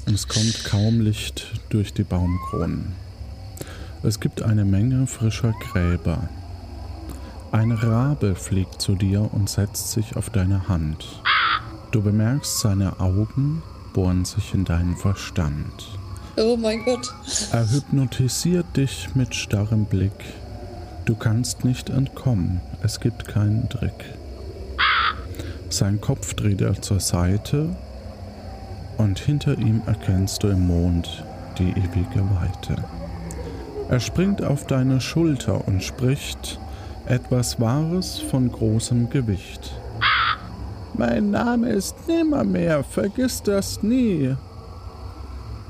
und 0.06 0.14
es 0.14 0.28
kommt 0.28 0.64
kaum 0.64 1.00
Licht 1.00 1.60
durch 1.70 1.92
die 1.92 2.04
Baumkronen. 2.04 2.94
Es 4.02 4.20
gibt 4.20 4.42
eine 4.42 4.64
Menge 4.64 5.06
frischer 5.06 5.52
Gräber. 5.52 6.28
Ein 7.50 7.72
Rabe 7.72 8.36
fliegt 8.36 8.80
zu 8.80 8.94
dir 8.94 9.28
und 9.32 9.48
setzt 9.48 9.90
sich 9.90 10.16
auf 10.16 10.30
deine 10.30 10.68
Hand. 10.68 11.22
Du 11.90 12.02
bemerkst, 12.02 12.60
seine 12.60 13.00
Augen 13.00 13.62
bohren 13.96 14.26
sich 14.26 14.52
in 14.52 14.66
deinen 14.66 14.94
Verstand. 14.94 15.98
Oh 16.36 16.58
mein 16.58 16.84
Gott. 16.84 17.14
Er 17.50 17.66
hypnotisiert 17.70 18.76
dich 18.76 19.08
mit 19.14 19.34
starrem 19.34 19.86
Blick. 19.86 20.12
Du 21.06 21.14
kannst 21.14 21.64
nicht 21.64 21.88
entkommen. 21.88 22.60
Es 22.82 23.00
gibt 23.00 23.26
keinen 23.26 23.70
Trick. 23.70 24.04
Sein 25.70 25.98
Kopf 26.02 26.34
dreht 26.34 26.60
er 26.60 26.82
zur 26.82 27.00
Seite 27.00 27.74
und 28.98 29.18
hinter 29.18 29.56
ihm 29.56 29.80
erkennst 29.86 30.42
du 30.42 30.48
im 30.48 30.66
Mond 30.66 31.24
die 31.58 31.70
ewige 31.70 32.22
Weite. 32.38 32.84
Er 33.88 34.00
springt 34.00 34.44
auf 34.44 34.66
deine 34.66 35.00
Schulter 35.00 35.66
und 35.66 35.82
spricht 35.82 36.60
etwas 37.06 37.60
Wahres 37.60 38.18
von 38.18 38.52
großem 38.52 39.08
Gewicht. 39.08 39.72
Mein 40.98 41.30
Name 41.30 41.70
ist 41.70 41.94
Nimmermehr, 42.08 42.82
vergiss 42.82 43.42
das 43.42 43.82
nie. 43.82 44.34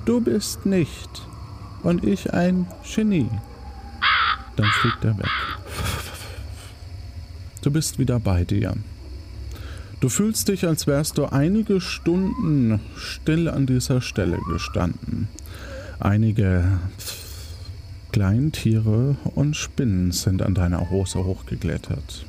Du 0.04 0.20
bist 0.20 0.64
nicht 0.66 1.22
und 1.82 2.04
ich 2.04 2.32
ein 2.32 2.66
Genie. 2.94 3.28
Dann 4.54 4.66
fliegt 4.80 5.04
er 5.04 5.18
weg. 5.18 5.30
Du 7.62 7.72
bist 7.72 7.98
wieder 7.98 8.20
bei 8.20 8.44
dir. 8.44 8.74
Du 9.98 10.08
fühlst 10.08 10.46
dich, 10.46 10.64
als 10.66 10.86
wärst 10.86 11.18
du 11.18 11.24
einige 11.24 11.80
Stunden 11.80 12.80
still 12.96 13.48
an 13.48 13.66
dieser 13.66 14.00
Stelle 14.00 14.38
gestanden. 14.52 15.28
Einige 15.98 16.78
Kleintiere 18.12 19.16
und 19.34 19.56
Spinnen 19.56 20.12
sind 20.12 20.42
an 20.42 20.54
deiner 20.54 20.90
Hose 20.90 21.24
hochgeklettert. 21.24 22.24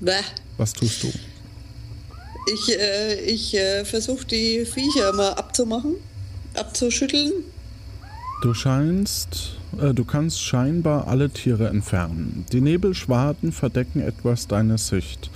Bäh. 0.00 0.12
Was 0.56 0.72
tust 0.72 1.02
du? 1.02 1.12
Ich, 2.46 2.78
äh, 2.78 3.20
ich 3.24 3.54
äh, 3.54 3.84
versuche 3.84 4.24
die 4.26 4.64
Viecher 4.64 5.12
mal 5.12 5.32
abzumachen, 5.34 5.94
abzuschütteln. 6.54 7.32
Du 8.42 8.54
scheinst, 8.54 9.56
äh, 9.80 9.92
du 9.92 10.04
kannst 10.04 10.40
scheinbar 10.42 11.06
alle 11.08 11.30
Tiere 11.30 11.68
entfernen. 11.68 12.46
Die 12.52 12.60
Nebelschwaden 12.60 13.52
verdecken 13.52 14.00
etwas 14.00 14.48
deine 14.48 14.78
Sicht. 14.78 15.30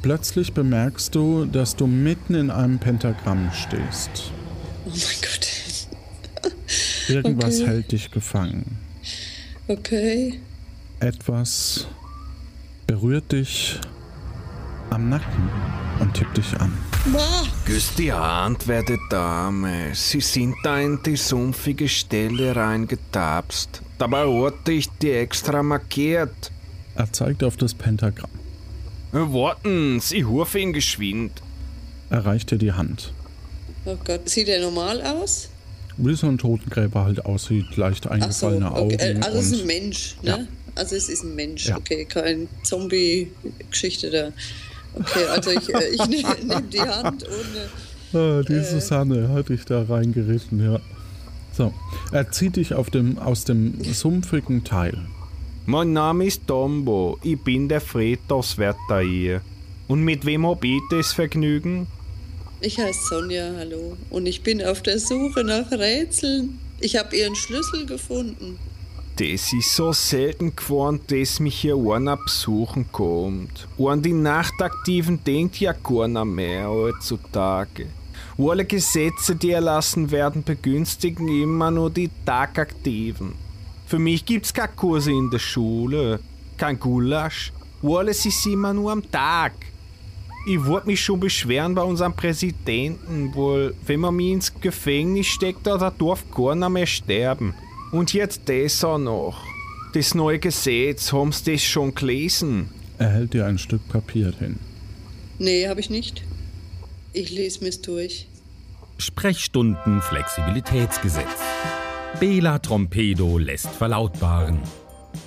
Plötzlich 0.00 0.52
bemerkst 0.54 1.14
du, 1.14 1.44
dass 1.44 1.76
du 1.76 1.86
mitten 1.86 2.34
in 2.34 2.50
einem 2.50 2.78
Pentagramm 2.78 3.50
stehst. 3.52 4.32
Oh 4.86 4.90
mein 4.90 5.20
Gott. 5.20 6.52
Irgendwas 7.08 7.60
Okay. 7.60 7.66
hält 7.66 7.92
dich 7.92 8.10
gefangen. 8.10 8.78
Okay. 9.66 10.40
Etwas 11.00 11.86
berührt 12.86 13.32
dich 13.32 13.78
am 14.90 15.08
Nacken 15.08 15.50
und 16.00 16.14
tippt 16.14 16.36
dich 16.36 16.54
an. 16.58 16.72
Die 17.98 18.12
Hand, 18.12 18.66
werte 18.68 18.98
Dame. 19.10 19.94
Sie 19.94 20.20
sind 20.20 20.54
da 20.62 20.78
in 20.78 20.98
die 21.04 21.16
sumpfige 21.16 21.88
Stelle 21.88 22.54
reingetapst. 22.54 23.82
Dabei 23.98 24.26
hatte 24.26 24.72
ich 24.72 24.88
die 25.02 25.12
extra 25.12 25.62
markiert. 25.62 26.50
Er 26.94 27.12
zeigt 27.12 27.42
auf 27.44 27.56
das 27.56 27.74
Pentagramm. 27.74 28.30
Äh, 29.12 29.16
Warten, 29.18 29.96
ich 30.10 30.24
rufe 30.26 30.58
ihn 30.58 30.72
geschwind. 30.72 31.32
Er 32.10 32.24
reicht 32.26 32.50
dir 32.50 32.58
die 32.58 32.72
Hand. 32.72 33.12
Oh 33.84 33.96
Gott. 34.04 34.28
Sieht 34.28 34.48
er 34.48 34.60
normal 34.60 35.00
aus? 35.02 35.48
Wie 35.96 36.14
so 36.14 36.26
ein 36.28 36.38
Totengräber 36.38 37.04
halt 37.04 37.24
aussieht, 37.24 37.76
leicht 37.76 38.06
Ach 38.06 38.10
so. 38.32 38.46
eingefallene 38.48 38.70
Okay. 38.72 39.10
Augen. 39.12 39.22
Also 39.22 39.38
es 39.38 39.50
ist 39.52 39.60
ein 39.62 39.66
Mensch, 39.66 40.16
ne? 40.22 40.28
Ja. 40.30 40.38
Also 40.74 40.94
es 40.94 41.08
ist 41.08 41.24
ein 41.24 41.34
Mensch, 41.34 41.66
Ja. 41.68 41.76
okay. 41.76 42.04
Kein 42.04 42.48
Zombie-Geschichte 42.62 44.10
da. 44.10 44.28
Okay, 44.94 45.24
also 45.30 45.50
ich, 45.50 45.74
äh, 45.74 45.88
ich 45.92 46.06
nehme 46.08 46.36
nehm 46.44 46.70
die 46.70 46.80
Hand 46.80 47.24
und... 47.24 47.30
Äh, 47.30 47.68
Ah, 48.14 48.42
die 48.42 48.54
Äh. 48.54 48.64
Susanne 48.64 49.28
hat 49.28 49.50
dich 49.50 49.66
da 49.66 49.82
reingeritten, 49.82 50.64
ja. 50.64 50.80
So, 51.52 51.74
er 52.10 52.30
zieht 52.30 52.56
dich 52.56 52.72
auf 52.72 52.88
dem, 52.88 53.18
aus 53.18 53.44
dem 53.44 53.84
sumpfigen 53.84 54.64
Teil. 54.64 54.96
Mein 55.66 55.92
Name 55.92 56.24
ist 56.24 56.46
Tombo. 56.46 57.18
Ich 57.22 57.38
bin 57.42 57.68
der 57.68 57.82
Friedhofswärter 57.82 59.00
hier. 59.00 59.42
Und 59.88 60.04
mit 60.04 60.24
wem 60.24 60.46
hab 60.46 60.64
ich 60.64 60.80
das 60.90 61.12
Vergnügen? 61.12 61.86
Ich 62.62 62.78
heiße 62.78 62.98
Sonja, 63.10 63.52
hallo. 63.58 63.98
Und 64.08 64.24
ich 64.24 64.42
bin 64.42 64.64
auf 64.64 64.80
der 64.82 64.98
Suche 64.98 65.44
nach 65.44 65.70
Rätseln. 65.70 66.58
Ich 66.80 66.96
habe 66.96 67.14
ihren 67.14 67.34
Schlüssel 67.36 67.84
gefunden. 67.84 68.58
Das 69.18 69.52
ist 69.52 69.74
so 69.74 69.92
selten 69.92 70.54
geworden, 70.54 71.00
dass 71.08 71.40
mich 71.40 71.58
hier 71.62 71.76
einer 71.76 72.16
besuchen 72.16 72.86
kommt. 72.92 73.66
An 73.76 74.00
die 74.00 74.12
Nachtaktiven 74.12 75.24
denkt 75.24 75.58
ja 75.58 75.72
keiner 75.72 76.24
mehr 76.24 76.70
heutzutage. 76.70 77.86
Alle 78.38 78.64
Gesetze, 78.64 79.34
die 79.34 79.50
erlassen 79.50 80.12
werden, 80.12 80.44
begünstigen 80.44 81.26
immer 81.26 81.72
nur 81.72 81.90
die 81.90 82.10
Tagaktiven. 82.24 83.32
Für 83.88 83.98
mich 83.98 84.24
gibt's 84.24 84.54
keine 84.54 84.72
Kurse 84.76 85.10
in 85.10 85.30
der 85.30 85.40
Schule, 85.40 86.20
kein 86.56 86.78
Gulasch. 86.78 87.52
Alles 87.82 88.24
ist 88.24 88.46
immer 88.46 88.72
nur 88.72 88.92
am 88.92 89.10
Tag. 89.10 89.52
Ich 90.46 90.64
wollte 90.64 90.86
mich 90.86 91.02
schon 91.02 91.18
beschweren 91.18 91.74
bei 91.74 91.82
unserem 91.82 92.14
Präsidenten, 92.14 93.34
wohl, 93.34 93.74
wenn 93.84 93.98
man 93.98 94.14
mich 94.14 94.30
ins 94.30 94.60
Gefängnis 94.60 95.26
steckt, 95.26 95.66
da 95.66 95.76
darf 95.76 96.24
nicht 96.36 96.68
mehr 96.68 96.86
sterben. 96.86 97.54
Und 97.90 98.12
jetzt 98.12 98.42
das 98.46 98.84
auch 98.84 98.98
noch. 98.98 99.42
Das 99.94 100.14
neue 100.14 100.38
Gesetz, 100.38 101.12
haben 101.12 101.32
Sie 101.32 101.52
das 101.52 101.62
schon 101.62 101.94
gelesen? 101.94 102.68
Er 102.98 103.10
hält 103.10 103.32
dir 103.32 103.46
ein 103.46 103.58
Stück 103.58 103.88
Papier 103.88 104.32
hin. 104.38 104.58
Nee, 105.38 105.68
habe 105.68 105.80
ich 105.80 105.88
nicht. 105.88 106.24
Ich 107.12 107.30
lese 107.30 107.62
mir's 107.62 107.80
durch. 107.80 108.28
Sprechstunden 108.98 110.02
Flexibilitätsgesetz. 110.02 111.26
Bela 112.20 112.58
Trompedo 112.58 113.38
lässt 113.38 113.68
verlautbaren. 113.68 114.60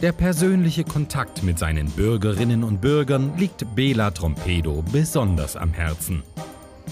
Der 0.01 0.11
persönliche 0.11 0.83
Kontakt 0.83 1.41
mit 1.43 1.57
seinen 1.57 1.89
Bürgerinnen 1.89 2.63
und 2.63 2.81
Bürgern 2.81 3.37
liegt 3.37 3.75
Bela 3.75 4.11
Trompedo 4.11 4.83
besonders 4.91 5.55
am 5.55 5.73
Herzen. 5.73 6.23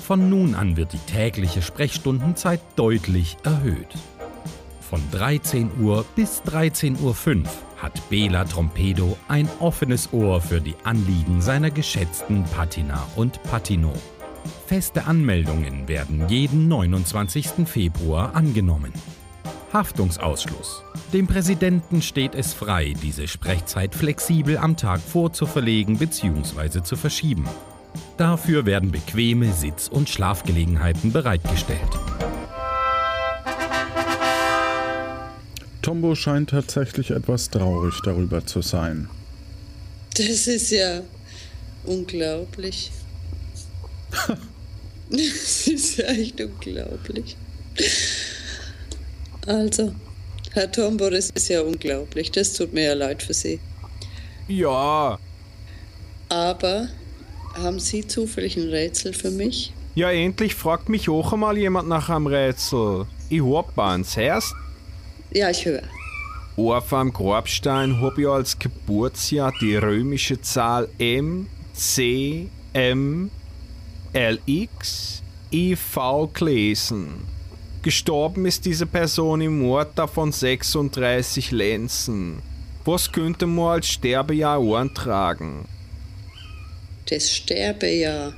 Von 0.07 0.30
nun 0.30 0.55
an 0.55 0.78
wird 0.78 0.93
die 0.93 1.11
tägliche 1.11 1.61
Sprechstundenzeit 1.61 2.61
deutlich 2.76 3.38
erhöht. 3.43 3.95
Von 4.89 5.03
13 5.11 5.69
Uhr 5.81 6.03
bis 6.15 6.41
13.05 6.41 6.99
Uhr 7.03 7.43
hat 7.77 8.09
Bela 8.09 8.43
Trompedo 8.43 9.15
ein 9.27 9.47
offenes 9.59 10.11
Ohr 10.13 10.41
für 10.41 10.59
die 10.59 10.73
Anliegen 10.83 11.43
seiner 11.43 11.69
geschätzten 11.69 12.43
Patina 12.45 13.07
und 13.15 13.43
Patino. 13.43 13.93
Feste 14.65 15.05
Anmeldungen 15.05 15.87
werden 15.87 16.27
jeden 16.27 16.67
29. 16.69 17.67
Februar 17.67 18.33
angenommen. 18.33 18.91
Haftungsausschluss. 19.71 20.83
Dem 21.13 21.27
Präsidenten 21.27 22.01
steht 22.01 22.33
es 22.33 22.55
frei, 22.55 22.95
diese 22.99 23.27
Sprechzeit 23.27 23.93
flexibel 23.93 24.57
am 24.57 24.75
Tag 24.75 25.01
vorzuverlegen 25.01 25.99
bzw. 25.99 26.81
zu 26.81 26.95
verschieben. 26.95 27.45
Dafür 28.17 28.65
werden 28.65 28.89
bequeme 28.89 29.53
Sitz- 29.53 29.87
und 29.87 30.09
Schlafgelegenheiten 30.09 31.11
bereitgestellt. 31.11 31.99
Tombo 35.82 36.15
scheint 36.15 36.49
tatsächlich 36.49 37.11
etwas 37.11 37.49
traurig 37.49 37.95
darüber 38.03 38.45
zu 38.45 38.61
sein. 38.61 39.09
Das 40.15 40.47
ist 40.47 40.71
ja 40.71 41.01
unglaublich. 41.86 42.91
das 45.09 45.67
ist 45.67 45.97
ja 45.97 46.05
echt 46.05 46.41
unglaublich. 46.41 47.38
Also, 49.45 49.93
Herr 50.51 50.71
Tombo, 50.71 51.09
das 51.09 51.30
ist 51.32 51.47
ja 51.47 51.61
unglaublich. 51.61 52.32
Das 52.32 52.53
tut 52.53 52.73
mir 52.73 52.84
ja 52.86 52.93
leid 52.93 53.23
für 53.23 53.34
Sie. 53.34 53.59
Ja. 54.47 55.17
Aber 56.27 56.89
haben 57.53 57.80
Sie 57.80 58.05
zufällig 58.05 58.57
ein 58.57 58.69
Rätsel 58.69 59.13
für 59.13 59.32
mich? 59.32 59.73
Ja, 59.95 60.11
endlich 60.11 60.55
fragt 60.55 60.89
mich 60.89 61.09
auch 61.09 61.34
einmal 61.34 61.57
jemand 61.57 61.88
nach 61.88 62.09
einem 62.09 62.27
Rätsel. 62.27 63.05
Ich 63.30 63.41
hab 63.41 63.77
eins. 63.77 64.17
Hörst? 64.17 64.53
Ja, 65.32 65.49
ich 65.49 65.65
höre. 65.65 65.84
Auf 66.57 66.91
am 66.91 67.13
Grabstein 67.13 68.01
hab 68.01 68.17
ich 68.17 68.27
als 68.27 68.59
Geburtsjahr 68.59 69.53
die 69.61 69.75
römische 69.75 70.41
Zahl 70.41 70.89
M, 70.97 71.47
C, 71.73 72.49
M, 72.73 73.32
L, 74.11 74.39
X, 74.45 75.21
I, 75.51 75.75
V 75.75 76.27
gelesen. 76.27 77.25
Gestorben 77.82 78.45
ist 78.45 78.65
diese 78.65 78.86
Person 78.86 79.39
im 79.39 79.59
Mord 79.59 79.97
von 80.13 80.34
36 80.34 81.51
Lenzen. 81.51 82.41
Was 82.84 83.11
könnte 83.11 83.45
man 83.45 83.75
als 83.75 83.88
Sterbejahr 83.88 84.59
antragen? 84.75 85.65
Das 87.09 87.32
Sterbejahr. 87.32 88.34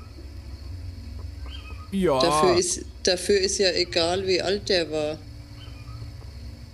Ja. 1.91 2.19
Dafür 2.19 2.57
ist, 2.57 2.85
dafür 3.03 3.39
ist 3.39 3.57
ja 3.57 3.71
egal, 3.71 4.27
wie 4.27 4.41
alt 4.41 4.69
der 4.69 4.91
war. 4.91 5.17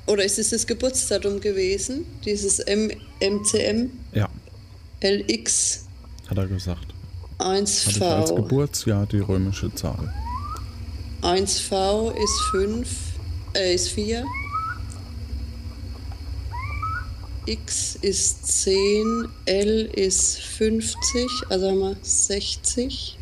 Oder 0.08 0.24
ist 0.24 0.40
es 0.40 0.52
das 0.52 0.66
Geburtsdatum 0.66 1.42
gewesen? 1.42 2.06
Dieses 2.24 2.60
M 2.60 2.90
MCM? 3.20 3.92
Ja. 4.14 4.30
LX 5.02 5.86
Hat 6.28 6.38
er 6.38 6.48
gesagt. 6.48 6.94
1V. 7.40 7.86
Hatte 7.86 7.98
ich 7.98 8.04
als 8.04 8.36
Geburtsjahr 8.36 9.06
die 9.06 9.20
römische 9.20 9.74
Zahl. 9.76 10.14
1V 11.22 12.12
ist 12.12 12.42
5, 12.52 12.90
äh, 13.54 13.76
ist 13.76 13.90
4. 13.90 14.26
X 17.46 17.98
ist 18.02 18.62
10, 18.64 19.28
L 19.46 19.86
ist 19.94 20.38
50, 20.40 20.98
also 21.50 21.70
haben 21.70 21.80
wir 21.80 21.96
60. 22.02 23.18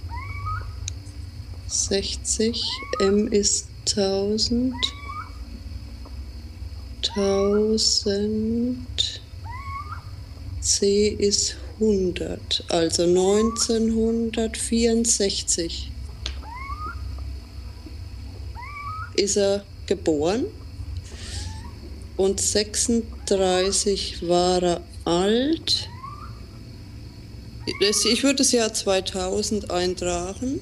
60, 1.67 2.63
M 2.99 3.27
ist 3.27 3.67
1000. 3.87 4.73
1000. 7.15 9.21
C 10.65 11.09
ist 11.09 11.57
100, 11.79 12.65
also 12.69 13.03
1964 13.03 15.91
ist 19.15 19.37
er 19.37 19.63
geboren 19.85 20.45
und 22.17 22.41
36 22.41 24.27
war 24.27 24.63
er 24.63 24.81
alt. 25.05 25.87
Ich 28.11 28.23
würde 28.23 28.37
das 28.37 28.51
Jahr 28.51 28.73
2000 28.73 29.69
eintragen 29.69 30.61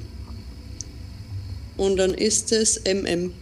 und 1.78 1.96
dann 1.96 2.14
ist 2.14 2.52
es 2.52 2.82
MM. 2.84 3.34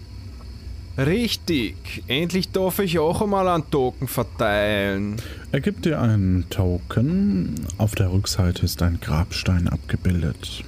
Richtig. 0.97 2.03
Endlich 2.07 2.51
darf 2.51 2.79
ich 2.79 2.99
auch 2.99 3.21
einmal 3.21 3.47
einen 3.47 3.69
Token 3.69 4.07
verteilen. 4.07 5.15
Er 5.51 5.61
gibt 5.61 5.85
dir 5.85 6.01
einen 6.01 6.49
Token. 6.49 7.55
Auf 7.77 7.95
der 7.95 8.11
Rückseite 8.11 8.65
ist 8.65 8.81
ein 8.81 8.99
Grabstein 8.99 9.67
abgebildet. 9.67 10.63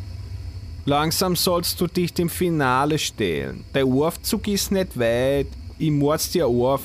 Langsam 0.86 1.36
sollst 1.36 1.80
du 1.80 1.88
dich 1.88 2.14
dem 2.14 2.30
Finale 2.30 3.00
stellen. 3.00 3.64
Der 3.74 3.86
Aufzug 3.86 4.48
ist 4.48 4.72
nicht 4.72 4.98
weit. 4.98 5.48
Ich 5.78 5.92
mord's 5.92 6.32
dir 6.32 6.48
auf. 6.48 6.82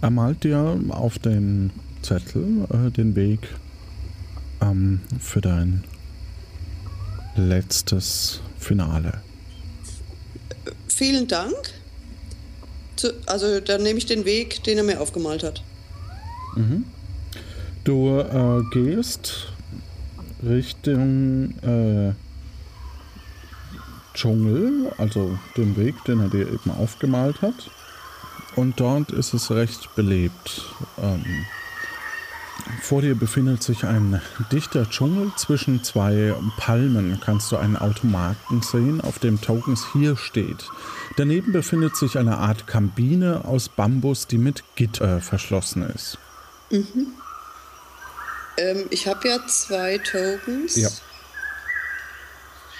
Er 0.00 0.10
malt 0.10 0.44
dir 0.44 0.78
auf 0.90 1.18
den 1.18 1.70
Zettel 2.02 2.66
äh, 2.70 2.90
den 2.90 3.14
Weg 3.14 3.48
ähm, 4.60 5.00
für 5.20 5.40
dein 5.40 5.84
letztes 7.36 8.40
Finale. 8.58 9.20
Vielen 10.88 11.26
Dank. 11.26 11.81
Zu, 13.02 13.14
also 13.26 13.58
dann 13.58 13.82
nehme 13.82 13.98
ich 13.98 14.06
den 14.06 14.24
Weg, 14.24 14.62
den 14.62 14.78
er 14.78 14.84
mir 14.84 15.00
aufgemalt 15.00 15.42
hat. 15.42 15.64
Du 17.82 18.20
äh, 18.20 18.62
gehst 18.72 19.48
Richtung 20.40 21.50
äh, 21.62 22.12
Dschungel, 24.14 24.92
also 24.98 25.36
den 25.56 25.76
Weg, 25.76 25.96
den 26.04 26.20
er 26.20 26.28
dir 26.28 26.46
eben 26.46 26.70
aufgemalt 26.70 27.42
hat. 27.42 27.72
Und 28.54 28.78
dort 28.78 29.10
ist 29.10 29.34
es 29.34 29.50
recht 29.50 29.96
belebt. 29.96 30.62
Ähm, 31.02 31.24
vor 32.80 33.02
dir 33.02 33.14
befindet 33.14 33.62
sich 33.62 33.84
ein 33.84 34.20
dichter 34.50 34.88
Dschungel. 34.88 35.32
Zwischen 35.36 35.82
zwei 35.84 36.34
Palmen 36.58 37.20
kannst 37.24 37.50
du 37.52 37.56
einen 37.56 37.76
Automaten 37.76 38.62
sehen, 38.62 39.00
auf 39.00 39.18
dem 39.18 39.40
Tokens 39.40 39.84
hier 39.92 40.16
steht. 40.16 40.68
Daneben 41.16 41.52
befindet 41.52 41.96
sich 41.96 42.18
eine 42.18 42.38
Art 42.38 42.66
Kabine 42.66 43.44
aus 43.44 43.68
Bambus, 43.68 44.26
die 44.26 44.38
mit 44.38 44.64
Gitter 44.76 45.20
verschlossen 45.20 45.88
ist. 45.90 46.18
Ähm, 48.58 48.86
ich 48.90 49.06
habe 49.06 49.28
ja 49.28 49.46
zwei 49.46 49.98
Tokens. 49.98 50.76
Ja. 50.76 50.88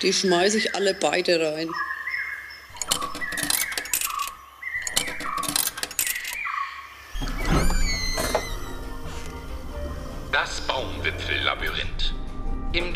Die 0.03 0.13
schmeiße 0.13 0.59
ich 0.59 0.75
alle 0.75 0.95
beide 0.95 1.53
rein. 1.53 1.69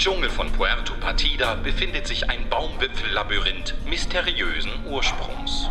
Dschungel 0.07 0.31
von 0.31 0.53
Puerto 0.53 0.95
Partida 1.01 1.57
befindet 1.57 2.07
sich 2.07 2.31
ein 2.31 2.49
Baumwipfellabyrinth 2.49 3.75
mysteriösen 3.87 4.71
Ursprungs. 4.87 5.69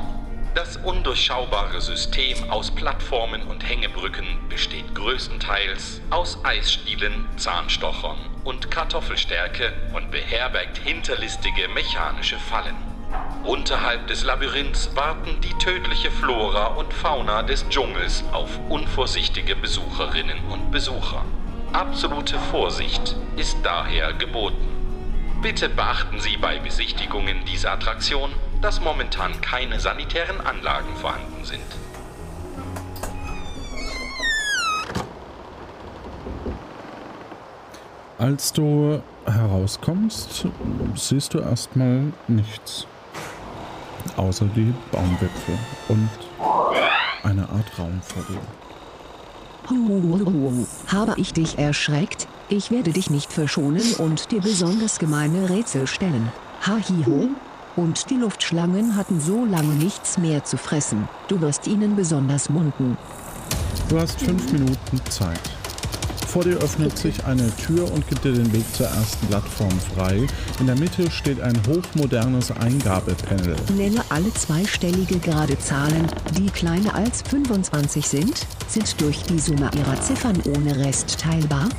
Das 0.53 0.75
undurchschaubare 0.75 1.79
System 1.79 2.49
aus 2.49 2.69
Plattformen 2.69 3.43
und 3.43 3.65
Hängebrücken 3.65 4.25
besteht 4.49 4.93
größtenteils 4.93 6.01
aus 6.09 6.37
Eisstielen, 6.43 7.29
Zahnstochern 7.37 8.17
und 8.43 8.69
Kartoffelstärke 8.69 9.71
und 9.93 10.11
beherbergt 10.11 10.79
hinterlistige 10.79 11.69
mechanische 11.69 12.37
Fallen. 12.37 12.75
Unterhalb 13.45 14.07
des 14.07 14.25
Labyrinths 14.25 14.93
warten 14.97 15.39
die 15.39 15.57
tödliche 15.59 16.11
Flora 16.11 16.75
und 16.75 16.93
Fauna 16.93 17.41
des 17.41 17.69
Dschungels 17.69 18.25
auf 18.33 18.49
unvorsichtige 18.67 19.55
Besucherinnen 19.55 20.39
und 20.49 20.71
Besucher. 20.71 21.23
Absolute 21.75 22.39
Vorsicht 22.39 23.17
ist 23.35 23.57
daher 23.61 24.13
geboten. 24.13 24.65
Bitte 25.41 25.67
beachten 25.67 26.21
Sie 26.21 26.37
bei 26.37 26.57
Besichtigungen 26.57 27.43
dieser 27.43 27.73
Attraktion, 27.73 28.31
dass 28.61 28.79
momentan 28.79 29.41
keine 29.41 29.77
sanitären 29.81 30.39
Anlagen 30.39 30.95
vorhanden 30.95 31.43
sind. 31.43 31.65
Als 38.19 38.53
du 38.53 39.03
herauskommst, 39.25 40.47
siehst 40.95 41.33
du 41.33 41.39
erstmal 41.39 42.13
nichts. 42.29 42.87
Außer 44.15 44.45
die 44.55 44.73
Baumwipfel 44.93 45.57
und 45.89 46.09
eine 47.23 47.49
Art 47.49 47.77
Raum 47.77 48.01
vor 48.01 48.23
dir. 48.29 48.64
Habe 50.87 51.13
ich 51.17 51.33
dich 51.33 51.57
erschreckt? 51.57 52.27
Ich 52.49 52.71
werde 52.71 52.91
dich 52.91 53.09
nicht 53.09 53.33
verschonen 53.33 53.95
und 53.97 54.31
dir 54.31 54.41
besonders 54.41 54.99
gemeine 54.99 55.49
Rätsel 55.49 55.87
stellen. 55.87 56.31
Ha 56.61 56.77
hi 56.77 57.05
ho. 57.05 57.29
Und 57.75 58.09
die 58.09 58.15
Luftschlangen 58.15 58.95
hatten 58.95 59.19
so 59.19 59.43
lange 59.43 59.73
nichts 59.73 60.17
mehr 60.17 60.43
zu 60.43 60.57
fressen. 60.57 61.09
Du 61.27 61.41
wirst 61.41 61.67
ihnen 61.67 61.95
besonders 61.95 62.49
munden. 62.49 62.97
Du 63.89 63.99
hast 63.99 64.19
fünf 64.19 64.51
Minuten 64.51 65.01
Zeit. 65.09 65.41
Vor 66.35 66.43
dir 66.43 66.57
öffnet 66.57 66.97
sich 66.97 67.23
eine 67.23 67.49
Tür 67.55 67.89
und 67.93 68.05
gibt 68.09 68.25
dir 68.25 68.33
den 68.33 68.51
Weg 68.51 68.65
zur 68.75 68.87
ersten 68.87 69.25
Plattform 69.27 69.71
frei. 69.95 70.27
In 70.59 70.65
der 70.65 70.77
Mitte 70.77 71.09
steht 71.09 71.39
ein 71.39 71.57
hochmodernes 71.65 72.51
Eingabepanel. 72.51 73.55
Nenne 73.77 74.03
alle 74.09 74.33
zweistellige 74.33 75.17
gerade 75.19 75.57
Zahlen, 75.57 76.07
die 76.37 76.47
kleiner 76.47 76.93
als 76.93 77.21
25 77.21 78.05
sind, 78.05 78.45
sind 78.67 78.99
durch 78.99 79.23
die 79.23 79.39
Summe 79.39 79.71
ihrer 79.77 80.01
Ziffern 80.01 80.35
ohne 80.53 80.75
Rest 80.77 81.17
teilbar. 81.21 81.69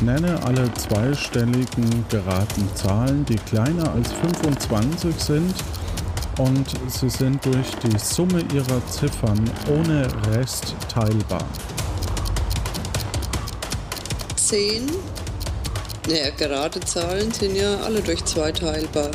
Nenne 0.00 0.40
alle 0.44 0.72
zweistelligen 0.74 2.04
geraden 2.08 2.68
Zahlen, 2.76 3.24
die 3.24 3.34
kleiner 3.34 3.92
als 3.94 4.12
25 4.12 5.12
sind 5.18 5.54
und 6.38 6.68
sie 6.86 7.10
sind 7.10 7.44
durch 7.44 7.70
die 7.82 7.98
Summe 7.98 8.44
ihrer 8.54 8.86
Ziffern 8.86 9.50
ohne 9.68 10.06
Rest 10.30 10.76
teilbar. 10.88 11.44
10. 14.46 14.86
Naja, 16.08 16.30
gerade 16.36 16.78
Zahlen 16.80 17.32
sind 17.32 17.56
ja 17.56 17.76
alle 17.78 18.00
durch 18.00 18.24
2 18.24 18.52
teilbar. 18.52 19.10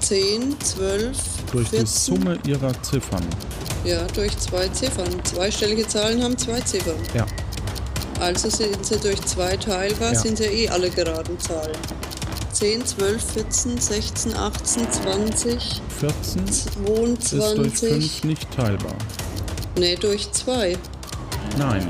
10, 0.00 0.56
12, 0.60 1.16
Durch 1.52 1.68
14. 1.68 1.84
die 1.84 1.86
Summe 1.86 2.38
ihrer 2.46 2.82
Ziffern. 2.82 3.24
Ja, 3.84 4.02
durch 4.14 4.36
zwei 4.38 4.68
Ziffern. 4.68 5.08
Zweistellige 5.24 5.86
Zahlen 5.86 6.22
haben 6.22 6.36
zwei 6.36 6.60
Ziffern. 6.60 6.96
Ja. 7.14 7.26
Also 8.20 8.50
sind 8.50 8.84
sie 8.84 8.98
durch 8.98 9.20
zwei 9.22 9.56
teilbar, 9.56 10.12
Ja. 10.12 10.18
sind 10.20 10.38
ja 10.38 10.46
eh 10.46 10.68
alle 10.68 10.90
geraden 10.90 11.38
Zahlen. 11.38 11.76
10, 12.52 12.84
12, 12.84 13.22
14, 13.32 13.78
16, 13.78 14.34
18, 14.34 14.86
20, 14.92 15.80
14 16.00 16.44
ist 16.48 16.68
durch 16.84 17.20
22. 17.20 17.88
5 17.88 18.24
nicht 18.24 18.50
teilbar. 18.50 18.96
Nee, 19.78 19.94
durch 19.96 20.30
zwei. 20.32 20.76
Nein. 21.56 21.86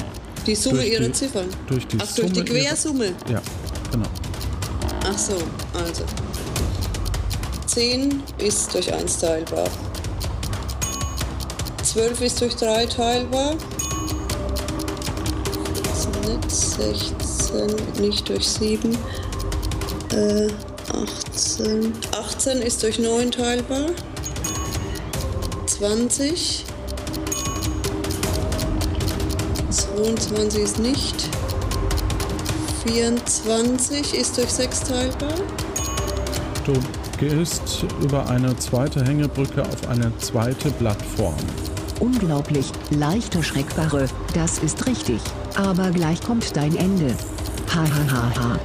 Die 0.46 0.54
Summe 0.54 0.84
ihrer 0.84 1.04
die- 1.04 1.12
Ziffern. 1.12 1.46
Durch 1.66 1.86
die 1.86 1.98
Ach, 2.00 2.06
Summe 2.06 2.30
durch 2.32 2.44
die 2.48 2.52
ihrer- 2.52 2.64
Quersumme. 2.68 3.12
Ja, 3.30 3.40
genau. 3.92 4.06
Ach 5.04 5.18
so, 5.18 5.34
also. 5.78 6.02
10 7.66 8.22
ist 8.38 8.74
durch 8.74 8.92
1 8.92 9.18
teilbar. 9.18 9.68
12 11.84 12.20
ist 12.22 12.40
durch 12.40 12.56
3 12.56 12.86
teilbar. 12.86 13.54
16 16.48 17.76
nicht 18.00 18.28
durch 18.28 18.48
7. 18.48 18.96
Äh, 20.12 20.48
18. 20.92 21.92
18 22.12 22.62
ist 22.62 22.82
durch 22.82 22.98
9 22.98 23.30
teilbar. 23.30 23.86
20. 25.66 26.64
22 30.00 30.62
ist 30.62 30.78
nicht. 30.78 31.28
24 32.86 34.14
ist 34.14 34.38
durch 34.38 34.48
6 34.48 34.80
teilbar. 34.84 35.34
Du 36.64 36.72
gehst 37.18 37.84
über 38.02 38.26
eine 38.30 38.56
zweite 38.56 39.04
Hängebrücke 39.04 39.60
auf 39.60 39.88
eine 39.90 40.10
zweite 40.16 40.70
Plattform. 40.70 41.36
Unglaublich, 42.00 42.72
leicht 42.88 43.34
erschreckbare, 43.34 44.06
das 44.32 44.60
ist 44.60 44.86
richtig. 44.86 45.20
Aber 45.56 45.90
gleich 45.90 46.22
kommt 46.22 46.56
dein 46.56 46.74
Ende. 46.76 47.14
Ha 47.74 47.82
ha 47.82 48.10
ha 48.10 48.40
ha. 48.40 48.58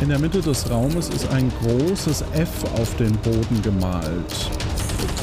In 0.00 0.08
der 0.08 0.20
Mitte 0.20 0.40
des 0.40 0.70
Raumes 0.70 1.08
ist 1.08 1.28
ein 1.30 1.50
großes 1.62 2.22
F 2.34 2.64
auf 2.78 2.94
den 2.94 3.16
Boden 3.16 3.60
gemalt. 3.62 4.50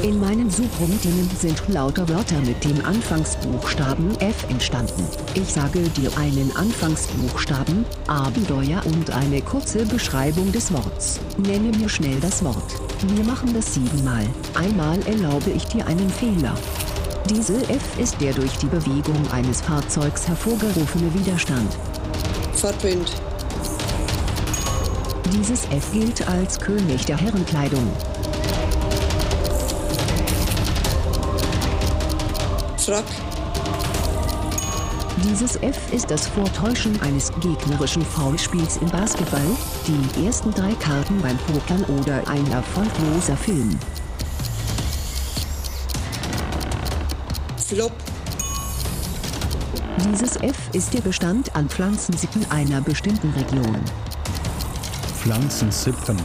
In 0.03 0.19
meinen 0.19 0.49
Suchroutinen 0.51 1.27
sind 1.39 1.59
lauter 1.69 2.07
Wörter 2.07 2.39
mit 2.41 2.63
dem 2.63 2.85
Anfangsbuchstaben 2.85 4.15
F 4.21 4.47
entstanden. 4.47 5.03
Ich 5.33 5.51
sage 5.51 5.79
dir 5.89 6.15
einen 6.19 6.55
Anfangsbuchstaben, 6.55 7.83
Abenteuer 8.05 8.79
und 8.85 9.09
eine 9.09 9.41
kurze 9.41 9.87
Beschreibung 9.87 10.51
des 10.51 10.71
Worts. 10.71 11.19
Nenne 11.37 11.75
mir 11.75 11.89
schnell 11.89 12.19
das 12.19 12.43
Wort. 12.43 12.75
Wir 13.07 13.23
machen 13.23 13.51
das 13.55 13.73
siebenmal. 13.73 14.27
Einmal 14.53 14.99
erlaube 15.07 15.49
ich 15.49 15.65
dir 15.65 15.87
einen 15.87 16.09
Fehler. 16.11 16.53
Diese 17.27 17.57
F 17.67 17.97
ist 17.97 18.21
der 18.21 18.33
durch 18.33 18.55
die 18.59 18.67
Bewegung 18.67 19.31
eines 19.31 19.61
Fahrzeugs 19.61 20.27
hervorgerufene 20.27 21.11
Widerstand. 21.15 21.75
Fahrtwind. 22.53 23.11
Dieses 25.33 25.65
F 25.65 25.91
gilt 25.91 26.27
als 26.27 26.59
König 26.59 27.05
der 27.05 27.17
Herrenkleidung. 27.17 27.91
Frack. 32.87 33.03
Dieses 35.25 35.57
F 35.57 35.91
ist 35.91 36.09
das 36.09 36.25
Vortäuschen 36.25 36.97
eines 37.01 37.33
gegnerischen 37.41 38.01
Foulspiels 38.01 38.77
im 38.77 38.87
Basketball, 38.87 39.45
die 39.85 40.25
ersten 40.25 40.53
drei 40.53 40.73
Karten 40.75 41.21
beim 41.21 41.37
Pokern 41.39 41.83
oder 41.99 42.25
ein 42.29 42.49
erfolgloser 42.49 43.35
Film. 43.35 43.77
Flop. 47.57 47.91
Dieses 50.09 50.37
F 50.37 50.55
ist 50.71 50.93
der 50.93 51.01
Bestand 51.01 51.53
an 51.57 51.67
Pflanzensitten 51.67 52.49
einer 52.49 52.79
bestimmten 52.79 53.31
Region. 53.31 53.81
Pflanzensippen. 55.19 56.15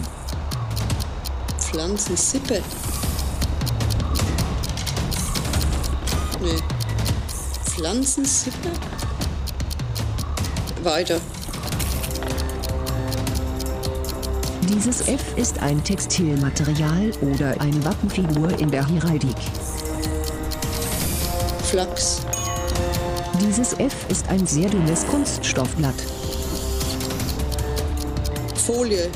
Pflanzensippe. 1.58 2.62
Nee. 6.42 6.58
Pflanzensippe? 7.64 8.70
Weiter. 10.82 11.20
Dieses 14.68 15.06
F 15.06 15.36
ist 15.36 15.60
ein 15.60 15.84
Textilmaterial 15.84 17.12
oder 17.20 17.60
eine 17.60 17.84
Wappenfigur 17.84 18.58
in 18.58 18.70
der 18.72 18.88
Heraldik. 18.88 19.36
Flachs. 21.70 22.22
Dieses 23.40 23.74
F 23.74 23.94
ist 24.08 24.28
ein 24.28 24.44
sehr 24.44 24.68
dünnes 24.68 25.06
Kunststoffblatt. 25.06 25.94
Folie. 28.56 29.10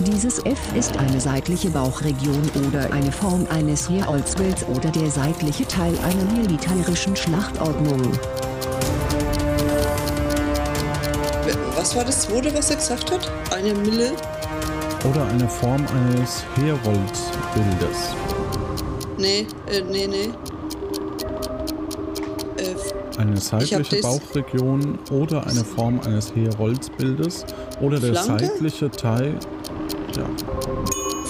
Dieses 0.00 0.38
F 0.44 0.58
ist 0.76 0.96
eine 0.98 1.18
seitliche 1.20 1.70
Bauchregion 1.70 2.42
oder 2.68 2.92
eine 2.92 3.10
Form 3.10 3.46
eines 3.50 3.88
Heerolzbilds 3.88 4.64
oder 4.68 4.90
der 4.90 5.10
seitliche 5.10 5.66
Teil 5.66 5.94
einer 5.98 6.24
militärischen 6.38 7.16
Schlachtordnung. 7.16 8.02
Was 11.74 11.96
war 11.96 12.04
das 12.04 12.22
zweite, 12.22 12.54
was 12.54 12.70
er 12.70 12.76
gesagt 12.76 13.10
hat? 13.10 13.30
Eine 13.54 13.72
Mille? 13.74 14.12
Oder 15.08 15.26
eine 15.28 15.48
Form 15.48 15.84
eines 15.86 16.44
Heroldsbildes. 16.56 18.14
Nee, 19.18 19.46
äh, 19.70 19.82
nee, 19.82 20.06
nee. 20.06 20.30
Äh, 22.62 23.18
Eine 23.18 23.36
seitliche 23.38 24.02
Bauchregion 24.02 24.98
oder 25.10 25.46
eine 25.46 25.64
Form 25.64 26.00
eines 26.00 26.34
Heroldsbildes 26.34 27.46
oder 27.80 27.98
der 27.98 28.14
Flanke? 28.14 28.46
seitliche 28.46 28.90
Teil. 28.90 29.38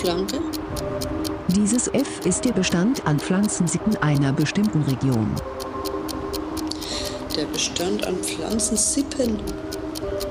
Ja, 0.07 0.15
Flanke? 0.15 0.39
Dieses 1.49 1.89
F 1.89 2.21
ist 2.25 2.45
der 2.45 2.53
Bestand 2.53 3.05
an 3.07 3.19
Pflanzensitten 3.19 3.97
einer 3.97 4.33
bestimmten 4.33 4.83
Region. 4.83 5.35
Der 7.37 7.47
Bestand 7.47 8.07
an 8.07 8.15
Pflanzensippen 8.17 9.41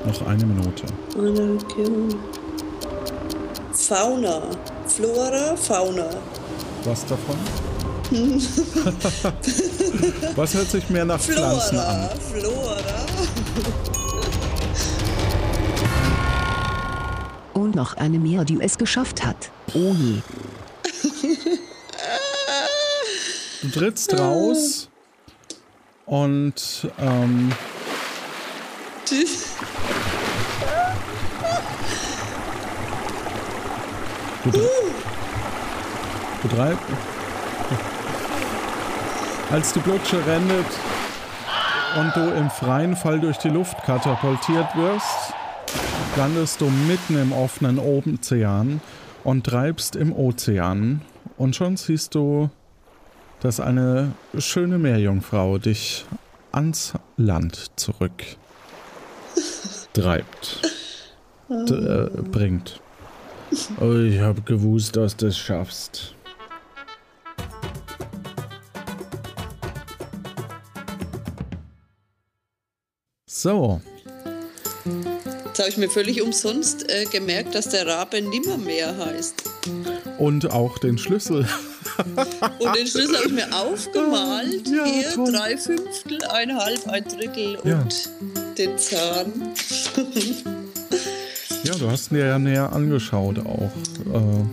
noch 0.06 0.26
eine 0.26 0.46
Minute. 0.46 0.86
einer 1.14 1.52
Region. 1.54 2.14
Fauna. 3.72 4.42
Flora, 4.86 5.54
Fauna. 5.56 6.08
Was 6.84 7.04
davon? 7.04 7.36
Was 10.36 10.54
hört 10.54 10.70
sich 10.70 10.88
mehr 10.88 11.04
nach 11.04 11.20
Pflanzen 11.20 11.78
an? 11.78 12.08
Flora. 12.32 12.75
Noch 17.76 17.96
eine 17.96 18.18
mehr, 18.18 18.44
die 18.44 18.60
es 18.60 18.76
geschafft 18.76 19.24
hat. 19.24 19.52
Oh 19.74 19.94
je. 19.94 20.20
Du 23.62 23.70
trittst 23.70 24.18
raus 24.18 24.88
und 26.04 26.88
ähm, 26.98 27.52
du, 34.44 34.50
du 36.42 36.48
drei, 36.48 36.76
als 39.50 39.72
die 39.72 39.80
Blutsche 39.80 40.24
rendet 40.26 40.66
und 41.98 42.14
du 42.14 42.34
im 42.36 42.50
freien 42.50 42.96
Fall 42.96 43.20
durch 43.20 43.38
die 43.38 43.48
Luft 43.48 43.82
katapultiert 43.84 44.74
wirst, 44.76 45.25
landest 46.16 46.62
du 46.62 46.70
mitten 46.70 47.18
im 47.20 47.32
offenen 47.32 47.78
Ozean 47.78 48.80
und 49.22 49.44
treibst 49.44 49.96
im 49.96 50.14
Ozean. 50.14 51.02
Und 51.36 51.54
schon 51.54 51.76
siehst 51.76 52.14
du, 52.14 52.48
dass 53.40 53.60
eine 53.60 54.12
schöne 54.38 54.78
Meerjungfrau 54.78 55.58
dich 55.58 56.06
ans 56.52 56.94
Land 57.18 57.70
zurück 57.76 58.24
treibt, 59.92 60.62
äh, 61.50 62.06
bringt. 62.30 62.80
Oh, 63.80 63.92
ich 63.92 64.18
hab 64.18 64.46
gewusst, 64.46 64.96
dass 64.96 65.16
du 65.16 65.26
es 65.26 65.36
schaffst. 65.36 66.14
So, 73.26 73.82
Jetzt 75.56 75.62
habe 75.62 75.70
ich 75.70 75.78
mir 75.78 75.88
völlig 75.88 76.20
umsonst 76.20 76.86
äh, 76.90 77.06
gemerkt, 77.06 77.54
dass 77.54 77.70
der 77.70 77.86
Rabe 77.86 78.20
Nimmermehr 78.20 78.94
heißt. 78.98 79.42
und 80.18 80.50
auch 80.52 80.76
den 80.76 80.98
Schlüssel. 80.98 81.46
Und 82.58 82.76
den 82.76 82.86
Schlüssel 82.86 83.16
habe 83.16 83.26
ich 83.28 83.32
mir 83.32 83.56
aufgemalt. 83.56 84.68
Ja, 84.68 84.84
Hier 84.84 85.10
toll. 85.14 85.32
drei 85.32 85.56
Fünftel, 85.56 86.18
ein 86.28 86.54
Halb, 86.54 86.86
ein 86.88 87.04
Drittel 87.04 87.56
Ja. 87.64 87.78
und 87.80 88.10
den 88.58 88.76
Zahn. 88.76 89.32
Ja, 91.64 91.74
du 91.78 91.90
hast 91.90 92.10
dir 92.10 92.26
ja 92.26 92.38
näher 92.38 92.70
angeschaut 92.74 93.38
auch, 93.38 93.70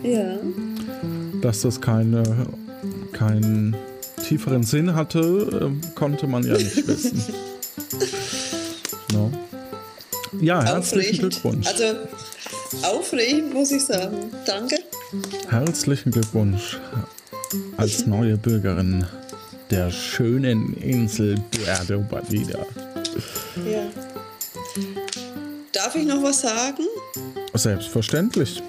äh, 0.03 0.09
Ja. 0.09 0.37
dass 1.41 1.61
das 1.63 1.81
keine, 1.81 2.23
keinen 3.11 3.75
tieferen 4.25 4.63
Sinn 4.63 4.95
hatte, 4.95 5.19
äh, 5.83 5.95
konnte 5.95 6.27
man 6.27 6.43
ja 6.47 6.53
nicht 6.53 6.87
wissen. 6.87 7.21
Ja, 10.43 10.61
herzlichen. 10.61 11.19
Glückwunsch. 11.19 11.67
Also 11.67 11.95
aufregend, 12.83 13.53
muss 13.53 13.71
ich 13.71 13.83
sagen. 13.83 14.17
Danke. 14.45 14.77
Herzlichen 15.47 16.11
Glückwunsch 16.11 16.79
als 17.77 18.05
neue 18.05 18.35
Bürgerin 18.35 19.05
der 19.71 19.89
schönen 19.91 20.73
Insel 20.73 21.39
Puerto 21.51 21.99
Badida. 22.01 22.65
Ja. 23.65 23.83
Darf 25.71 25.95
ich 25.95 26.05
noch 26.05 26.21
was 26.21 26.41
sagen? 26.41 26.83
Selbstverständlich. 27.53 28.61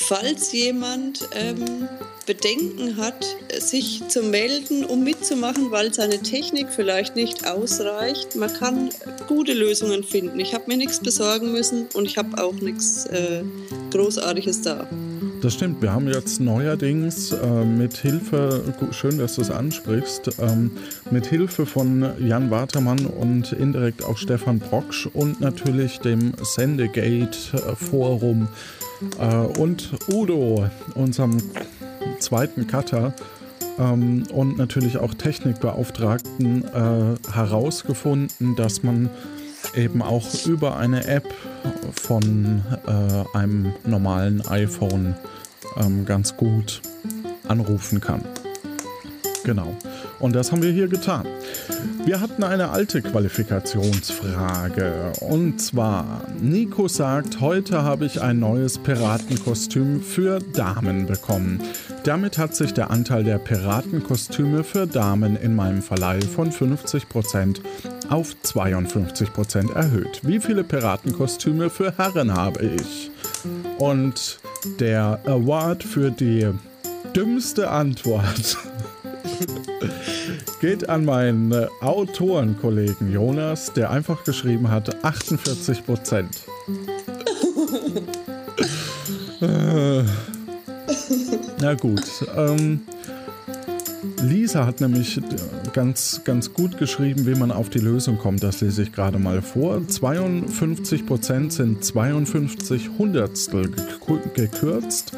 Falls 0.00 0.52
jemand 0.52 1.28
ähm, 1.34 1.88
Bedenken 2.24 2.98
hat, 2.98 3.26
sich 3.58 4.00
zu 4.06 4.22
melden, 4.22 4.84
um 4.84 5.02
mitzumachen, 5.02 5.72
weil 5.72 5.92
seine 5.92 6.20
Technik 6.20 6.68
vielleicht 6.70 7.16
nicht 7.16 7.48
ausreicht, 7.48 8.36
man 8.36 8.52
kann 8.52 8.90
gute 9.26 9.54
Lösungen 9.54 10.04
finden. 10.04 10.38
Ich 10.38 10.54
habe 10.54 10.66
mir 10.68 10.76
nichts 10.76 11.00
besorgen 11.00 11.50
müssen 11.50 11.88
und 11.94 12.06
ich 12.06 12.16
habe 12.16 12.40
auch 12.42 12.54
nichts 12.54 13.06
äh, 13.06 13.42
Großartiges 13.90 14.62
da. 14.62 14.86
Das 15.42 15.54
stimmt. 15.54 15.82
Wir 15.82 15.92
haben 15.92 16.06
jetzt 16.06 16.38
neuerdings 16.40 17.32
äh, 17.32 17.64
mit 17.64 17.96
Hilfe, 17.96 18.62
schön, 18.92 19.18
dass 19.18 19.34
du 19.34 19.42
es 19.42 19.50
ansprichst, 19.50 20.30
ähm, 20.38 20.70
mit 21.10 21.26
Hilfe 21.26 21.66
von 21.66 22.08
Jan 22.24 22.52
Watermann 22.52 23.04
und 23.04 23.50
indirekt 23.52 24.04
auch 24.04 24.16
Stefan 24.16 24.60
Brocksch 24.60 25.08
und 25.12 25.40
natürlich 25.40 25.98
dem 25.98 26.34
Sendegate-Forum 26.40 28.42
äh, 28.42 28.46
und 29.58 29.90
Udo, 30.08 30.68
unserem 30.94 31.38
zweiten 32.18 32.66
Cutter, 32.66 33.14
ähm, 33.78 34.24
und 34.32 34.58
natürlich 34.58 34.98
auch 34.98 35.14
Technikbeauftragten 35.14 36.64
äh, 36.64 37.32
herausgefunden, 37.32 38.56
dass 38.56 38.82
man 38.82 39.08
eben 39.74 40.02
auch 40.02 40.26
über 40.46 40.76
eine 40.76 41.06
App 41.06 41.32
von 41.92 42.62
äh, 42.86 43.36
einem 43.36 43.72
normalen 43.84 44.46
iPhone 44.46 45.14
ähm, 45.76 46.04
ganz 46.04 46.36
gut 46.36 46.80
anrufen 47.46 48.00
kann. 48.00 48.22
Genau. 49.44 49.76
Und 50.20 50.34
das 50.34 50.50
haben 50.50 50.62
wir 50.62 50.72
hier 50.72 50.88
getan. 50.88 51.26
Wir 52.04 52.20
hatten 52.20 52.42
eine 52.42 52.70
alte 52.70 53.02
Qualifikationsfrage. 53.02 55.12
Und 55.20 55.60
zwar, 55.60 56.22
Nico 56.40 56.88
sagt, 56.88 57.40
heute 57.40 57.82
habe 57.82 58.06
ich 58.06 58.20
ein 58.20 58.40
neues 58.40 58.78
Piratenkostüm 58.78 60.02
für 60.02 60.40
Damen 60.40 61.06
bekommen. 61.06 61.60
Damit 62.04 62.38
hat 62.38 62.56
sich 62.56 62.72
der 62.72 62.90
Anteil 62.90 63.24
der 63.24 63.38
Piratenkostüme 63.38 64.64
für 64.64 64.86
Damen 64.86 65.36
in 65.36 65.54
meinem 65.54 65.82
Verleih 65.82 66.20
von 66.20 66.50
50% 66.50 67.60
auf 68.08 68.34
52% 68.42 69.74
erhöht. 69.74 70.20
Wie 70.22 70.40
viele 70.40 70.64
Piratenkostüme 70.64 71.70
für 71.70 71.96
Herren 71.96 72.34
habe 72.34 72.64
ich? 72.64 73.10
Und 73.78 74.40
der 74.80 75.20
Award 75.26 75.84
für 75.84 76.10
die 76.10 76.48
dümmste 77.14 77.70
Antwort 77.70 78.58
geht 80.60 80.88
an 80.88 81.04
meinen 81.04 81.52
äh, 81.52 81.66
Autorenkollegen 81.80 83.12
Jonas, 83.12 83.72
der 83.72 83.90
einfach 83.90 84.24
geschrieben 84.24 84.70
hat 84.70 85.04
48 85.04 85.84
Prozent. 85.86 86.30
Äh, 89.40 90.02
Na 91.60 91.74
gut. 91.74 92.02
Ähm, 92.36 92.80
Lisa 94.22 94.66
hat 94.66 94.80
nämlich 94.80 95.18
äh, 95.18 95.22
ganz, 95.72 96.22
ganz 96.24 96.52
gut 96.52 96.76
geschrieben, 96.78 97.26
wie 97.26 97.34
man 97.34 97.52
auf 97.52 97.68
die 97.68 97.78
Lösung 97.78 98.18
kommt. 98.18 98.42
Das 98.42 98.60
lese 98.60 98.82
ich 98.82 98.92
gerade 98.92 99.18
mal 99.18 99.42
vor. 99.42 99.86
52 99.86 101.06
Prozent 101.06 101.52
sind 101.52 101.84
52 101.84 102.90
Hundertstel 102.98 103.66
gekü- 103.66 104.28
gekürzt, 104.34 105.12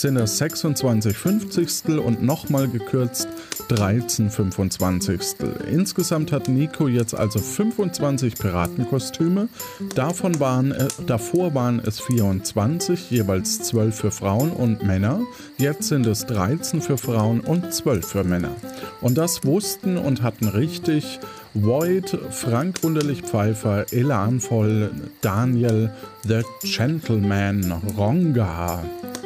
sind 0.00 0.16
es 0.16 0.38
26 0.38 1.16
Fünfzigstel 1.16 1.98
und 1.98 2.22
nochmal 2.22 2.68
gekürzt 2.68 3.28
13 3.68 4.30
Fünfundzwanzigstel. 4.30 5.54
Insgesamt 5.70 6.32
hat 6.32 6.48
Nico 6.48 6.88
jetzt 6.88 7.14
also 7.14 7.38
25 7.38 8.34
Piratenkostüme. 8.36 9.48
Davon 9.94 10.40
waren, 10.40 10.72
äh, 10.72 10.88
davor 11.06 11.54
waren 11.54 11.80
es 11.84 12.00
24, 12.00 13.10
jeweils 13.10 13.60
12 13.62 13.94
für 13.94 14.10
Frauen 14.10 14.50
und 14.50 14.82
Männer. 14.82 15.20
Jetzt 15.58 15.88
sind 15.88 16.06
es 16.06 16.26
13 16.26 16.80
für 16.80 16.98
Frauen 16.98 17.40
und 17.40 17.72
12 17.72 18.06
für 18.06 18.24
Männer. 18.24 18.56
Und 19.00 19.18
das 19.18 19.44
wussten 19.44 19.98
und 19.98 20.22
hatten 20.22 20.48
richtig 20.48 21.20
Void, 21.54 22.16
Frank 22.30 22.82
Wunderlich-Pfeiffer, 22.84 23.86
Elanvoll, 23.92 24.90
Daniel, 25.20 25.90
The 26.22 26.42
Gentleman, 26.62 27.72
Ronga, 27.96 28.84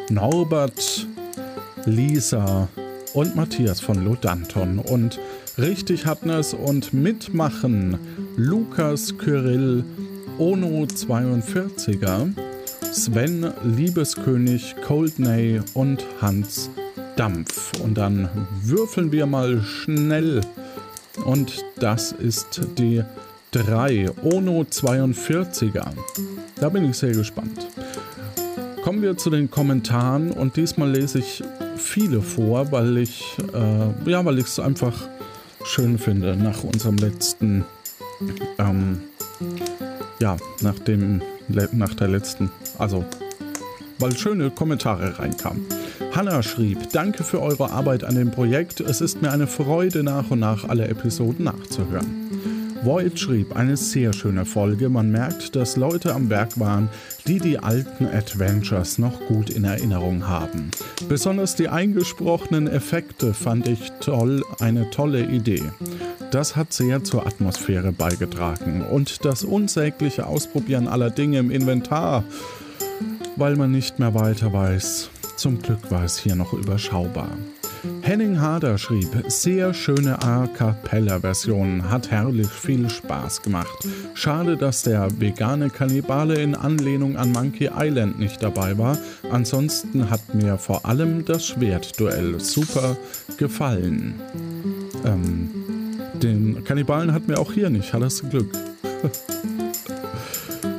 Norbert, 0.08 1.06
Lisa 1.84 2.68
und 3.12 3.36
Matthias 3.36 3.80
von 3.80 4.04
Lodanton. 4.04 4.78
Und 4.78 5.20
richtig 5.58 6.06
hatten 6.06 6.30
es 6.30 6.54
und 6.54 6.94
mitmachen 6.94 7.98
Lukas 8.36 9.18
Kyrill, 9.18 9.84
Ono 10.38 10.84
42er, 10.84 12.32
Sven 12.90 13.52
Liebeskönig, 13.64 14.76
Coldney 14.86 15.60
und 15.74 16.04
Hans 16.22 16.70
Dampf. 17.16 17.72
Und 17.82 17.98
dann 17.98 18.28
würfeln 18.62 19.12
wir 19.12 19.26
mal 19.26 19.60
schnell. 19.62 20.40
Und 21.24 21.64
das 21.76 22.12
ist 22.12 22.60
die 22.78 23.02
3, 23.52 24.10
Ono 24.22 24.62
42er. 24.62 25.86
Da 26.56 26.68
bin 26.68 26.90
ich 26.90 26.96
sehr 26.96 27.12
gespannt. 27.12 27.68
Kommen 28.82 29.00
wir 29.00 29.16
zu 29.16 29.30
den 29.30 29.50
Kommentaren 29.50 30.32
und 30.32 30.56
diesmal 30.56 30.90
lese 30.90 31.20
ich 31.20 31.42
viele 31.76 32.20
vor, 32.20 32.70
weil 32.72 32.98
ich 32.98 33.36
äh, 33.52 34.10
ja, 34.10 34.24
weil 34.24 34.38
ich 34.38 34.46
es 34.46 34.58
einfach 34.58 35.08
schön 35.64 35.98
finde 35.98 36.36
nach 36.36 36.64
unserem 36.64 36.96
letzten 36.96 37.64
ähm, 38.58 39.00
ja 40.20 40.36
nach 40.60 40.78
dem 40.80 41.22
nach 41.72 41.94
der 41.94 42.08
letzten 42.08 42.50
also 42.78 43.04
weil 43.98 44.16
schöne 44.16 44.50
Kommentare 44.50 45.18
reinkamen. 45.18 45.64
Hanna 46.14 46.44
schrieb, 46.44 46.78
danke 46.92 47.24
für 47.24 47.42
eure 47.42 47.72
Arbeit 47.72 48.04
an 48.04 48.14
dem 48.14 48.30
Projekt. 48.30 48.80
Es 48.80 49.00
ist 49.00 49.20
mir 49.20 49.32
eine 49.32 49.48
Freude, 49.48 50.04
nach 50.04 50.30
und 50.30 50.38
nach 50.38 50.68
alle 50.68 50.86
Episoden 50.86 51.44
nachzuhören. 51.46 52.30
Void 52.84 53.18
schrieb, 53.18 53.56
eine 53.56 53.76
sehr 53.76 54.12
schöne 54.12 54.44
Folge. 54.44 54.88
Man 54.88 55.10
merkt, 55.10 55.56
dass 55.56 55.76
Leute 55.76 56.14
am 56.14 56.30
Werk 56.30 56.60
waren, 56.60 56.88
die 57.26 57.40
die 57.40 57.58
alten 57.58 58.06
Adventures 58.06 58.98
noch 58.98 59.26
gut 59.26 59.50
in 59.50 59.64
Erinnerung 59.64 60.28
haben. 60.28 60.70
Besonders 61.08 61.56
die 61.56 61.68
eingesprochenen 61.68 62.68
Effekte 62.68 63.34
fand 63.34 63.66
ich 63.66 63.90
toll, 63.98 64.44
eine 64.60 64.90
tolle 64.90 65.26
Idee. 65.26 65.64
Das 66.30 66.54
hat 66.54 66.72
sehr 66.72 67.02
zur 67.02 67.26
Atmosphäre 67.26 67.90
beigetragen 67.90 68.82
und 68.82 69.24
das 69.24 69.42
unsägliche 69.42 70.28
Ausprobieren 70.28 70.86
aller 70.86 71.10
Dinge 71.10 71.40
im 71.40 71.50
Inventar, 71.50 72.22
weil 73.34 73.56
man 73.56 73.72
nicht 73.72 73.98
mehr 73.98 74.14
weiter 74.14 74.52
weiß. 74.52 75.10
Zum 75.36 75.60
Glück 75.60 75.90
war 75.90 76.04
es 76.04 76.18
hier 76.18 76.36
noch 76.36 76.52
überschaubar. 76.52 77.28
Henning 78.00 78.40
Harder 78.40 78.78
schrieb, 78.78 79.08
sehr 79.28 79.74
schöne 79.74 80.22
A 80.22 80.46
Cappella-Version, 80.46 81.90
hat 81.90 82.10
herrlich 82.10 82.48
viel 82.48 82.88
Spaß 82.88 83.42
gemacht. 83.42 83.76
Schade, 84.14 84.56
dass 84.56 84.82
der 84.82 85.08
vegane 85.20 85.68
Kannibale 85.70 86.40
in 86.40 86.54
Anlehnung 86.54 87.16
an 87.16 87.32
Monkey 87.32 87.70
Island 87.74 88.18
nicht 88.18 88.42
dabei 88.42 88.78
war. 88.78 88.96
Ansonsten 89.30 90.08
hat 90.08 90.34
mir 90.34 90.56
vor 90.56 90.86
allem 90.86 91.24
das 91.24 91.46
Schwertduell 91.46 92.40
super 92.40 92.96
gefallen. 93.36 94.14
Ähm, 95.04 95.50
den 96.22 96.64
Kannibalen 96.64 97.12
hat 97.12 97.28
mir 97.28 97.38
auch 97.38 97.52
hier 97.52 97.70
nicht, 97.70 97.92
hat 97.92 98.02
das 98.02 98.22
Glück. 98.22 98.52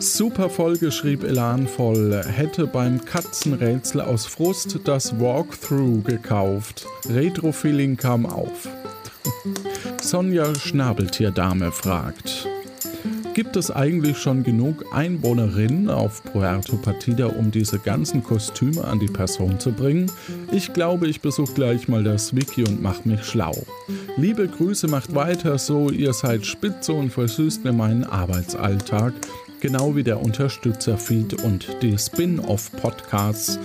Super 0.05 0.51
Folge, 0.51 0.91
schrieb 0.91 1.23
Elanvoll, 1.23 2.23
hätte 2.23 2.67
beim 2.67 3.03
Katzenrätsel 3.03 4.01
aus 4.01 4.27
Frust 4.27 4.79
das 4.83 5.19
Walkthrough 5.19 6.03
gekauft. 6.03 6.85
Retro-Feeling 7.09 7.97
kam 7.97 8.27
auf. 8.27 8.69
Sonja 10.01 10.53
Schnabeltierdame 10.53 11.71
fragt, 11.71 12.47
Gibt 13.33 13.57
es 13.57 13.69
eigentlich 13.69 14.17
schon 14.17 14.43
genug 14.43 14.85
Einwohnerinnen 14.93 15.89
auf 15.89 16.23
Puerto 16.23 16.77
Partida, 16.77 17.25
um 17.25 17.51
diese 17.51 17.79
ganzen 17.79 18.23
Kostüme 18.23 18.85
an 18.85 18.99
die 18.99 19.07
Person 19.07 19.59
zu 19.59 19.73
bringen? 19.73 20.09
Ich 20.53 20.71
glaube, 20.71 21.07
ich 21.07 21.19
besuche 21.19 21.53
gleich 21.53 21.89
mal 21.89 22.03
das 22.03 22.33
Wiki 22.33 22.63
und 22.63 22.81
mache 22.81 23.09
mich 23.09 23.25
schlau. 23.25 23.53
Liebe 24.15 24.47
Grüße, 24.47 24.87
macht 24.87 25.13
weiter 25.15 25.57
so, 25.57 25.89
ihr 25.89 26.13
seid 26.13 26.45
spitze 26.45 26.93
und 26.93 27.11
versüßt 27.11 27.65
mir 27.65 27.73
meinen 27.73 28.05
Arbeitsalltag 28.05 29.11
genau 29.65 29.95
wie 29.95 30.03
der 30.03 30.21
Unterstützerfeed 30.21 31.41
und 31.41 31.67
die 31.81 31.97
Spin-off-Podcasts 31.97 33.57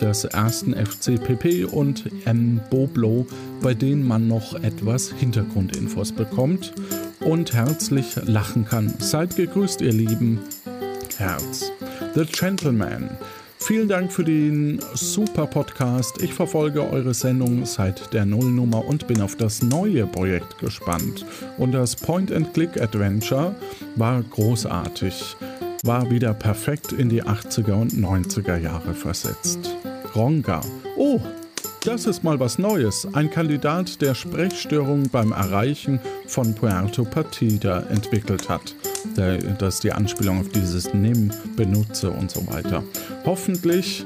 des 0.00 0.24
ersten 0.24 0.72
FCPP 0.72 1.64
und 1.64 2.04
M 2.26 2.60
Boblo, 2.70 3.26
bei 3.60 3.74
denen 3.74 4.06
man 4.06 4.28
noch 4.28 4.54
etwas 4.62 5.10
Hintergrundinfos 5.10 6.12
bekommt 6.12 6.72
und 7.18 7.54
herzlich 7.54 8.14
lachen 8.24 8.66
kann. 8.66 8.94
Seid 9.00 9.34
gegrüßt, 9.34 9.80
ihr 9.80 9.92
Lieben. 9.92 10.38
Herz. 11.16 11.72
The 12.14 12.24
Gentleman. 12.24 13.10
Vielen 13.58 13.88
Dank 13.88 14.12
für 14.12 14.24
den 14.24 14.78
super 14.94 15.46
Podcast. 15.46 16.22
Ich 16.22 16.32
verfolge 16.32 16.88
eure 16.88 17.12
Sendung 17.12 17.66
seit 17.66 18.14
der 18.14 18.24
Nullnummer 18.24 18.84
und 18.86 19.08
bin 19.08 19.20
auf 19.20 19.34
das 19.34 19.62
neue 19.62 20.06
Projekt 20.06 20.58
gespannt. 20.58 21.26
Und 21.58 21.72
das 21.72 21.96
Point-and-Click-Adventure 21.96 23.56
war 23.96 24.22
großartig. 24.22 25.36
War 25.84 26.10
wieder 26.10 26.34
perfekt 26.34 26.92
in 26.92 27.08
die 27.08 27.22
80er 27.22 27.72
und 27.72 27.92
90er 27.92 28.56
Jahre 28.56 28.94
versetzt. 28.94 29.76
Ronga. 30.14 30.60
Oh, 30.96 31.20
das 31.84 32.06
ist 32.06 32.24
mal 32.24 32.40
was 32.40 32.58
Neues. 32.58 33.06
Ein 33.12 33.30
Kandidat, 33.30 34.02
der 34.02 34.14
Sprechstörungen 34.14 35.08
beim 35.10 35.32
Erreichen 35.32 36.00
von 36.26 36.54
Puerto 36.54 37.04
Partida 37.04 37.80
entwickelt 37.90 38.48
hat. 38.48 38.74
Der, 39.16 39.38
das 39.38 39.74
ist 39.74 39.84
die 39.84 39.92
Anspielung 39.92 40.40
auf 40.40 40.48
dieses 40.48 40.92
Nimm, 40.92 41.32
benutze 41.56 42.10
und 42.10 42.30
so 42.30 42.46
weiter. 42.48 42.82
Hoffentlich 43.24 44.04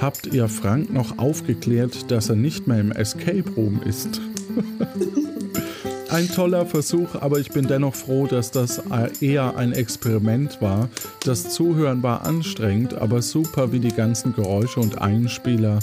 habt 0.00 0.28
ihr 0.28 0.48
Frank 0.48 0.92
noch 0.92 1.18
aufgeklärt, 1.18 2.10
dass 2.10 2.28
er 2.28 2.36
nicht 2.36 2.68
mehr 2.68 2.80
im 2.80 2.92
Escape 2.92 3.50
Room 3.56 3.82
ist. 3.82 4.20
ein 6.10 6.28
toller 6.28 6.66
Versuch, 6.66 7.14
aber 7.14 7.38
ich 7.38 7.50
bin 7.50 7.66
dennoch 7.66 7.94
froh, 7.94 8.26
dass 8.26 8.50
das 8.50 8.82
eher 9.20 9.56
ein 9.56 9.72
Experiment 9.72 10.60
war. 10.60 10.88
Das 11.24 11.50
Zuhören 11.50 12.02
war 12.02 12.24
anstrengend, 12.24 12.94
aber 12.94 13.22
super, 13.22 13.72
wie 13.72 13.80
die 13.80 13.94
ganzen 13.94 14.34
Geräusche 14.34 14.80
und 14.80 15.00
Einspieler 15.00 15.78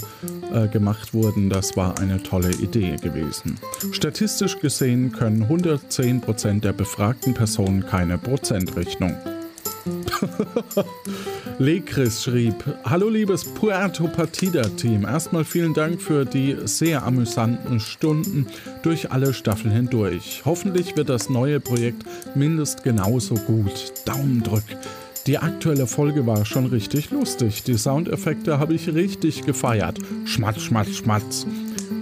äh, 0.52 0.68
gemacht 0.68 1.14
wurden. 1.14 1.50
Das 1.50 1.76
war 1.76 1.98
eine 1.98 2.22
tolle 2.22 2.50
Idee 2.50 2.96
gewesen. 2.96 3.58
Statistisch 3.92 4.58
gesehen 4.58 5.12
können 5.12 5.44
110% 5.44 6.60
der 6.60 6.72
befragten 6.72 7.34
Personen 7.34 7.86
keine 7.86 8.18
Prozentrechnung. 8.18 9.14
Lekris 11.58 12.24
schrieb: 12.24 12.54
Hallo 12.84 13.08
liebes 13.08 13.44
Puerto 13.44 14.06
Partida 14.08 14.62
Team. 14.62 15.04
Erstmal 15.04 15.44
vielen 15.44 15.74
Dank 15.74 16.00
für 16.00 16.24
die 16.24 16.56
sehr 16.64 17.04
amüsanten 17.04 17.80
Stunden 17.80 18.46
durch 18.82 19.12
alle 19.12 19.34
Staffeln 19.34 19.72
hindurch. 19.72 20.42
Hoffentlich 20.44 20.96
wird 20.96 21.08
das 21.08 21.28
neue 21.28 21.60
Projekt 21.60 22.04
mindestens 22.34 22.82
genauso 22.82 23.34
gut. 23.34 23.92
Daumen 24.04 24.42
drück. 24.42 24.64
Die 25.26 25.38
aktuelle 25.38 25.88
Folge 25.88 26.26
war 26.26 26.44
schon 26.44 26.66
richtig 26.66 27.10
lustig. 27.10 27.64
Die 27.64 27.76
Soundeffekte 27.76 28.60
habe 28.60 28.74
ich 28.74 28.94
richtig 28.94 29.42
gefeiert. 29.42 29.98
Schmatz, 30.24 30.62
schmatz, 30.62 30.96
schmatz. 30.96 31.46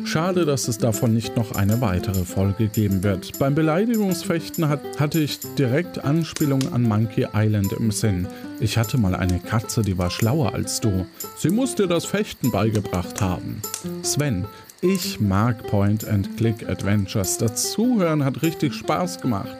Schade, 0.05 0.45
dass 0.45 0.69
es 0.69 0.79
davon 0.79 1.15
nicht 1.15 1.37
noch 1.37 1.53
eine 1.53 1.81
weitere 1.81 2.25
Folge 2.25 2.69
geben 2.69 3.03
wird. 3.03 3.39
Beim 3.39 3.55
Beleidigungsfechten 3.55 4.69
hat, 4.69 4.81
hatte 5.01 5.19
ich 5.19 5.41
direkt 5.59 6.05
Anspielung 6.05 6.73
an 6.73 6.83
Monkey 6.83 7.27
Island 7.35 7.73
im 7.73 7.91
Sinn. 7.91 8.29
Ich 8.61 8.77
hatte 8.77 8.99
mal 8.99 9.15
eine 9.15 9.41
Katze, 9.41 9.83
die 9.83 9.97
war 9.97 10.11
schlauer 10.11 10.55
als 10.55 10.81
du. 10.81 11.07
Sie 11.37 11.51
muss 11.51 11.75
dir 11.75 11.87
das 11.87 12.05
Fechten 12.05 12.51
beigebracht 12.51 13.21
haben. 13.21 13.63
Sven, 14.03 14.45
ich 14.83 15.19
mag 15.19 15.67
Point-and-Click-Adventures. 15.69 17.39
Das 17.39 17.73
Zuhören 17.73 18.23
hat 18.25 18.43
richtig 18.43 18.75
Spaß 18.75 19.23
gemacht. 19.23 19.57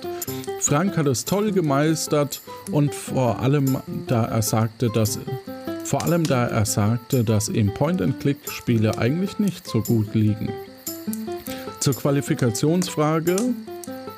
Frank 0.61 0.97
hat 0.99 1.07
es 1.07 1.25
toll 1.25 1.53
gemeistert 1.53 2.43
und 2.71 2.95
vor 2.95 3.41
allem, 3.41 3.79
da 4.07 4.27
er 4.27 4.43
sagte, 4.43 4.91
dass 4.91 5.19
vor 5.85 6.03
allem 6.03 6.25
da 6.25 6.47
er 6.47 6.65
sagte, 6.65 7.25
dass 7.25 7.49
ihm 7.49 7.73
Point-and-Click-Spiele 7.73 8.99
eigentlich 8.99 9.39
nicht 9.39 9.67
so 9.67 9.83
gut 9.83 10.15
liegen. 10.15 10.49
Zur 11.81 11.95
Qualifikationsfrage, 11.95 13.37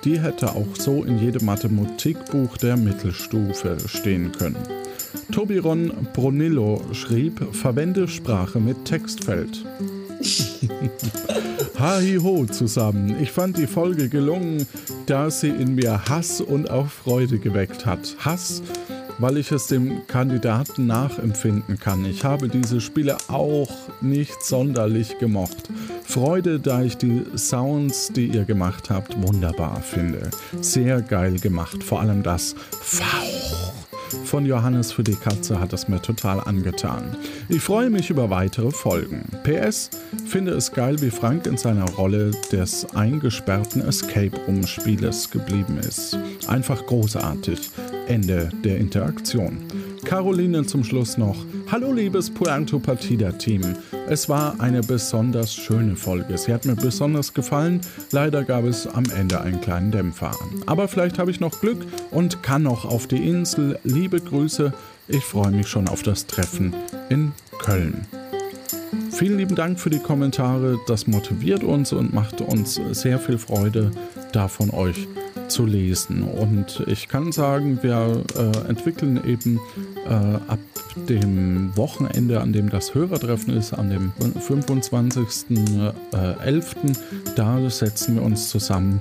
die 0.04 0.20
hätte 0.20 0.52
auch 0.52 0.76
so 0.78 1.02
in 1.02 1.18
jedem 1.18 1.46
Mathematikbuch 1.46 2.56
der 2.58 2.76
Mittelstufe 2.76 3.76
stehen 3.86 4.30
können. 4.32 4.56
Tobiron 5.32 5.92
Brunillo 6.14 6.80
schrieb, 6.92 7.44
verwende 7.52 8.06
Sprache 8.06 8.60
mit 8.60 8.84
Textfeld. 8.84 9.64
Hi 11.78 12.16
ho 12.16 12.46
zusammen. 12.46 13.16
Ich 13.20 13.32
fand 13.32 13.58
die 13.58 13.66
Folge 13.66 14.08
gelungen, 14.08 14.66
da 15.06 15.30
sie 15.30 15.48
in 15.48 15.74
mir 15.74 16.08
Hass 16.08 16.40
und 16.40 16.70
auch 16.70 16.86
Freude 16.86 17.38
geweckt 17.38 17.84
hat. 17.84 18.16
Hass 18.20 18.62
weil 19.18 19.36
ich 19.38 19.52
es 19.52 19.66
dem 19.66 20.06
Kandidaten 20.06 20.86
nachempfinden 20.86 21.78
kann. 21.78 22.04
Ich 22.04 22.24
habe 22.24 22.48
diese 22.48 22.80
Spiele 22.80 23.16
auch 23.28 23.70
nicht 24.00 24.42
sonderlich 24.42 25.18
gemocht. 25.18 25.68
Freude, 26.04 26.60
da 26.60 26.82
ich 26.82 26.96
die 26.96 27.24
Sounds, 27.36 28.12
die 28.12 28.26
ihr 28.26 28.44
gemacht 28.44 28.90
habt, 28.90 29.20
wunderbar 29.20 29.80
finde. 29.80 30.30
Sehr 30.60 31.02
geil 31.02 31.38
gemacht, 31.38 31.82
vor 31.82 32.00
allem 32.00 32.22
das 32.22 32.54
Fauch 32.80 33.76
von 34.24 34.46
Johannes 34.46 34.92
für 34.92 35.02
die 35.02 35.14
Katze 35.14 35.60
hat 35.60 35.72
es 35.72 35.88
mir 35.88 36.00
total 36.00 36.40
angetan. 36.40 37.16
Ich 37.48 37.62
freue 37.62 37.90
mich 37.90 38.10
über 38.10 38.30
weitere 38.30 38.70
Folgen. 38.70 39.24
PS, 39.42 39.90
finde 40.26 40.52
es 40.52 40.72
geil, 40.72 41.00
wie 41.00 41.10
Frank 41.10 41.46
in 41.46 41.56
seiner 41.56 41.88
Rolle 41.90 42.30
des 42.52 42.86
eingesperrten 42.94 43.82
Escape 43.82 44.32
Room 44.46 44.66
Spieles 44.66 45.30
geblieben 45.30 45.78
ist. 45.78 46.18
Einfach 46.46 46.86
großartig. 46.86 47.70
Ende 48.06 48.48
der 48.64 48.78
Interaktion. 48.78 49.58
Caroline 50.04 50.64
zum 50.64 50.84
Schluss 50.84 51.18
noch. 51.18 51.36
Hallo 51.70 51.92
liebes 51.92 52.30
Puerto 52.30 52.78
Partida 52.78 53.32
Team. 53.32 53.62
Es 54.08 54.28
war 54.28 54.60
eine 54.60 54.80
besonders 54.80 55.52
schöne 55.52 55.96
Folge. 55.96 56.38
Sie 56.38 56.52
hat 56.52 56.64
mir 56.64 56.76
besonders 56.76 57.34
gefallen. 57.34 57.80
Leider 58.12 58.44
gab 58.44 58.64
es 58.64 58.86
am 58.86 59.04
Ende 59.16 59.40
einen 59.40 59.60
kleinen 59.60 59.90
Dämpfer. 59.90 60.30
Aber 60.66 60.86
vielleicht 60.86 61.18
habe 61.18 61.30
ich 61.30 61.40
noch 61.40 61.60
Glück 61.60 61.84
und 62.10 62.42
kann 62.42 62.62
noch 62.62 62.84
auf 62.84 63.06
die 63.06 63.28
Insel. 63.28 63.78
Liebe 63.82 64.20
Grüße. 64.20 64.72
Ich 65.08 65.24
freue 65.24 65.50
mich 65.50 65.68
schon 65.68 65.88
auf 65.88 66.02
das 66.02 66.26
Treffen 66.26 66.74
in 67.08 67.32
Köln. 67.58 68.06
Vielen 69.10 69.38
lieben 69.38 69.56
Dank 69.56 69.80
für 69.80 69.90
die 69.90 69.98
Kommentare. 69.98 70.78
Das 70.86 71.06
motiviert 71.06 71.64
uns 71.64 71.92
und 71.92 72.12
macht 72.12 72.40
uns 72.40 72.80
sehr 72.92 73.18
viel 73.18 73.38
Freude, 73.38 73.90
da 74.32 74.46
von 74.46 74.70
euch 74.70 75.08
zu 75.48 75.66
lesen. 75.66 76.22
Und 76.22 76.82
ich 76.86 77.08
kann 77.08 77.32
sagen, 77.32 77.78
wir 77.82 78.22
äh, 78.36 78.68
entwickeln 78.68 79.20
eben 79.26 79.60
äh, 80.06 80.10
ab 80.10 80.58
dem 81.08 81.76
Wochenende, 81.76 82.40
an 82.40 82.52
dem 82.52 82.70
das 82.70 82.94
Hörertreffen 82.94 83.54
ist, 83.54 83.72
an 83.72 83.90
dem 83.90 84.12
25.11., 84.18 85.92
äh, 86.12 86.92
da 87.34 87.70
setzen 87.70 88.16
wir 88.16 88.22
uns 88.22 88.48
zusammen 88.48 89.00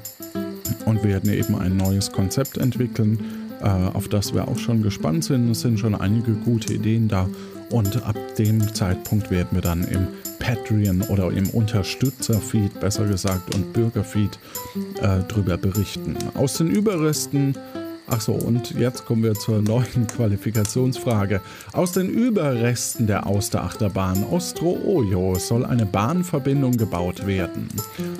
und 0.85 1.03
werden 1.03 1.31
eben 1.31 1.55
ein 1.55 1.77
neues 1.77 2.11
Konzept 2.11 2.57
entwickeln, 2.57 3.19
äh, 3.61 3.67
auf 3.67 4.07
das 4.07 4.33
wir 4.33 4.47
auch 4.47 4.57
schon 4.57 4.81
gespannt 4.81 5.23
sind. 5.23 5.49
Es 5.49 5.61
sind 5.61 5.79
schon 5.79 5.95
einige 5.95 6.33
gute 6.33 6.73
Ideen 6.73 7.07
da 7.07 7.29
und 7.69 8.03
ab 8.03 8.17
dem 8.37 8.73
Zeitpunkt 8.73 9.31
werden 9.31 9.49
wir 9.51 9.61
dann 9.61 9.83
im 9.85 10.07
Patreon 10.45 11.01
oder 11.03 11.31
im 11.31 11.49
Unterstützerfeed, 11.49 12.79
besser 12.79 13.05
gesagt, 13.05 13.55
und 13.55 13.73
Bürgerfeed 13.73 14.37
äh, 15.01 15.23
drüber 15.27 15.57
berichten. 15.57 16.15
Aus 16.35 16.57
den 16.57 16.69
Überresten 16.69 17.57
Achso, 18.07 18.33
und 18.33 18.69
jetzt 18.71 19.05
kommen 19.05 19.23
wir 19.23 19.33
zur 19.33 19.63
neuen 19.63 20.05
Qualifikationsfrage. 20.07 21.41
Aus 21.73 21.93
den 21.93 22.07
Überresten 22.07 23.07
der 23.07 23.25
Austerachterbahn 23.25 24.23
Ostro-Ojo 24.23 25.33
soll 25.35 25.65
eine 25.65 25.87
Bahnverbindung 25.87 26.77
gebaut 26.77 27.25
werden. 27.25 27.67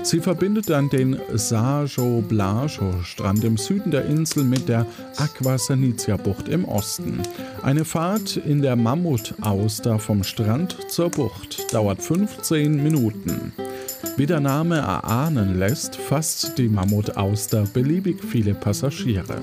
Sie 0.02 0.22
verbindet 0.22 0.70
dann 0.70 0.90
den 0.90 1.20
Sajo-Blajo-Strand 1.32 3.44
im 3.44 3.58
Süden 3.58 3.92
der 3.92 4.06
Insel 4.06 4.44
mit 4.44 4.68
der 4.68 4.88
Aqua 5.18 5.60
Senicia-Bucht 5.60 6.48
im 6.48 6.66
Osten. 6.66 7.22
Eine 7.62 7.86
Fahrt 7.86 8.38
in 8.38 8.64
der 8.64 8.76
Mammut-Auster 8.76 10.00
vom 10.00 10.24
Strand 10.24 10.76
zur 10.90 11.12
Bucht 11.12 11.72
dauert 11.74 12.02
15 12.02 12.82
Minuten. 12.82 13.54
Wie 14.18 14.26
der 14.26 14.40
Name 14.40 14.78
erahnen 14.78 15.60
lässt, 15.60 15.96
fasst 15.96 16.58
die 16.58 16.70
Mammut-Auster 16.70 17.66
beliebig 17.74 18.24
viele 18.24 18.54
Passagiere. 18.54 19.42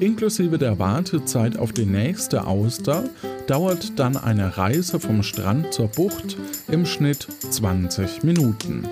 Inklusive 0.00 0.58
der 0.58 0.78
Wartezeit 0.78 1.58
auf 1.58 1.72
die 1.72 1.86
nächste 1.86 2.46
Auster 2.46 3.04
dauert 3.46 3.98
dann 3.98 4.16
eine 4.16 4.56
Reise 4.56 5.00
vom 5.00 5.22
Strand 5.22 5.72
zur 5.72 5.88
Bucht 5.88 6.36
im 6.68 6.86
Schnitt 6.86 7.26
20 7.50 8.22
Minuten. 8.22 8.88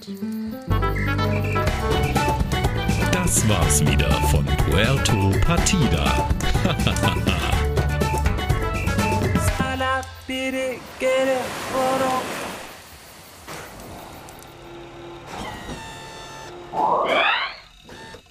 Das 3.12 3.48
war's 3.48 3.82
wieder 3.82 4.10
von 4.32 4.44
Puerto 4.46 5.32
Partida. 5.46 6.28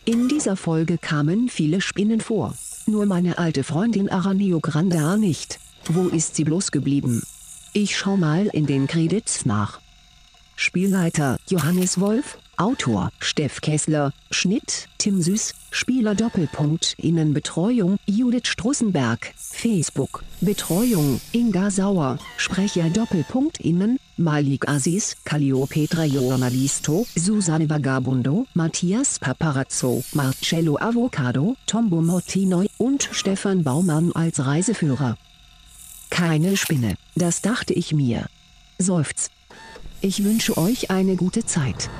In 0.04 0.26
dieser 0.26 0.56
Folge 0.56 0.98
kamen 0.98 1.48
viele 1.48 1.80
Spinnen 1.80 2.20
vor. 2.20 2.54
Nur 2.86 3.06
meine 3.06 3.38
alte 3.38 3.62
Freundin 3.62 4.08
Aranio 4.10 4.58
Grandea 4.58 5.16
nicht. 5.16 5.60
Wo 5.88 6.08
ist 6.08 6.34
sie 6.34 6.42
bloß 6.42 6.72
geblieben? 6.72 7.22
Ich 7.78 7.94
schau 7.94 8.16
mal 8.16 8.46
in 8.54 8.64
den 8.64 8.86
Credits 8.86 9.44
nach. 9.44 9.80
Spielleiter 10.54 11.36
Johannes 11.50 12.00
Wolf, 12.00 12.38
Autor 12.56 13.12
Steff 13.18 13.60
Kessler, 13.60 14.14
Schnitt 14.30 14.88
Tim 14.96 15.20
Süß, 15.20 15.52
Spieler 15.72 16.14
Doppelpunkt 16.14 16.94
Innenbetreuung 16.96 17.98
Judith 18.06 18.46
Strussenberg, 18.46 19.30
Facebook, 19.36 20.24
Betreuung 20.40 21.20
Inga 21.32 21.70
Sauer, 21.70 22.18
Sprecher 22.38 22.88
Doppelpunkt 22.88 23.60
Innen, 23.60 23.98
Malik 24.16 24.66
Aziz, 24.66 25.14
Calliopetra 25.26 26.04
Journalisto, 26.04 27.06
Susanne 27.14 27.68
Vagabundo, 27.68 28.46
Matthias 28.54 29.18
Paparazzo, 29.18 30.02
Marcello 30.14 30.78
Avocado, 30.78 31.56
Tombo 31.66 32.00
Mortinoi 32.00 32.68
und 32.78 33.06
Stefan 33.12 33.62
Baumann 33.64 34.12
als 34.14 34.42
Reiseführer. 34.46 35.18
Keine 36.16 36.56
Spinne, 36.56 36.94
das 37.14 37.42
dachte 37.42 37.74
ich 37.74 37.92
mir. 37.92 38.24
Seufz. 38.78 39.28
Ich 40.00 40.24
wünsche 40.24 40.56
euch 40.56 40.90
eine 40.90 41.14
gute 41.14 41.44
Zeit. 41.44 41.90